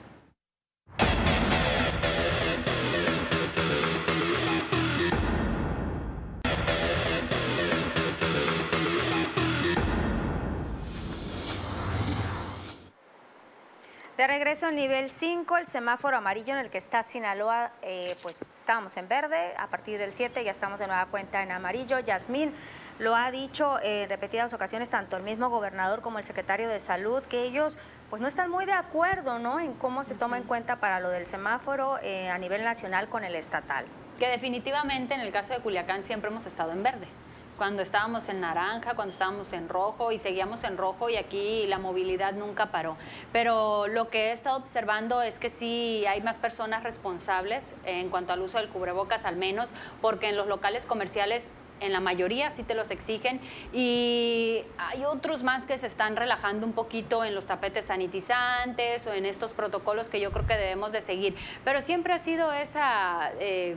De 14.20 14.26
regreso 14.26 14.66
al 14.66 14.74
nivel 14.74 15.08
5, 15.08 15.56
el 15.56 15.66
semáforo 15.66 16.18
amarillo 16.18 16.52
en 16.52 16.58
el 16.58 16.68
que 16.68 16.76
está 16.76 17.02
Sinaloa, 17.02 17.72
eh, 17.80 18.14
pues 18.22 18.42
estábamos 18.42 18.94
en 18.98 19.08
verde, 19.08 19.54
a 19.56 19.68
partir 19.68 19.98
del 19.98 20.12
7 20.12 20.44
ya 20.44 20.50
estamos 20.50 20.78
de 20.78 20.86
nueva 20.86 21.06
cuenta 21.06 21.42
en 21.42 21.50
amarillo. 21.50 21.98
Yasmín, 22.00 22.52
lo 23.00 23.16
ha 23.16 23.30
dicho 23.30 23.78
en 23.82 24.08
repetidas 24.10 24.52
ocasiones 24.52 24.90
tanto 24.90 25.16
el 25.16 25.22
mismo 25.22 25.48
gobernador 25.48 26.02
como 26.02 26.18
el 26.18 26.24
secretario 26.24 26.68
de 26.68 26.78
Salud, 26.80 27.22
que 27.22 27.44
ellos 27.44 27.78
pues 28.10 28.20
no 28.20 28.28
están 28.28 28.50
muy 28.50 28.66
de 28.66 28.72
acuerdo 28.72 29.38
¿no? 29.38 29.58
en 29.58 29.72
cómo 29.72 30.04
se 30.04 30.14
toma 30.14 30.36
en 30.36 30.44
cuenta 30.44 30.76
para 30.76 31.00
lo 31.00 31.08
del 31.08 31.24
semáforo 31.24 31.98
eh, 32.02 32.28
a 32.28 32.36
nivel 32.36 32.62
nacional 32.62 33.08
con 33.08 33.24
el 33.24 33.36
estatal. 33.36 33.86
Que 34.18 34.28
definitivamente 34.28 35.14
en 35.14 35.20
el 35.22 35.32
caso 35.32 35.54
de 35.54 35.60
Culiacán 35.60 36.04
siempre 36.04 36.30
hemos 36.30 36.44
estado 36.44 36.72
en 36.72 36.82
verde 36.82 37.08
cuando 37.56 37.82
estábamos 37.82 38.26
en 38.30 38.40
naranja, 38.40 38.94
cuando 38.94 39.12
estábamos 39.12 39.52
en 39.52 39.68
rojo 39.68 40.12
y 40.12 40.18
seguíamos 40.18 40.64
en 40.64 40.78
rojo 40.78 41.10
y 41.10 41.16
aquí 41.16 41.66
la 41.66 41.78
movilidad 41.78 42.32
nunca 42.32 42.70
paró. 42.70 42.96
Pero 43.32 43.86
lo 43.86 44.08
que 44.08 44.28
he 44.28 44.32
estado 44.32 44.56
observando 44.56 45.20
es 45.20 45.38
que 45.38 45.50
sí 45.50 46.06
hay 46.06 46.22
más 46.22 46.38
personas 46.38 46.82
responsables 46.82 47.74
en 47.84 48.08
cuanto 48.08 48.32
al 48.32 48.40
uso 48.40 48.56
del 48.56 48.70
cubrebocas 48.70 49.26
al 49.26 49.36
menos, 49.36 49.68
porque 50.00 50.30
en 50.30 50.38
los 50.38 50.46
locales 50.46 50.86
comerciales 50.86 51.50
en 51.80 51.92
la 51.92 52.00
mayoría 52.00 52.50
sí 52.50 52.62
te 52.62 52.74
los 52.74 52.90
exigen 52.90 53.40
y 53.72 54.62
hay 54.78 55.04
otros 55.04 55.42
más 55.42 55.64
que 55.64 55.78
se 55.78 55.86
están 55.86 56.16
relajando 56.16 56.66
un 56.66 56.72
poquito 56.72 57.24
en 57.24 57.34
los 57.34 57.46
tapetes 57.46 57.86
sanitizantes 57.86 59.06
o 59.06 59.12
en 59.12 59.26
estos 59.26 59.52
protocolos 59.52 60.08
que 60.08 60.20
yo 60.20 60.30
creo 60.32 60.46
que 60.46 60.56
debemos 60.56 60.92
de 60.92 61.00
seguir. 61.00 61.34
Pero 61.64 61.82
siempre 61.82 62.12
ha 62.12 62.18
sido 62.18 62.52
esa... 62.52 63.32
Eh, 63.40 63.76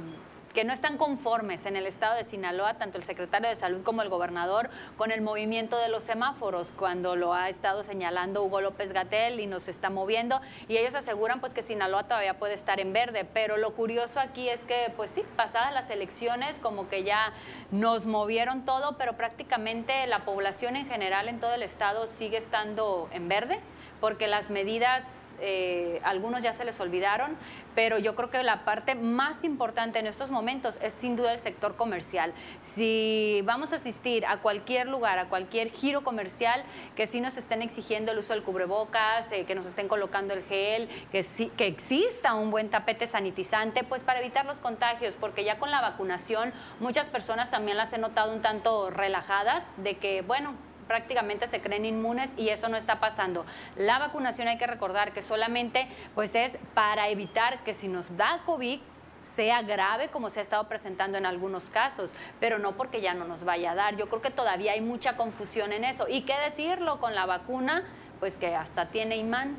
que 0.53 0.63
no 0.63 0.73
están 0.73 0.97
conformes 0.97 1.65
en 1.65 1.75
el 1.75 1.85
estado 1.85 2.15
de 2.15 2.23
Sinaloa, 2.23 2.75
tanto 2.75 2.97
el 2.97 3.03
secretario 3.03 3.49
de 3.49 3.55
Salud 3.55 3.83
como 3.83 4.01
el 4.01 4.09
gobernador, 4.09 4.69
con 4.97 5.11
el 5.11 5.21
movimiento 5.21 5.77
de 5.77 5.89
los 5.89 6.03
semáforos, 6.03 6.71
cuando 6.77 7.15
lo 7.15 7.33
ha 7.33 7.49
estado 7.49 7.83
señalando 7.83 8.43
Hugo 8.43 8.61
López 8.61 8.93
Gatel 8.93 9.39
y 9.39 9.47
nos 9.47 9.67
está 9.67 9.89
moviendo, 9.89 10.41
y 10.67 10.77
ellos 10.77 10.95
aseguran 10.95 11.39
pues 11.39 11.53
que 11.53 11.61
Sinaloa 11.61 12.03
todavía 12.03 12.37
puede 12.37 12.53
estar 12.53 12.79
en 12.79 12.93
verde, 12.93 13.25
pero 13.25 13.57
lo 13.57 13.73
curioso 13.73 14.19
aquí 14.19 14.49
es 14.49 14.65
que 14.65 14.93
pues 14.95 15.11
sí, 15.11 15.23
pasadas 15.35 15.73
las 15.73 15.89
elecciones 15.89 16.59
como 16.59 16.87
que 16.87 17.03
ya 17.03 17.33
nos 17.71 18.05
movieron 18.05 18.65
todo, 18.65 18.97
pero 18.97 19.13
prácticamente 19.13 20.05
la 20.07 20.25
población 20.25 20.75
en 20.75 20.87
general 20.87 21.27
en 21.27 21.39
todo 21.39 21.53
el 21.53 21.63
estado 21.63 22.07
sigue 22.07 22.37
estando 22.37 23.09
en 23.11 23.27
verde 23.27 23.59
porque 24.03 24.27
las 24.27 24.49
medidas, 24.49 25.33
eh, 25.39 26.01
algunos 26.03 26.43
ya 26.43 26.51
se 26.51 26.65
les 26.65 26.77
olvidaron, 26.81 27.37
pero 27.73 27.97
yo 27.97 28.15
creo 28.15 28.29
que 28.29 28.43
la 28.43 28.65
parte 28.65 28.95
más 28.95 29.45
importante 29.45 29.97
en 29.97 30.07
estos 30.07 30.29
momentos 30.29 30.77
es 30.81 30.93
sin 30.93 31.15
duda 31.15 31.31
el 31.31 31.39
sector 31.39 31.77
comercial. 31.77 32.33
Si 32.63 33.41
vamos 33.45 33.71
a 33.71 33.77
asistir 33.77 34.25
a 34.25 34.41
cualquier 34.41 34.89
lugar, 34.89 35.19
a 35.19 35.29
cualquier 35.29 35.69
giro 35.69 36.03
comercial, 36.03 36.65
que 36.97 37.07
sí 37.07 37.21
nos 37.21 37.37
estén 37.37 37.61
exigiendo 37.61 38.11
el 38.11 38.17
uso 38.17 38.33
del 38.33 38.43
cubrebocas, 38.43 39.31
eh, 39.31 39.45
que 39.45 39.55
nos 39.55 39.65
estén 39.65 39.87
colocando 39.87 40.33
el 40.33 40.43
gel, 40.43 40.89
que, 41.09 41.23
sí, 41.23 41.49
que 41.55 41.67
exista 41.67 42.33
un 42.33 42.51
buen 42.51 42.69
tapete 42.69 43.07
sanitizante, 43.07 43.85
pues 43.85 44.03
para 44.03 44.19
evitar 44.19 44.45
los 44.45 44.59
contagios, 44.59 45.15
porque 45.17 45.45
ya 45.45 45.59
con 45.59 45.71
la 45.71 45.79
vacunación 45.79 46.51
muchas 46.81 47.07
personas 47.07 47.51
también 47.51 47.77
las 47.77 47.93
he 47.93 47.99
notado 47.99 48.33
un 48.33 48.41
tanto 48.41 48.89
relajadas 48.89 49.81
de 49.81 49.95
que, 49.95 50.23
bueno, 50.23 50.55
prácticamente 50.83 51.47
se 51.47 51.61
creen 51.61 51.85
inmunes 51.85 52.33
y 52.37 52.49
eso 52.49 52.69
no 52.69 52.77
está 52.77 52.99
pasando. 52.99 53.45
La 53.75 53.99
vacunación 53.99 54.47
hay 54.47 54.57
que 54.57 54.67
recordar 54.67 55.13
que 55.13 55.21
solamente 55.21 55.87
pues 56.15 56.35
es 56.35 56.57
para 56.73 57.09
evitar 57.09 57.63
que 57.63 57.73
si 57.73 57.87
nos 57.87 58.15
da 58.17 58.41
COVID 58.45 58.79
sea 59.23 59.61
grave 59.61 60.09
como 60.09 60.29
se 60.29 60.39
ha 60.39 60.41
estado 60.41 60.67
presentando 60.67 61.17
en 61.17 61.25
algunos 61.25 61.69
casos, 61.69 62.13
pero 62.39 62.59
no 62.59 62.73
porque 62.73 63.01
ya 63.01 63.13
no 63.13 63.25
nos 63.25 63.43
vaya 63.43 63.71
a 63.71 63.75
dar. 63.75 63.95
Yo 63.95 64.09
creo 64.09 64.21
que 64.21 64.31
todavía 64.31 64.73
hay 64.73 64.81
mucha 64.81 65.15
confusión 65.15 65.71
en 65.71 65.83
eso. 65.85 66.07
¿Y 66.07 66.21
qué 66.21 66.37
decirlo 66.39 66.99
con 66.99 67.15
la 67.15 67.25
vacuna? 67.25 67.83
Pues 68.19 68.37
que 68.37 68.55
hasta 68.55 68.89
tiene 68.89 69.15
imán. 69.17 69.55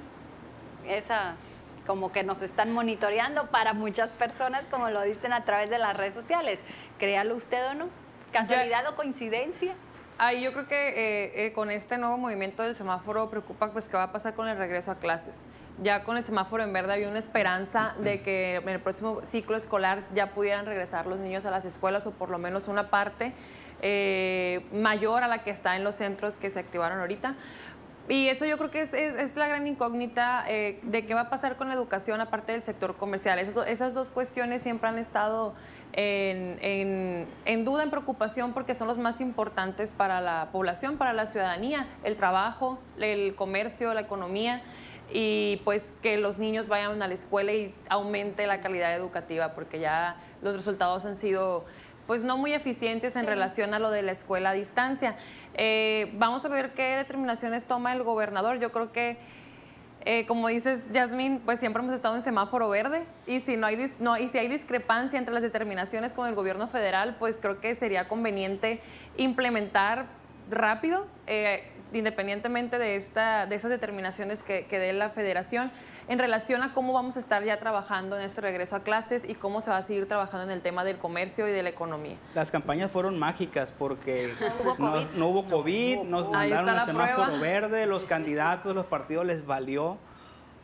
Esa 0.86 1.36
como 1.86 2.12
que 2.12 2.22
nos 2.22 2.42
están 2.42 2.72
monitoreando 2.72 3.48
para 3.48 3.74
muchas 3.74 4.10
personas, 4.10 4.66
como 4.68 4.88
lo 4.88 5.02
dicen 5.02 5.32
a 5.32 5.44
través 5.44 5.70
de 5.70 5.78
las 5.78 5.96
redes 5.96 6.14
sociales. 6.14 6.60
Créalo 6.98 7.34
usted 7.34 7.66
o 7.68 7.74
no. 7.74 7.88
¿Casualidad 8.32 8.86
o 8.88 8.96
coincidencia? 8.96 9.74
Ahí 10.16 10.42
yo 10.42 10.52
creo 10.52 10.68
que 10.68 10.88
eh, 10.90 11.46
eh, 11.46 11.52
con 11.52 11.72
este 11.72 11.98
nuevo 11.98 12.16
movimiento 12.16 12.62
del 12.62 12.76
semáforo 12.76 13.28
preocupa 13.30 13.72
pues 13.72 13.88
qué 13.88 13.96
va 13.96 14.04
a 14.04 14.12
pasar 14.12 14.34
con 14.34 14.46
el 14.46 14.56
regreso 14.56 14.92
a 14.92 14.94
clases. 14.96 15.40
Ya 15.82 16.04
con 16.04 16.16
el 16.16 16.22
semáforo 16.22 16.62
en 16.62 16.72
verde 16.72 16.92
había 16.92 17.08
una 17.08 17.18
esperanza 17.18 17.96
de 17.98 18.22
que 18.22 18.56
en 18.56 18.68
el 18.68 18.80
próximo 18.80 19.24
ciclo 19.24 19.56
escolar 19.56 20.04
ya 20.14 20.30
pudieran 20.30 20.66
regresar 20.66 21.06
los 21.06 21.18
niños 21.18 21.46
a 21.46 21.50
las 21.50 21.64
escuelas 21.64 22.06
o 22.06 22.12
por 22.12 22.30
lo 22.30 22.38
menos 22.38 22.68
una 22.68 22.90
parte 22.90 23.32
eh, 23.82 24.64
mayor 24.72 25.24
a 25.24 25.28
la 25.28 25.42
que 25.42 25.50
está 25.50 25.74
en 25.74 25.82
los 25.82 25.96
centros 25.96 26.38
que 26.38 26.48
se 26.48 26.60
activaron 26.60 27.00
ahorita. 27.00 27.34
Y 28.08 28.28
eso 28.28 28.44
yo 28.44 28.56
creo 28.56 28.70
que 28.70 28.82
es, 28.82 29.34
la 29.34 29.48
gran 29.48 29.66
incógnita 29.66 30.44
de 30.44 31.06
qué 31.06 31.14
va 31.14 31.22
a 31.22 31.30
pasar 31.30 31.56
con 31.56 31.68
la 31.68 31.74
educación 31.74 32.20
aparte 32.20 32.52
del 32.52 32.62
sector 32.62 32.96
comercial. 32.96 33.38
Esas, 33.38 33.66
esas 33.66 33.94
dos 33.94 34.10
cuestiones 34.10 34.60
siempre 34.60 34.90
han 34.90 34.98
estado 34.98 35.54
en, 35.96 37.64
duda, 37.64 37.84
en 37.84 37.90
preocupación, 37.90 38.52
porque 38.52 38.74
son 38.74 38.88
los 38.88 38.98
más 38.98 39.20
importantes 39.20 39.94
para 39.94 40.20
la 40.20 40.48
población, 40.50 40.98
para 40.98 41.12
la 41.12 41.26
ciudadanía, 41.26 41.86
el 42.02 42.16
trabajo, 42.16 42.78
el 42.98 43.34
comercio, 43.34 43.94
la 43.94 44.00
economía 44.00 44.62
y 45.12 45.60
pues 45.64 45.94
que 46.02 46.16
los 46.16 46.38
niños 46.38 46.66
vayan 46.66 47.00
a 47.02 47.06
la 47.06 47.14
escuela 47.14 47.52
y 47.52 47.74
aumente 47.88 48.46
la 48.46 48.60
calidad 48.60 48.94
educativa, 48.94 49.54
porque 49.54 49.78
ya 49.78 50.16
los 50.42 50.56
resultados 50.56 51.04
han 51.04 51.16
sido 51.16 51.64
pues 52.06 52.24
no 52.24 52.36
muy 52.36 52.52
eficientes 52.52 53.16
en 53.16 53.26
relación 53.26 53.72
a 53.72 53.78
lo 53.78 53.90
de 53.90 54.02
la 54.02 54.12
escuela 54.12 54.50
a 54.50 54.52
distancia. 54.52 55.16
Eh, 55.54 56.12
vamos 56.14 56.44
a 56.44 56.48
ver 56.48 56.74
qué 56.74 56.96
determinaciones 56.96 57.66
toma 57.66 57.92
el 57.92 58.02
gobernador. 58.02 58.58
Yo 58.58 58.72
creo 58.72 58.92
que 58.92 59.16
eh, 60.06 60.26
como 60.26 60.48
dices, 60.48 60.84
Yasmín, 60.92 61.40
pues 61.44 61.60
siempre 61.60 61.82
hemos 61.82 61.94
estado 61.94 62.16
en 62.16 62.22
semáforo 62.22 62.68
verde 62.68 63.04
y 63.26 63.40
si 63.40 63.56
no 63.56 63.66
hay 63.66 63.90
no, 63.98 64.18
y 64.18 64.28
si 64.28 64.38
hay 64.38 64.48
discrepancia 64.48 65.18
entre 65.18 65.32
las 65.32 65.42
determinaciones 65.42 66.12
con 66.12 66.28
el 66.28 66.34
gobierno 66.34 66.68
federal, 66.68 67.16
pues 67.18 67.38
creo 67.40 67.60
que 67.60 67.74
sería 67.74 68.06
conveniente 68.06 68.80
implementar 69.16 70.06
rápido, 70.50 71.06
eh, 71.26 71.70
independientemente 71.94 72.78
de, 72.78 72.96
esta, 72.96 73.46
de 73.46 73.56
esas 73.56 73.70
determinaciones 73.70 74.42
que, 74.42 74.66
que 74.66 74.78
dé 74.78 74.92
la 74.92 75.10
federación, 75.10 75.70
en 76.08 76.18
relación 76.18 76.62
a 76.62 76.72
cómo 76.72 76.92
vamos 76.92 77.16
a 77.16 77.20
estar 77.20 77.44
ya 77.44 77.58
trabajando 77.58 78.16
en 78.16 78.22
este 78.22 78.40
regreso 78.40 78.76
a 78.76 78.80
clases 78.80 79.24
y 79.28 79.34
cómo 79.34 79.60
se 79.60 79.70
va 79.70 79.78
a 79.78 79.82
seguir 79.82 80.06
trabajando 80.06 80.44
en 80.44 80.50
el 80.50 80.62
tema 80.62 80.84
del 80.84 80.98
comercio 80.98 81.48
y 81.48 81.52
de 81.52 81.62
la 81.62 81.70
economía. 81.70 82.16
Las 82.34 82.50
campañas 82.50 82.90
fueron 82.90 83.18
mágicas 83.18 83.72
porque 83.72 84.34
no 85.16 85.28
hubo 85.28 85.46
COVID, 85.46 86.00
nos 86.00 86.30
mandaron 86.30 86.68
el 86.68 86.80
semáforo 86.80 87.38
verde, 87.38 87.86
los 87.86 88.04
candidatos, 88.06 88.74
los 88.74 88.86
partidos 88.86 89.26
les 89.26 89.46
valió 89.46 89.98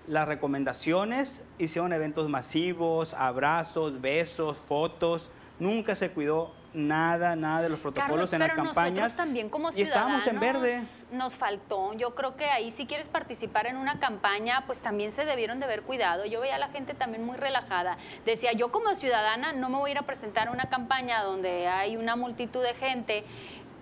las 0.07 0.27
recomendaciones, 0.27 1.45
hicieron 1.59 1.93
eventos 1.93 2.29
masivos, 2.29 3.15
abrazos, 3.15 4.01
besos, 4.01 4.57
fotos, 4.57 5.31
nunca 5.59 5.95
se 5.95 6.11
cuidó 6.11 6.53
nada, 6.75 7.37
nada 7.37 7.63
de 7.63 7.69
los 7.69 7.81
protocolos 7.81 8.33
en 8.33 8.41
las 8.41 8.55
campañas. 8.55 9.17
también 9.17 9.49
como 9.49 9.71
y 9.75 9.83
estábamos 9.83 10.27
en 10.27 10.41
verde. 10.41 10.83
Nos 11.13 11.35
faltó. 11.35 11.93
Yo 11.95 12.15
creo 12.15 12.37
que 12.37 12.45
ahí 12.47 12.71
si 12.71 12.87
quieres 12.87 13.09
participar 13.09 13.67
en 13.67 13.77
una 13.77 13.99
campaña, 13.99 14.65
pues 14.67 14.79
también 14.79 15.11
se 15.11 15.25
debieron 15.25 15.59
de 15.59 15.65
haber 15.65 15.83
cuidado. 15.83 16.25
Yo 16.25 16.41
veía 16.41 16.55
a 16.55 16.59
la 16.59 16.69
gente 16.69 16.95
también 16.95 17.25
muy 17.25 17.37
relajada. 17.37 17.99
Decía, 18.25 18.53
yo 18.53 18.71
como 18.71 18.95
ciudadana 18.95 19.53
no 19.53 19.69
me 19.69 19.79
voy 19.79 19.91
a 19.91 19.93
ir 19.93 19.99
a 19.99 20.03
presentar 20.03 20.49
a 20.49 20.53
una 20.53 20.69
campaña 20.71 21.23
donde 21.23 21.67
hay 21.67 21.97
una 21.97 22.15
multitud 22.15 22.63
de 22.63 22.75
gente, 22.75 23.25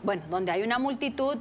bueno, 0.02 0.22
donde 0.30 0.52
hay 0.52 0.62
una 0.62 0.78
multitud 0.78 1.36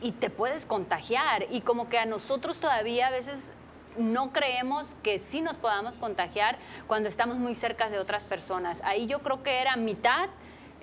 y 0.00 0.12
te 0.12 0.28
puedes 0.28 0.66
contagiar. 0.66 1.46
Y 1.50 1.60
como 1.60 1.88
que 1.88 1.98
a 1.98 2.06
nosotros 2.06 2.58
todavía 2.58 3.06
a 3.06 3.10
veces 3.10 3.52
no 3.96 4.32
creemos 4.32 4.96
que 5.02 5.18
sí 5.18 5.40
nos 5.40 5.56
podamos 5.56 5.94
contagiar 5.94 6.58
cuando 6.86 7.08
estamos 7.08 7.38
muy 7.38 7.54
cerca 7.54 7.88
de 7.88 7.98
otras 7.98 8.24
personas. 8.24 8.80
Ahí 8.84 9.06
yo 9.06 9.20
creo 9.20 9.42
que 9.42 9.60
era 9.60 9.76
mitad 9.76 10.28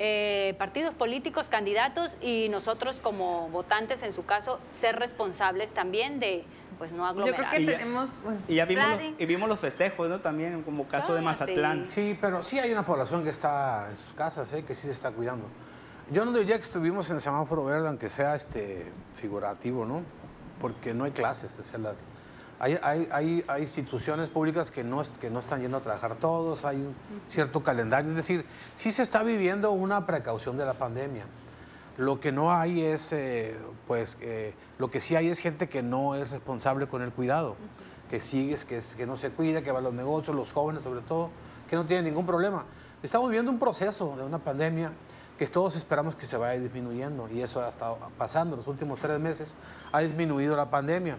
eh, 0.02 0.56
partidos 0.58 0.94
políticos, 0.94 1.50
candidatos 1.50 2.16
y 2.22 2.48
nosotros 2.48 3.02
como 3.02 3.50
votantes, 3.50 4.02
en 4.02 4.14
su 4.14 4.26
caso, 4.26 4.62
ser 4.72 4.96
responsables 4.96 5.74
también 5.74 6.22
de 6.22 6.46
pues 6.78 6.94
no 6.94 7.06
aglomerar. 7.06 7.38
Yo 7.38 7.50
creo 7.50 7.66
que 7.66 7.74
tenemos... 7.74 8.20
y 8.48 8.56
ya 8.56 8.66
vimos, 8.66 8.88
los, 8.90 9.02
y 9.20 9.26
vimos 9.26 9.50
los 9.50 9.60
festejos, 9.60 10.08
¿no? 10.08 10.22
También 10.22 10.64
como 10.64 10.88
caso 10.88 11.14
de 11.14 11.20
Mazatlán. 11.20 11.86
Sí. 11.86 12.18
pero 12.22 12.42
sí 12.46 12.58
hay 12.58 12.72
una 12.72 12.86
población 12.86 13.26
que 13.26 13.30
está 13.30 13.90
en 13.90 13.98
sus 13.98 14.14
casas, 14.14 14.54
¿eh? 14.54 14.64
que 14.64 14.74
sí 14.74 14.84
se 14.84 14.94
está 14.94 15.12
cuidando. 15.12 15.46
Yo 16.10 16.24
no 16.24 16.32
diría 16.32 16.56
que 16.56 16.64
estuvimos 16.64 17.10
en 17.10 17.18
el 17.18 17.22
semáforo 17.22 17.66
verde, 17.66 17.90
aunque 17.90 18.10
sea 18.10 18.38
este 18.38 18.90
figurativo, 19.16 19.84
¿no? 19.84 20.04
Porque 20.62 20.94
no 20.94 21.04
hay 21.04 21.12
clases, 21.12 21.60
es 21.60 21.78
la, 21.78 21.94
hay, 22.60 22.78
hay, 22.82 23.44
hay, 23.48 23.62
instituciones 23.62 24.28
públicas 24.28 24.70
que 24.70 24.84
no, 24.84 25.02
que 25.22 25.30
no 25.30 25.40
están 25.40 25.62
yendo 25.62 25.78
a 25.78 25.82
trabajar 25.82 26.16
todos, 26.16 26.66
hay 26.66 26.76
un 26.76 26.94
cierto 27.30 27.64
calendario, 27.64 28.10
es 28.12 28.18
decir, 28.18 28.46
sí 28.76 28.92
se 28.92 29.02
está 29.02 29.24
viviendo 29.24 29.72
una 29.72 30.06
precaución 30.06 30.58
de 30.58 30.66
la 30.66 30.74
pandemia. 30.74 31.26
Lo 31.96 32.20
que 32.20 32.34
no 32.34 32.52
hay 32.52 32.82
es, 32.82 33.14
eh, 33.14 33.58
pues, 33.88 34.18
eh, 34.20 34.54
lo 34.78 34.92
que 34.92 35.00
sí 35.00 35.16
hay 35.16 35.30
es 35.30 35.40
gente 35.40 35.70
que 35.70 35.82
no 35.82 36.16
es 36.16 36.30
responsable 36.32 36.88
con 36.88 37.02
el 37.02 37.14
cuidado, 37.14 37.56
que 38.10 38.20
sigue, 38.20 38.58
que, 38.68 38.82
que 38.98 39.06
no 39.06 39.16
se 39.16 39.32
cuida, 39.32 39.62
que 39.62 39.72
va 39.72 39.80
a 39.80 39.82
los 39.82 39.94
negocios, 39.94 40.36
los 40.36 40.52
jóvenes 40.52 40.84
sobre 40.84 41.02
todo, 41.02 41.30
que 41.70 41.78
no 41.78 41.86
tienen 41.86 42.06
ningún 42.06 42.26
problema. 42.26 42.66
Estamos 43.02 43.30
viviendo 43.30 43.52
un 43.52 43.60
proceso 43.60 44.18
de 44.18 44.24
una 44.24 44.40
pandemia 44.40 44.92
que 45.38 45.48
todos 45.48 45.78
esperamos 45.78 46.18
que 46.18 46.26
se 46.26 46.36
vaya 46.36 46.60
disminuyendo 46.60 47.30
y 47.30 47.42
eso 47.42 47.62
ha 47.64 47.70
estado 47.70 47.98
pasando. 48.18 48.58
Los 48.58 48.68
últimos 48.68 49.00
tres 49.00 49.18
meses 49.20 49.56
ha 49.94 50.02
disminuido 50.02 50.58
la 50.58 50.70
pandemia 50.70 51.18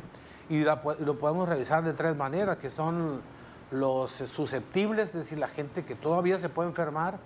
y 0.51 0.65
lo 0.65 1.19
podemos 1.19 1.49
revisar 1.49 1.85
de 1.85 1.95
tres 1.95 2.17
maneras, 2.17 2.59
que 2.59 2.69
son 2.69 3.23
los 3.71 4.11
susceptibles, 4.11 5.11
es 5.11 5.15
decir, 5.15 5.39
la 5.39 5.49
gente 5.49 5.85
que 5.85 5.95
todavía 5.95 6.39
se 6.39 6.49
puede 6.49 6.69
enfermar, 6.69 7.19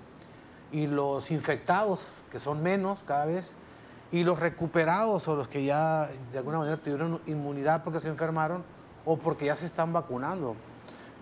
y 0.70 0.86
los 0.86 1.30
infectados, 1.30 2.08
que 2.30 2.38
son 2.38 2.62
menos 2.62 3.02
cada 3.02 3.26
vez, 3.26 3.54
y 4.12 4.24
los 4.24 4.38
recuperados 4.38 5.26
o 5.26 5.36
los 5.36 5.48
que 5.48 5.64
ya 5.64 6.08
de 6.32 6.38
alguna 6.38 6.58
manera 6.58 6.76
tuvieron 6.76 7.20
inmunidad 7.26 7.82
porque 7.82 7.98
se 7.98 8.08
enfermaron 8.08 8.62
o 9.04 9.16
porque 9.16 9.46
ya 9.46 9.56
se 9.56 9.66
están 9.66 9.92
vacunando 9.92 10.54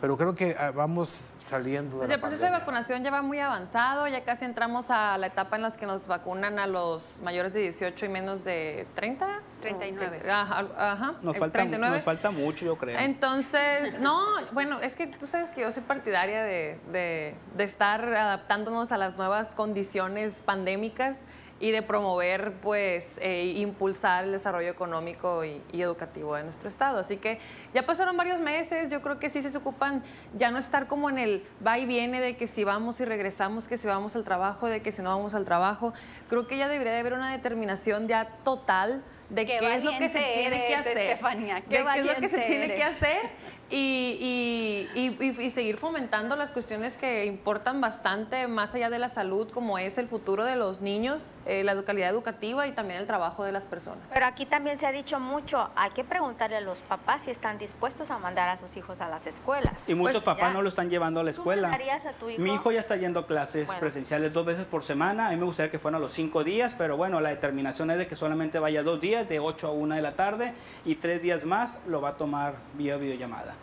pero 0.03 0.17
creo 0.17 0.35
que 0.35 0.57
ah, 0.59 0.73
vamos 0.73 1.15
saliendo 1.45 1.93
de 1.93 1.99
pues 1.99 2.09
la 2.09 2.15
El 2.17 2.21
proceso 2.21 2.45
de 2.45 2.51
vacunación 2.51 3.05
ya 3.05 3.13
va 3.13 3.23
muy 3.23 3.39
avanzado, 3.39 4.09
ya 4.09 4.25
casi 4.25 4.45
entramos 4.45 4.91
a 4.91 5.17
la 5.17 5.29
etapa 5.29 5.55
en 5.55 5.63
la 5.63 5.71
que 5.71 5.87
nos 5.87 6.09
vacunan 6.09 6.59
a 6.59 6.67
los 6.67 7.21
mayores 7.23 7.53
de 7.53 7.61
18 7.61 8.07
y 8.07 8.09
menos 8.09 8.43
de 8.43 8.89
30. 8.97 9.41
39. 9.61 10.29
Ajá, 10.29 10.67
ajá 10.77 11.15
nos, 11.23 11.39
falta, 11.39 11.65
nos 11.65 12.03
falta 12.03 12.33
mucho, 12.33 12.65
yo 12.65 12.77
creo. 12.77 12.99
Entonces, 12.99 13.97
no, 14.01 14.21
bueno, 14.51 14.81
es 14.81 14.97
que 14.97 15.07
tú 15.07 15.25
sabes 15.25 15.53
que 15.53 15.61
yo 15.61 15.71
soy 15.71 15.85
partidaria 15.85 16.43
de, 16.43 16.81
de, 16.91 17.37
de 17.57 17.65
estar 17.65 18.05
adaptándonos 18.05 18.91
a 18.91 18.97
las 18.97 19.17
nuevas 19.17 19.55
condiciones 19.55 20.43
pandémicas 20.45 21.25
y 21.63 21.71
de 21.71 21.81
promover, 21.81 22.55
pues, 22.61 23.19
e 23.21 23.45
impulsar 23.45 24.25
el 24.25 24.33
desarrollo 24.33 24.69
económico 24.69 25.45
y, 25.45 25.63
educativo 25.73 26.35
de 26.35 26.43
nuestro 26.43 26.69
estado. 26.69 26.99
Así 26.99 27.19
que 27.19 27.39
ya 27.73 27.87
pasaron 27.87 28.17
varios 28.17 28.41
meses, 28.41 28.91
yo 28.91 29.01
creo 29.01 29.21
que 29.21 29.31
sí 29.31 29.41
se 29.43 29.57
ocupan 29.57 30.03
ya 30.37 30.51
no 30.51 30.59
estar 30.59 30.89
como 30.89 31.09
en 31.09 31.21
el 31.21 31.45
va 31.65 31.79
y 31.79 31.87
viene 31.87 32.21
de 32.21 32.35
que 32.35 32.49
si 32.49 32.65
vamos 32.65 33.01
y 33.01 33.05
regresamos, 33.05 33.69
que 33.69 33.77
si 33.77 33.87
vamos 33.87 34.17
al 34.17 34.25
trabajo, 34.25 34.67
de 34.67 34.83
que 34.83 34.91
si 34.91 35.03
no 35.03 35.11
vamos 35.11 35.35
al 35.35 35.45
trabajo. 35.45 35.95
Creo 36.29 36.49
que 36.49 36.57
ya 36.57 36.67
debería 36.67 36.95
de 36.95 36.99
haber 36.99 37.13
una 37.13 37.31
determinación 37.31 38.09
ya 38.09 38.27
total 38.43 39.05
de 39.31 39.47
qué, 39.47 39.77
es 39.77 39.85
lo 39.85 39.97
que 39.97 40.09
se 40.09 40.19
tiene 40.19 40.65
que 40.65 40.75
hacer. 40.75 40.99
Estefanía, 40.99 41.61
qué, 41.61 41.85
qué 41.85 42.01
es 42.01 42.05
lo 42.05 42.15
que 42.17 42.29
se 42.29 42.41
tiene 42.41 42.75
que 42.75 42.83
hacer 42.83 43.31
y, 43.75 44.89
y, 44.95 45.51
seguir 45.51 45.79
fomentando 45.79 46.37
las 46.37 46.53
cuestiones 46.53 46.97
que 46.97 47.25
importan 47.25 47.81
bastante 47.81 48.47
más 48.47 48.75
allá 48.75 48.91
de 48.91 48.99
la 48.99 49.09
salud, 49.09 49.51
como 49.51 49.79
es 49.79 49.97
el 49.97 50.09
futuro 50.09 50.45
de 50.45 50.57
los 50.57 50.83
niños, 50.83 51.33
eh, 51.47 51.65
la 51.65 51.83
calidad 51.83 52.11
educativa 52.11 52.67
y 52.67 52.73
también 52.73 53.01
el 53.01 53.07
trabajo 53.07 53.45
de 53.45 53.53
las 53.53 53.65
personas. 53.65 54.05
Pero 54.13 54.27
aquí 54.27 54.45
también 54.45 54.79
se 54.79 54.87
ha 54.87 54.93
dicho 54.93 55.19
mucho, 55.21 55.71
hay 55.75 55.91
que 55.91 56.05
preguntarle 56.05 56.57
a 56.57 56.61
los 56.61 56.83
papás 56.83 57.23
si 57.23 57.31
están 57.31 57.59
dispuestos 57.59 58.11
a 58.11 58.19
mandar 58.19 58.49
a 58.51 58.59
sus 58.59 58.77
hijos 58.77 59.01
a 59.01 59.09
las 59.09 59.27
escuelas. 59.27 59.73
Y 59.87 59.95
muchos 59.95 60.23
pues 60.23 60.37
papás 60.37 60.53
no 60.53 60.61
lo 60.61 60.69
están 60.69 60.91
llevando 60.91 61.21
a 61.21 61.23
la 61.23 61.31
escuela. 61.31 61.71
¿Tú 61.71 62.09
a 62.09 62.13
tu 62.13 62.29
hijo? 62.29 62.43
Mi 62.43 62.55
hijo 62.55 62.73
ya 62.73 62.81
está 62.81 62.97
yendo 62.97 63.21
a 63.21 63.27
clases 63.27 63.69
presenciales 63.81 64.35
dos 64.35 64.45
veces 64.45 64.67
por 64.67 64.83
semana. 64.83 65.29
A 65.29 65.31
mí 65.31 65.37
me 65.37 65.45
gustaría 65.45 65.71
que 65.71 65.79
fueran 65.79 66.01
los 66.01 66.13
cinco 66.13 66.45
días, 66.45 66.75
pero 66.77 66.97
bueno, 66.99 67.21
la 67.21 67.31
determinación 67.31 67.91
es 67.91 67.99
de 67.99 68.07
que 68.07 68.17
solamente 68.17 68.59
vaya 68.59 68.83
dos 68.83 69.01
días, 69.01 69.29
de 69.29 69.41
8 69.41 69.69
a 69.69 69.71
1 69.71 69.95
de 69.95 70.03
la 70.03 70.13
tarde, 70.13 70.53
y 70.85 70.97
tres 70.97 71.23
días 71.23 71.45
más 71.45 71.79
lo 71.87 72.01
va 72.01 72.11
a 72.11 72.17
tomar 72.17 72.57
vía 72.75 72.97
videollamada 72.97 73.55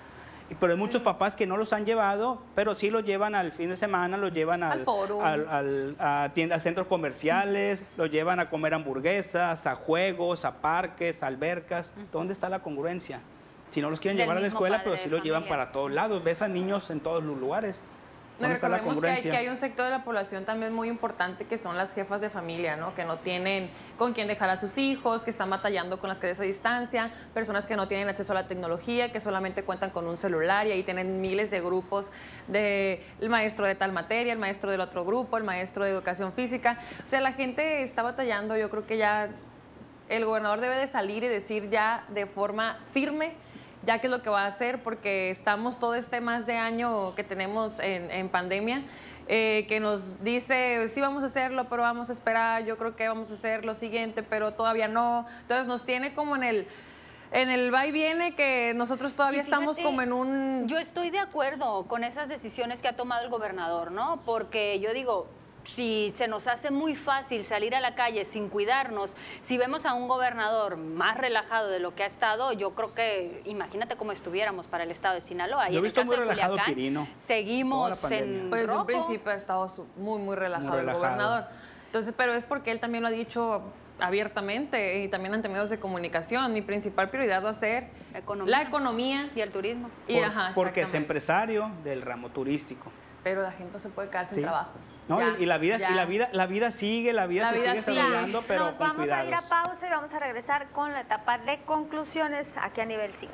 pero 0.59 0.73
hay 0.73 0.79
muchos 0.79 1.01
papás 1.01 1.35
que 1.35 1.45
no 1.45 1.57
los 1.57 1.73
han 1.73 1.85
llevado, 1.85 2.41
pero 2.55 2.73
sí 2.73 2.89
los 2.89 3.03
llevan 3.03 3.35
al 3.35 3.51
fin 3.51 3.69
de 3.69 3.77
semana, 3.77 4.17
los 4.17 4.33
llevan 4.33 4.63
al, 4.63 4.83
al, 5.21 5.95
a, 5.99 6.31
tiendas, 6.33 6.63
centros 6.63 6.87
comerciales, 6.87 7.83
los 7.97 8.09
llevan 8.09 8.39
a 8.39 8.49
comer 8.49 8.73
hamburguesas, 8.73 9.67
a 9.67 9.75
juegos, 9.75 10.45
a 10.45 10.61
parques, 10.61 11.21
a 11.23 11.27
albercas. 11.27 11.91
¿Dónde 12.11 12.33
está 12.33 12.49
la 12.49 12.59
congruencia? 12.59 13.21
Si 13.71 13.81
no 13.81 13.89
los 13.89 13.99
quieren 13.99 14.17
llevar 14.17 14.37
a 14.37 14.39
la 14.39 14.47
escuela, 14.47 14.81
pero 14.83 14.97
sí 14.97 15.09
los 15.09 15.23
llevan 15.23 15.43
para 15.47 15.71
todos 15.71 15.91
lados. 15.91 16.23
Ves 16.23 16.41
a 16.41 16.47
niños 16.47 16.89
en 16.89 16.99
todos 16.99 17.23
los 17.23 17.37
lugares. 17.37 17.83
No, 18.39 18.47
recordemos 18.47 18.99
que 18.99 19.09
hay, 19.09 19.21
que 19.21 19.35
hay, 19.35 19.47
un 19.49 19.57
sector 19.57 19.85
de 19.85 19.91
la 19.91 20.03
población 20.03 20.45
también 20.45 20.73
muy 20.73 20.87
importante 20.87 21.45
que 21.45 21.57
son 21.57 21.77
las 21.77 21.93
jefas 21.93 22.21
de 22.21 22.29
familia, 22.29 22.77
¿no? 22.77 22.95
Que 22.95 23.03
no 23.03 23.17
tienen 23.17 23.69
con 23.97 24.13
quién 24.13 24.27
dejar 24.27 24.49
a 24.49 24.57
sus 24.57 24.77
hijos, 24.77 25.23
que 25.23 25.29
están 25.29 25.49
batallando 25.49 25.99
con 25.99 26.07
las 26.07 26.19
clases 26.19 26.39
a 26.39 26.43
distancia, 26.43 27.11
personas 27.33 27.67
que 27.67 27.75
no 27.75 27.87
tienen 27.87 28.07
acceso 28.07 28.31
a 28.31 28.35
la 28.35 28.47
tecnología, 28.47 29.11
que 29.11 29.19
solamente 29.19 29.63
cuentan 29.63 29.89
con 29.89 30.07
un 30.07 30.15
celular 30.15 30.67
y 30.67 30.71
ahí 30.71 30.83
tienen 30.83 31.19
miles 31.21 31.51
de 31.51 31.59
grupos 31.59 32.11
de 32.47 33.03
el 33.19 33.29
maestro 33.29 33.67
de 33.67 33.75
tal 33.75 33.91
materia, 33.91 34.31
el 34.31 34.39
maestro 34.39 34.71
del 34.71 34.81
otro 34.81 35.03
grupo, 35.03 35.37
el 35.37 35.43
maestro 35.43 35.83
de 35.83 35.91
educación 35.91 36.31
física. 36.31 36.79
O 37.05 37.09
sea, 37.09 37.21
la 37.21 37.33
gente 37.33 37.83
está 37.83 38.03
batallando, 38.03 38.55
yo 38.57 38.69
creo 38.69 38.85
que 38.85 38.97
ya 38.97 39.29
el 40.07 40.25
gobernador 40.25 40.59
debe 40.59 40.75
de 40.75 40.87
salir 40.87 41.23
y 41.23 41.27
decir 41.27 41.69
ya 41.69 42.05
de 42.09 42.25
forma 42.25 42.79
firme 42.91 43.33
ya 43.85 43.99
qué 43.99 44.07
es 44.07 44.11
lo 44.11 44.21
que 44.21 44.29
va 44.29 44.43
a 44.43 44.47
hacer, 44.47 44.83
porque 44.83 45.29
estamos 45.29 45.79
todo 45.79 45.95
este 45.95 46.21
más 46.21 46.45
de 46.45 46.57
año 46.57 47.15
que 47.15 47.23
tenemos 47.23 47.79
en, 47.79 48.29
pandemia, 48.29 48.83
eh, 49.27 49.65
que 49.67 49.79
nos 49.79 50.23
dice, 50.23 50.87
sí 50.87 51.01
vamos 51.01 51.23
a 51.23 51.27
hacerlo, 51.27 51.67
pero 51.69 51.83
vamos 51.83 52.09
a 52.09 52.13
esperar, 52.13 52.65
yo 52.65 52.77
creo 52.77 52.95
que 52.95 53.07
vamos 53.07 53.31
a 53.31 53.35
hacer 53.35 53.65
lo 53.65 53.73
siguiente, 53.73 54.23
pero 54.23 54.53
todavía 54.53 54.87
no. 54.87 55.25
Entonces 55.41 55.67
nos 55.67 55.85
tiene 55.85 56.13
como 56.13 56.35
en 56.35 56.43
el 56.43 56.67
en 57.31 57.49
el 57.49 57.73
va 57.73 57.85
y 57.85 57.91
viene 57.91 58.33
que 58.33 58.73
nosotros 58.75 59.13
todavía 59.13 59.41
estamos 59.41 59.77
como 59.77 60.01
en 60.01 60.13
un... 60.13 60.67
Yo 60.67 60.79
estoy 60.79 61.11
de 61.11 61.19
acuerdo 61.19 61.85
con 61.87 62.03
esas 62.03 62.27
decisiones 62.27 62.81
que 62.81 62.87
ha 62.87 62.95
tomado 62.95 63.23
el 63.23 63.29
gobernador, 63.29 63.91
¿no? 63.91 64.19
Porque 64.25 64.79
yo 64.79 64.93
digo, 64.93 65.27
si 65.63 66.11
se 66.15 66.27
nos 66.27 66.47
hace 66.47 66.71
muy 66.71 66.95
fácil 66.95 67.43
salir 67.43 67.75
a 67.75 67.81
la 67.81 67.95
calle 67.95 68.25
sin 68.25 68.49
cuidarnos, 68.49 69.15
si 69.41 69.57
vemos 69.57 69.85
a 69.85 69.93
un 69.93 70.07
gobernador 70.07 70.77
más 70.77 71.17
relajado 71.17 71.69
de 71.69 71.79
lo 71.79 71.95
que 71.95 72.03
ha 72.03 72.07
estado, 72.07 72.53
yo 72.53 72.71
creo 72.71 72.93
que 72.93 73.41
imagínate 73.45 73.95
cómo 73.95 74.11
estuviéramos 74.11 74.67
para 74.67 74.83
el 74.83 74.91
estado 74.91 75.15
de 75.15 75.21
Sinaloa. 75.21 75.69
Y 75.69 75.73
yo 75.73 75.79
he 75.79 75.83
visto 75.83 76.03
muy 76.05 76.15
relajado 76.15 76.57
Seguimos 77.17 77.91
en 78.11 78.49
Pues 78.49 78.69
en 78.69 78.85
principio 78.85 79.31
ha 79.31 79.35
estado 79.35 79.87
muy, 79.97 80.19
muy 80.19 80.35
relajado, 80.35 80.79
el 80.79 80.91
gobernador. 80.91 81.45
Entonces, 81.85 82.13
pero 82.15 82.33
es 82.33 82.43
porque 82.43 82.71
él 82.71 82.79
también 82.79 83.01
lo 83.01 83.07
ha 83.07 83.11
dicho 83.11 83.63
abiertamente 83.99 85.03
y 85.03 85.07
también 85.09 85.33
ante 85.33 85.49
medios 85.49 85.69
de 85.69 85.79
comunicación. 85.79 86.53
Mi 86.53 86.61
principal 86.61 87.09
prioridad 87.09 87.43
va 87.43 87.49
a 87.49 87.53
ser 87.53 87.89
la 88.45 88.61
economía 88.61 89.29
y 89.35 89.41
el 89.41 89.51
turismo. 89.51 89.89
Y, 90.07 90.19
porque 90.55 90.81
es 90.81 90.93
empresario 90.93 91.71
del 91.83 92.01
ramo 92.01 92.29
turístico. 92.29 92.91
Pero 93.23 93.41
la 93.41 93.51
gente 93.51 93.79
se 93.79 93.89
puede 93.89 94.09
quedar 94.09 94.27
sin 94.27 94.41
trabajo. 94.41 94.71
No, 95.09 95.37
y, 95.39 95.47
la 95.47 95.57
vida, 95.57 95.77
y 95.89 95.93
la 95.95 96.05
vida, 96.05 96.29
la 96.33 96.45
vida 96.45 96.69
sigue, 96.69 97.13
la 97.13 97.25
vida 97.25 97.49
se 97.49 97.57
sigue 97.57 97.73
desarrollando, 97.73 98.43
pero 98.47 98.65
Nos 98.67 98.77
vamos 98.77 99.09
a 99.09 99.25
ir 99.25 99.33
a 99.33 99.41
pausa 99.41 99.87
y 99.87 99.89
vamos 99.89 100.13
a 100.13 100.19
regresar 100.19 100.69
con 100.69 100.93
la 100.93 101.01
etapa 101.01 101.39
de 101.39 101.61
conclusiones 101.63 102.55
aquí 102.57 102.81
a 102.81 102.85
nivel 102.85 103.11
5. 103.11 103.33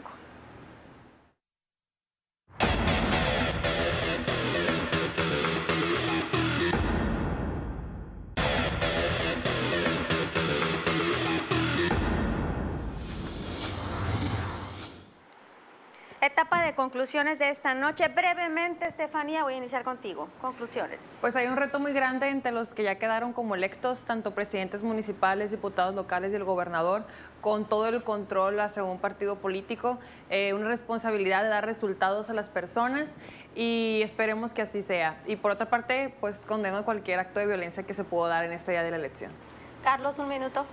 Etapa 16.25 16.63
de 16.63 16.73
conclusiones 16.73 17.37
de 17.37 17.49
esta 17.51 17.75
noche. 17.75 18.07
Brevemente, 18.07 18.87
Estefanía, 18.87 19.43
voy 19.43 19.53
a 19.53 19.57
iniciar 19.57 19.83
contigo. 19.83 20.27
Conclusiones. 20.41 20.99
Pues 21.21 21.35
hay 21.35 21.45
un 21.45 21.55
reto 21.55 21.79
muy 21.79 21.93
grande 21.93 22.29
entre 22.29 22.51
los 22.51 22.73
que 22.73 22.81
ya 22.81 22.95
quedaron 22.95 23.31
como 23.31 23.53
electos, 23.53 24.05
tanto 24.05 24.33
presidentes 24.33 24.81
municipales, 24.81 25.51
diputados 25.51 25.93
locales 25.93 26.33
y 26.33 26.35
el 26.35 26.43
gobernador, 26.43 27.05
con 27.41 27.69
todo 27.69 27.87
el 27.87 28.03
control 28.03 28.59
hacia 28.59 28.83
un 28.83 28.97
partido 28.97 29.35
político, 29.35 29.99
eh, 30.31 30.55
una 30.55 30.67
responsabilidad 30.67 31.43
de 31.43 31.49
dar 31.49 31.63
resultados 31.63 32.31
a 32.31 32.33
las 32.33 32.49
personas 32.49 33.17
y 33.53 34.01
esperemos 34.01 34.51
que 34.51 34.63
así 34.63 34.81
sea. 34.81 35.21
Y 35.27 35.35
por 35.35 35.51
otra 35.51 35.69
parte, 35.69 36.11
pues 36.21 36.47
condeno 36.47 36.83
cualquier 36.85 37.19
acto 37.19 37.39
de 37.39 37.45
violencia 37.45 37.83
que 37.83 37.93
se 37.93 38.03
pueda 38.03 38.29
dar 38.29 38.45
en 38.45 38.51
este 38.51 38.71
día 38.71 38.81
de 38.81 38.89
la 38.89 38.97
elección. 38.97 39.31
Carlos, 39.83 40.17
un 40.17 40.29
minuto. 40.29 40.65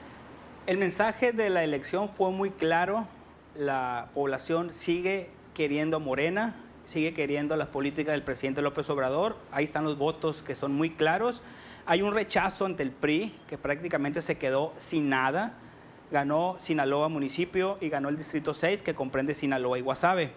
El 0.66 0.78
mensaje 0.78 1.32
de 1.32 1.50
la 1.50 1.62
elección 1.62 2.08
fue 2.08 2.30
muy 2.30 2.50
claro. 2.50 3.06
La 3.54 4.08
población 4.14 4.72
sigue 4.72 5.28
queriendo 5.54 6.00
Morena, 6.00 6.54
sigue 6.84 7.14
queriendo 7.14 7.56
las 7.56 7.68
políticas 7.68 8.12
del 8.12 8.22
presidente 8.22 8.62
López 8.62 8.88
Obrador. 8.90 9.36
Ahí 9.50 9.64
están 9.64 9.84
los 9.84 9.98
votos 9.98 10.42
que 10.42 10.54
son 10.54 10.72
muy 10.72 10.90
claros. 10.90 11.42
Hay 11.86 12.02
un 12.02 12.14
rechazo 12.14 12.64
ante 12.64 12.82
el 12.82 12.90
PRI, 12.90 13.34
que 13.48 13.58
prácticamente 13.58 14.22
se 14.22 14.38
quedó 14.38 14.72
sin 14.76 15.08
nada. 15.08 15.54
Ganó 16.10 16.56
Sinaloa 16.58 17.08
municipio 17.08 17.78
y 17.80 17.88
ganó 17.88 18.08
el 18.08 18.16
Distrito 18.16 18.54
6, 18.54 18.82
que 18.82 18.94
comprende 18.94 19.34
Sinaloa 19.34 19.78
y 19.78 19.82
Guasave. 19.82 20.32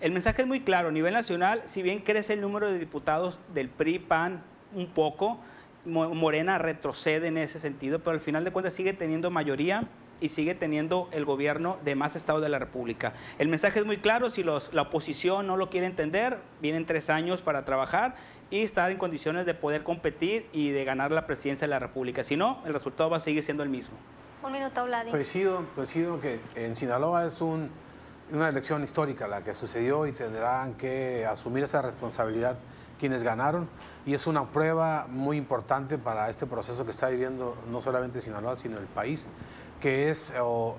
El 0.00 0.12
mensaje 0.12 0.42
es 0.42 0.48
muy 0.48 0.60
claro. 0.60 0.88
A 0.88 0.92
nivel 0.92 1.12
nacional, 1.12 1.62
si 1.66 1.82
bien 1.82 2.00
crece 2.00 2.32
el 2.32 2.40
número 2.40 2.70
de 2.70 2.78
diputados 2.78 3.38
del 3.52 3.68
PRI, 3.68 3.98
PAN 3.98 4.42
un 4.74 4.86
poco, 4.86 5.38
Morena 5.84 6.58
retrocede 6.58 7.28
en 7.28 7.38
ese 7.38 7.58
sentido, 7.58 7.98
pero 8.00 8.12
al 8.12 8.20
final 8.20 8.44
de 8.44 8.50
cuentas 8.50 8.74
sigue 8.74 8.92
teniendo 8.92 9.30
mayoría 9.30 9.88
y 10.20 10.28
sigue 10.28 10.54
teniendo 10.54 11.08
el 11.12 11.24
gobierno 11.24 11.78
de 11.84 11.94
más 11.94 12.16
estados 12.16 12.42
de 12.42 12.48
la 12.48 12.58
República. 12.58 13.14
El 13.38 13.48
mensaje 13.48 13.78
es 13.78 13.86
muy 13.86 13.98
claro, 13.98 14.30
si 14.30 14.42
los, 14.42 14.72
la 14.72 14.82
oposición 14.82 15.46
no 15.46 15.56
lo 15.56 15.70
quiere 15.70 15.86
entender, 15.86 16.38
vienen 16.60 16.86
tres 16.86 17.10
años 17.10 17.42
para 17.42 17.64
trabajar 17.64 18.14
y 18.50 18.60
estar 18.60 18.90
en 18.90 18.98
condiciones 18.98 19.46
de 19.46 19.54
poder 19.54 19.82
competir 19.82 20.48
y 20.52 20.70
de 20.70 20.84
ganar 20.84 21.10
la 21.12 21.26
presidencia 21.26 21.66
de 21.66 21.70
la 21.70 21.78
República. 21.78 22.24
Si 22.24 22.36
no, 22.36 22.62
el 22.66 22.72
resultado 22.72 23.10
va 23.10 23.16
a 23.18 23.20
seguir 23.20 23.42
siendo 23.42 23.62
el 23.62 23.68
mismo. 23.68 23.96
Un 24.42 24.52
minuto, 24.52 24.84
Vladimir. 24.84 25.12
Coincido, 25.12 25.66
coincido 25.74 26.20
que 26.20 26.40
en 26.54 26.74
Sinaloa 26.74 27.26
es 27.26 27.40
un, 27.40 27.70
una 28.32 28.48
elección 28.48 28.82
histórica 28.82 29.28
la 29.28 29.44
que 29.44 29.54
sucedió 29.54 30.06
y 30.06 30.12
tendrán 30.12 30.74
que 30.74 31.26
asumir 31.26 31.64
esa 31.64 31.82
responsabilidad 31.82 32.58
quienes 32.98 33.22
ganaron 33.22 33.68
y 34.06 34.14
es 34.14 34.26
una 34.26 34.46
prueba 34.50 35.06
muy 35.08 35.36
importante 35.36 35.98
para 35.98 36.30
este 36.30 36.46
proceso 36.46 36.84
que 36.84 36.90
está 36.90 37.08
viviendo 37.08 37.56
no 37.70 37.82
solamente 37.82 38.20
Sinaloa, 38.20 38.56
sino 38.56 38.78
el 38.78 38.86
país 38.86 39.26
que 39.80 40.10
es 40.10 40.32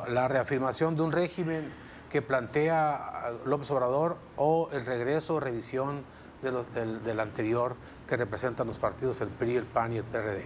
la 0.07 0.27
reafirmación 0.27 0.95
de 0.95 1.01
un 1.01 1.11
régimen 1.11 1.71
que 2.11 2.21
plantea 2.21 3.33
López 3.45 3.71
Obrador 3.71 4.17
o 4.35 4.69
el 4.71 4.85
regreso 4.85 5.35
o 5.35 5.39
revisión 5.39 6.03
del, 6.41 7.19
anterior 7.19 7.75
que 8.07 8.17
representan 8.17 8.67
los 8.67 8.77
partidos, 8.79 9.21
el 9.21 9.29
PRI, 9.29 9.55
el 9.55 9.65
PAN 9.65 9.93
y 9.93 9.97
el 9.97 10.03
PRD. 10.03 10.45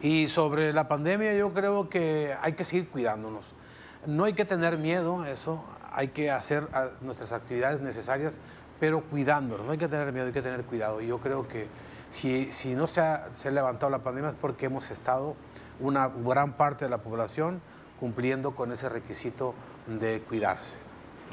Y 0.00 0.28
sobre 0.28 0.72
la 0.72 0.86
pandemia 0.86 1.34
yo 1.34 1.52
creo 1.52 1.88
que 1.88 2.34
hay 2.40 2.52
que 2.52 2.64
seguir 2.64 2.88
cuidándonos. 2.88 3.54
No 4.06 4.24
hay 4.24 4.34
que 4.34 4.44
tener 4.44 4.78
miedo, 4.78 5.24
eso, 5.24 5.64
hay 5.92 6.08
que 6.08 6.30
hacer 6.30 6.68
nuestras 7.00 7.32
actividades 7.32 7.80
necesarias, 7.80 8.38
pero 8.78 9.02
cuidándonos, 9.02 9.66
no 9.66 9.72
hay 9.72 9.78
que 9.78 9.88
tener 9.88 10.12
miedo, 10.12 10.26
hay 10.26 10.32
que 10.32 10.42
tener 10.42 10.62
cuidado. 10.64 11.00
Yo 11.00 11.18
creo 11.18 11.48
que 11.48 11.68
si, 12.10 12.52
si 12.52 12.74
no 12.74 12.86
se 12.86 13.00
ha, 13.00 13.30
se 13.32 13.48
ha 13.48 13.50
levantado 13.50 13.90
la 13.90 14.02
pandemia 14.02 14.30
es 14.30 14.36
porque 14.36 14.66
hemos 14.66 14.90
estado, 14.90 15.36
una 15.80 16.08
gran 16.08 16.52
parte 16.52 16.84
de 16.84 16.90
la 16.90 16.98
población, 16.98 17.60
cumpliendo 18.04 18.54
con 18.54 18.70
ese 18.70 18.90
requisito 18.90 19.54
de 19.86 20.20
cuidarse. 20.20 20.76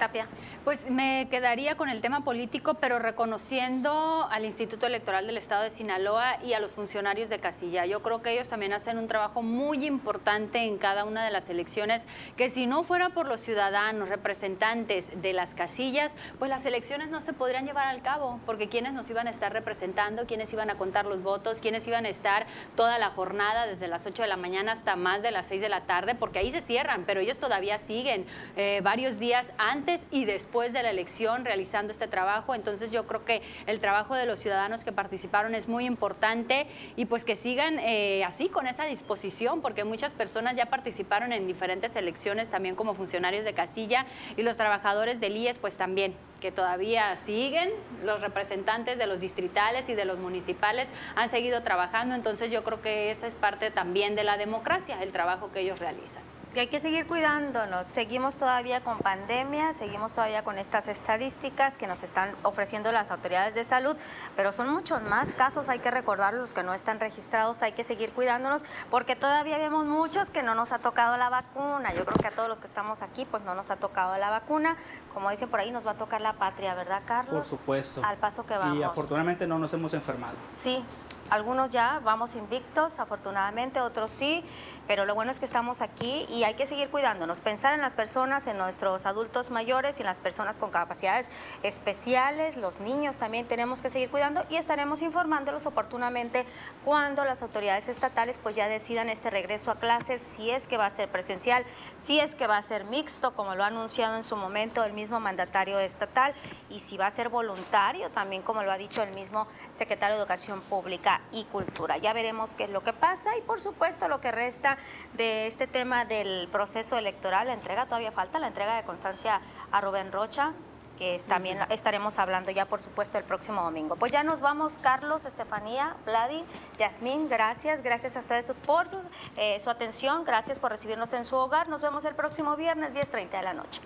Tapia. 0.01 0.25
Pues 0.63 0.89
me 0.89 1.27
quedaría 1.29 1.77
con 1.77 1.87
el 1.87 2.01
tema 2.01 2.23
político, 2.23 2.73
pero 2.73 2.97
reconociendo 2.97 4.27
al 4.31 4.45
Instituto 4.45 4.87
Electoral 4.87 5.27
del 5.27 5.37
Estado 5.37 5.61
de 5.61 5.69
Sinaloa 5.69 6.43
y 6.43 6.53
a 6.53 6.59
los 6.59 6.71
funcionarios 6.71 7.29
de 7.29 7.37
casilla. 7.37 7.85
Yo 7.85 8.01
creo 8.01 8.23
que 8.23 8.31
ellos 8.31 8.49
también 8.49 8.73
hacen 8.73 8.97
un 8.97 9.07
trabajo 9.07 9.43
muy 9.43 9.85
importante 9.85 10.63
en 10.63 10.79
cada 10.79 11.05
una 11.05 11.23
de 11.23 11.29
las 11.29 11.49
elecciones, 11.49 12.07
que 12.35 12.49
si 12.49 12.65
no 12.65 12.81
fuera 12.81 13.11
por 13.11 13.27
los 13.27 13.41
ciudadanos, 13.41 14.09
representantes 14.09 15.21
de 15.21 15.33
las 15.33 15.53
casillas, 15.53 16.15
pues 16.39 16.49
las 16.49 16.65
elecciones 16.65 17.11
no 17.11 17.21
se 17.21 17.33
podrían 17.33 17.67
llevar 17.67 17.85
al 17.87 18.01
cabo, 18.01 18.39
porque 18.47 18.69
quienes 18.69 18.93
nos 18.93 19.07
iban 19.11 19.27
a 19.27 19.29
estar 19.29 19.53
representando, 19.53 20.25
quienes 20.25 20.51
iban 20.51 20.71
a 20.71 20.79
contar 20.79 21.05
los 21.05 21.21
votos, 21.21 21.61
quienes 21.61 21.87
iban 21.87 22.07
a 22.07 22.09
estar 22.09 22.47
toda 22.75 22.97
la 22.97 23.11
jornada 23.11 23.67
desde 23.67 23.87
las 23.87 24.07
8 24.07 24.23
de 24.23 24.29
la 24.29 24.37
mañana 24.37 24.71
hasta 24.71 24.95
más 24.95 25.21
de 25.21 25.29
las 25.29 25.45
6 25.45 25.61
de 25.61 25.69
la 25.69 25.81
tarde, 25.81 26.15
porque 26.15 26.39
ahí 26.39 26.49
se 26.49 26.61
cierran, 26.61 27.03
pero 27.05 27.19
ellos 27.19 27.37
todavía 27.37 27.77
siguen 27.77 28.25
eh, 28.55 28.81
varios 28.83 29.19
días 29.19 29.53
antes 29.59 29.90
y 30.11 30.25
después 30.25 30.73
de 30.73 30.83
la 30.83 30.89
elección 30.89 31.45
realizando 31.45 31.91
este 31.91 32.07
trabajo. 32.07 32.55
Entonces 32.55 32.91
yo 32.91 33.05
creo 33.07 33.25
que 33.25 33.41
el 33.67 33.79
trabajo 33.79 34.15
de 34.15 34.25
los 34.25 34.39
ciudadanos 34.39 34.83
que 34.83 34.91
participaron 34.91 35.55
es 35.55 35.67
muy 35.67 35.85
importante 35.85 36.67
y 36.95 37.05
pues 37.05 37.25
que 37.25 37.35
sigan 37.35 37.79
eh, 37.79 38.23
así 38.23 38.49
con 38.49 38.67
esa 38.67 38.85
disposición, 38.85 39.61
porque 39.61 39.83
muchas 39.83 40.13
personas 40.13 40.55
ya 40.55 40.67
participaron 40.67 41.33
en 41.33 41.47
diferentes 41.47 41.95
elecciones 41.95 42.49
también 42.49 42.75
como 42.75 42.93
funcionarios 42.93 43.45
de 43.45 43.53
casilla 43.53 44.05
y 44.37 44.43
los 44.43 44.57
trabajadores 44.57 45.19
del 45.19 45.37
IES 45.37 45.57
pues 45.57 45.77
también 45.77 46.15
que 46.39 46.51
todavía 46.51 47.15
siguen, 47.15 47.69
los 48.03 48.21
representantes 48.21 48.97
de 48.97 49.07
los 49.07 49.19
distritales 49.19 49.87
y 49.89 49.95
de 49.95 50.05
los 50.05 50.19
municipales 50.19 50.89
han 51.15 51.29
seguido 51.29 51.61
trabajando, 51.61 52.15
entonces 52.15 52.51
yo 52.51 52.63
creo 52.63 52.81
que 52.81 53.11
esa 53.11 53.27
es 53.27 53.35
parte 53.35 53.69
también 53.69 54.15
de 54.15 54.23
la 54.23 54.37
democracia, 54.37 55.01
el 55.03 55.11
trabajo 55.11 55.51
que 55.51 55.61
ellos 55.61 55.79
realizan. 55.79 56.23
Que 56.53 56.61
hay 56.61 56.67
que 56.67 56.79
seguir 56.79 57.07
cuidándonos. 57.07 57.87
Seguimos 57.87 58.35
todavía 58.37 58.81
con 58.81 58.97
pandemia, 58.99 59.73
seguimos 59.73 60.13
todavía 60.13 60.43
con 60.43 60.57
estas 60.57 60.87
estadísticas 60.87 61.77
que 61.77 61.87
nos 61.87 62.03
están 62.03 62.35
ofreciendo 62.43 62.91
las 62.91 63.11
autoridades 63.11 63.55
de 63.55 63.63
salud, 63.63 63.95
pero 64.35 64.51
son 64.51 64.69
muchos 64.69 65.01
más 65.03 65.33
casos, 65.33 65.69
hay 65.69 65.79
que 65.79 65.91
recordar 65.91 66.33
los 66.33 66.53
que 66.53 66.63
no 66.63 66.73
están 66.73 66.99
registrados, 66.99 67.61
hay 67.63 67.71
que 67.71 67.83
seguir 67.83 68.11
cuidándonos 68.11 68.63
porque 68.89 69.15
todavía 69.15 69.57
vemos 69.57 69.85
muchos 69.85 70.29
que 70.29 70.43
no 70.43 70.53
nos 70.53 70.71
ha 70.71 70.79
tocado 70.79 71.17
la 71.17 71.29
vacuna. 71.29 71.93
Yo 71.93 72.05
creo 72.05 72.17
que 72.21 72.27
a 72.27 72.31
todos 72.31 72.49
los 72.49 72.59
que 72.59 72.67
estamos 72.67 73.01
aquí 73.01 73.25
pues 73.25 73.43
no 73.43 73.55
nos 73.55 73.69
ha 73.69 73.77
tocado 73.77 74.17
la 74.17 74.29
vacuna. 74.29 74.75
Como 75.13 75.29
dicen 75.31 75.49
por 75.49 75.59
ahí, 75.59 75.71
nos 75.71 75.85
va 75.85 75.91
a 75.91 75.95
tocar 75.95 76.21
la 76.21 76.33
patria, 76.33 76.75
¿verdad, 76.75 77.01
Carlos? 77.05 77.47
Por 77.47 77.59
supuesto. 77.59 78.01
Al 78.03 78.17
paso 78.17 78.45
que 78.45 78.57
vamos. 78.57 78.77
Y 78.77 78.83
afortunadamente 78.83 79.47
no 79.47 79.57
nos 79.57 79.73
hemos 79.73 79.93
enfermado. 79.93 80.35
Sí, 80.61 80.83
algunos 81.29 81.69
ya 81.69 82.01
vamos 82.03 82.35
invictos, 82.35 82.99
afortunadamente, 82.99 83.79
otros 83.79 84.11
sí, 84.11 84.43
pero 84.87 85.05
lo 85.05 85.15
bueno 85.15 85.31
es 85.31 85.39
que 85.39 85.45
estamos 85.45 85.81
aquí 85.81 86.25
y 86.29 86.43
hay 86.43 86.55
que 86.55 86.67
seguir 86.67 86.89
cuidándonos, 86.89 87.39
pensar 87.39 87.73
en 87.73 87.81
las 87.81 87.93
personas, 87.93 88.47
en 88.47 88.57
nuestros 88.57 89.05
adultos 89.05 89.49
mayores 89.49 89.99
y 89.99 90.01
en 90.01 90.07
las 90.07 90.19
personas 90.19 90.59
con 90.59 90.71
capacidades 90.71 91.31
especiales, 91.63 92.57
los 92.57 92.79
niños 92.79 93.17
también 93.17 93.47
tenemos 93.47 93.81
que 93.81 93.89
seguir 93.89 94.09
cuidando 94.09 94.43
y 94.49 94.55
estaremos 94.55 95.01
informándolos 95.01 95.65
oportunamente 95.65 96.45
cuando 96.83 97.23
las 97.25 97.41
autoridades 97.41 97.87
estatales 97.87 98.39
pues 98.39 98.55
ya 98.55 98.67
decidan 98.67 99.09
este 99.09 99.29
regreso 99.29 99.71
a 99.71 99.75
clases, 99.75 100.21
si 100.21 100.49
es 100.49 100.67
que 100.67 100.77
va 100.77 100.85
a 100.85 100.89
ser 100.89 101.09
presencial, 101.09 101.65
si 101.97 102.19
es 102.19 102.35
que 102.35 102.47
va 102.47 102.57
a 102.57 102.61
ser 102.61 102.85
mixto, 102.85 103.33
como 103.33 103.55
lo 103.55 103.63
ha 103.63 103.67
anunciado 103.67 104.15
en 104.15 104.23
su 104.23 104.35
momento 104.35 104.83
el 104.83 104.93
mismo 104.93 105.19
mandatario 105.19 105.79
estatal, 105.79 106.33
y 106.69 106.79
si 106.79 106.97
va 106.97 107.07
a 107.07 107.11
ser 107.11 107.29
voluntario 107.29 108.09
también, 108.09 108.41
como 108.41 108.63
lo 108.63 108.71
ha 108.71 108.77
dicho 108.77 109.01
el 109.01 109.13
mismo 109.13 109.47
secretario 109.71 110.15
de 110.15 110.21
Educación 110.21 110.61
Pública 110.61 111.10
y 111.31 111.43
cultura. 111.45 111.97
Ya 111.97 112.13
veremos 112.13 112.55
qué 112.55 112.65
es 112.65 112.69
lo 112.69 112.81
que 112.81 112.93
pasa 112.93 113.35
y 113.37 113.41
por 113.41 113.59
supuesto 113.59 114.07
lo 114.07 114.21
que 114.21 114.31
resta 114.31 114.77
de 115.13 115.47
este 115.47 115.67
tema 115.67 116.05
del 116.05 116.47
proceso 116.51 116.97
electoral, 116.97 117.47
la 117.47 117.53
entrega, 117.53 117.85
todavía 117.85 118.11
falta 118.11 118.39
la 118.39 118.47
entrega 118.47 118.77
de 118.77 118.83
constancia 118.83 119.41
a 119.71 119.81
Rubén 119.81 120.11
Rocha, 120.11 120.53
que 120.97 121.19
también 121.27 121.57
estaremos 121.71 122.19
hablando 122.19 122.51
ya, 122.51 122.65
por 122.65 122.79
supuesto, 122.79 123.17
el 123.17 123.23
próximo 123.23 123.63
domingo. 123.63 123.95
Pues 123.95 124.11
ya 124.11 124.21
nos 124.21 124.39
vamos, 124.39 124.77
Carlos, 124.81 125.25
Estefanía, 125.25 125.95
Vladi, 126.05 126.45
Yasmín, 126.77 127.27
gracias, 127.27 127.81
gracias 127.81 128.15
a 128.15 128.19
ustedes 128.19 128.53
por 128.67 128.87
su, 128.87 128.99
eh, 129.35 129.59
su 129.59 129.71
atención, 129.71 130.23
gracias 130.25 130.59
por 130.59 130.69
recibirnos 130.69 131.11
en 131.13 131.25
su 131.25 131.35
hogar. 131.35 131.69
Nos 131.69 131.81
vemos 131.81 132.05
el 132.05 132.13
próximo 132.13 132.55
viernes, 132.55 132.93
10.30 132.93 133.31
de 133.31 133.41
la 133.41 133.53
noche. 133.53 133.81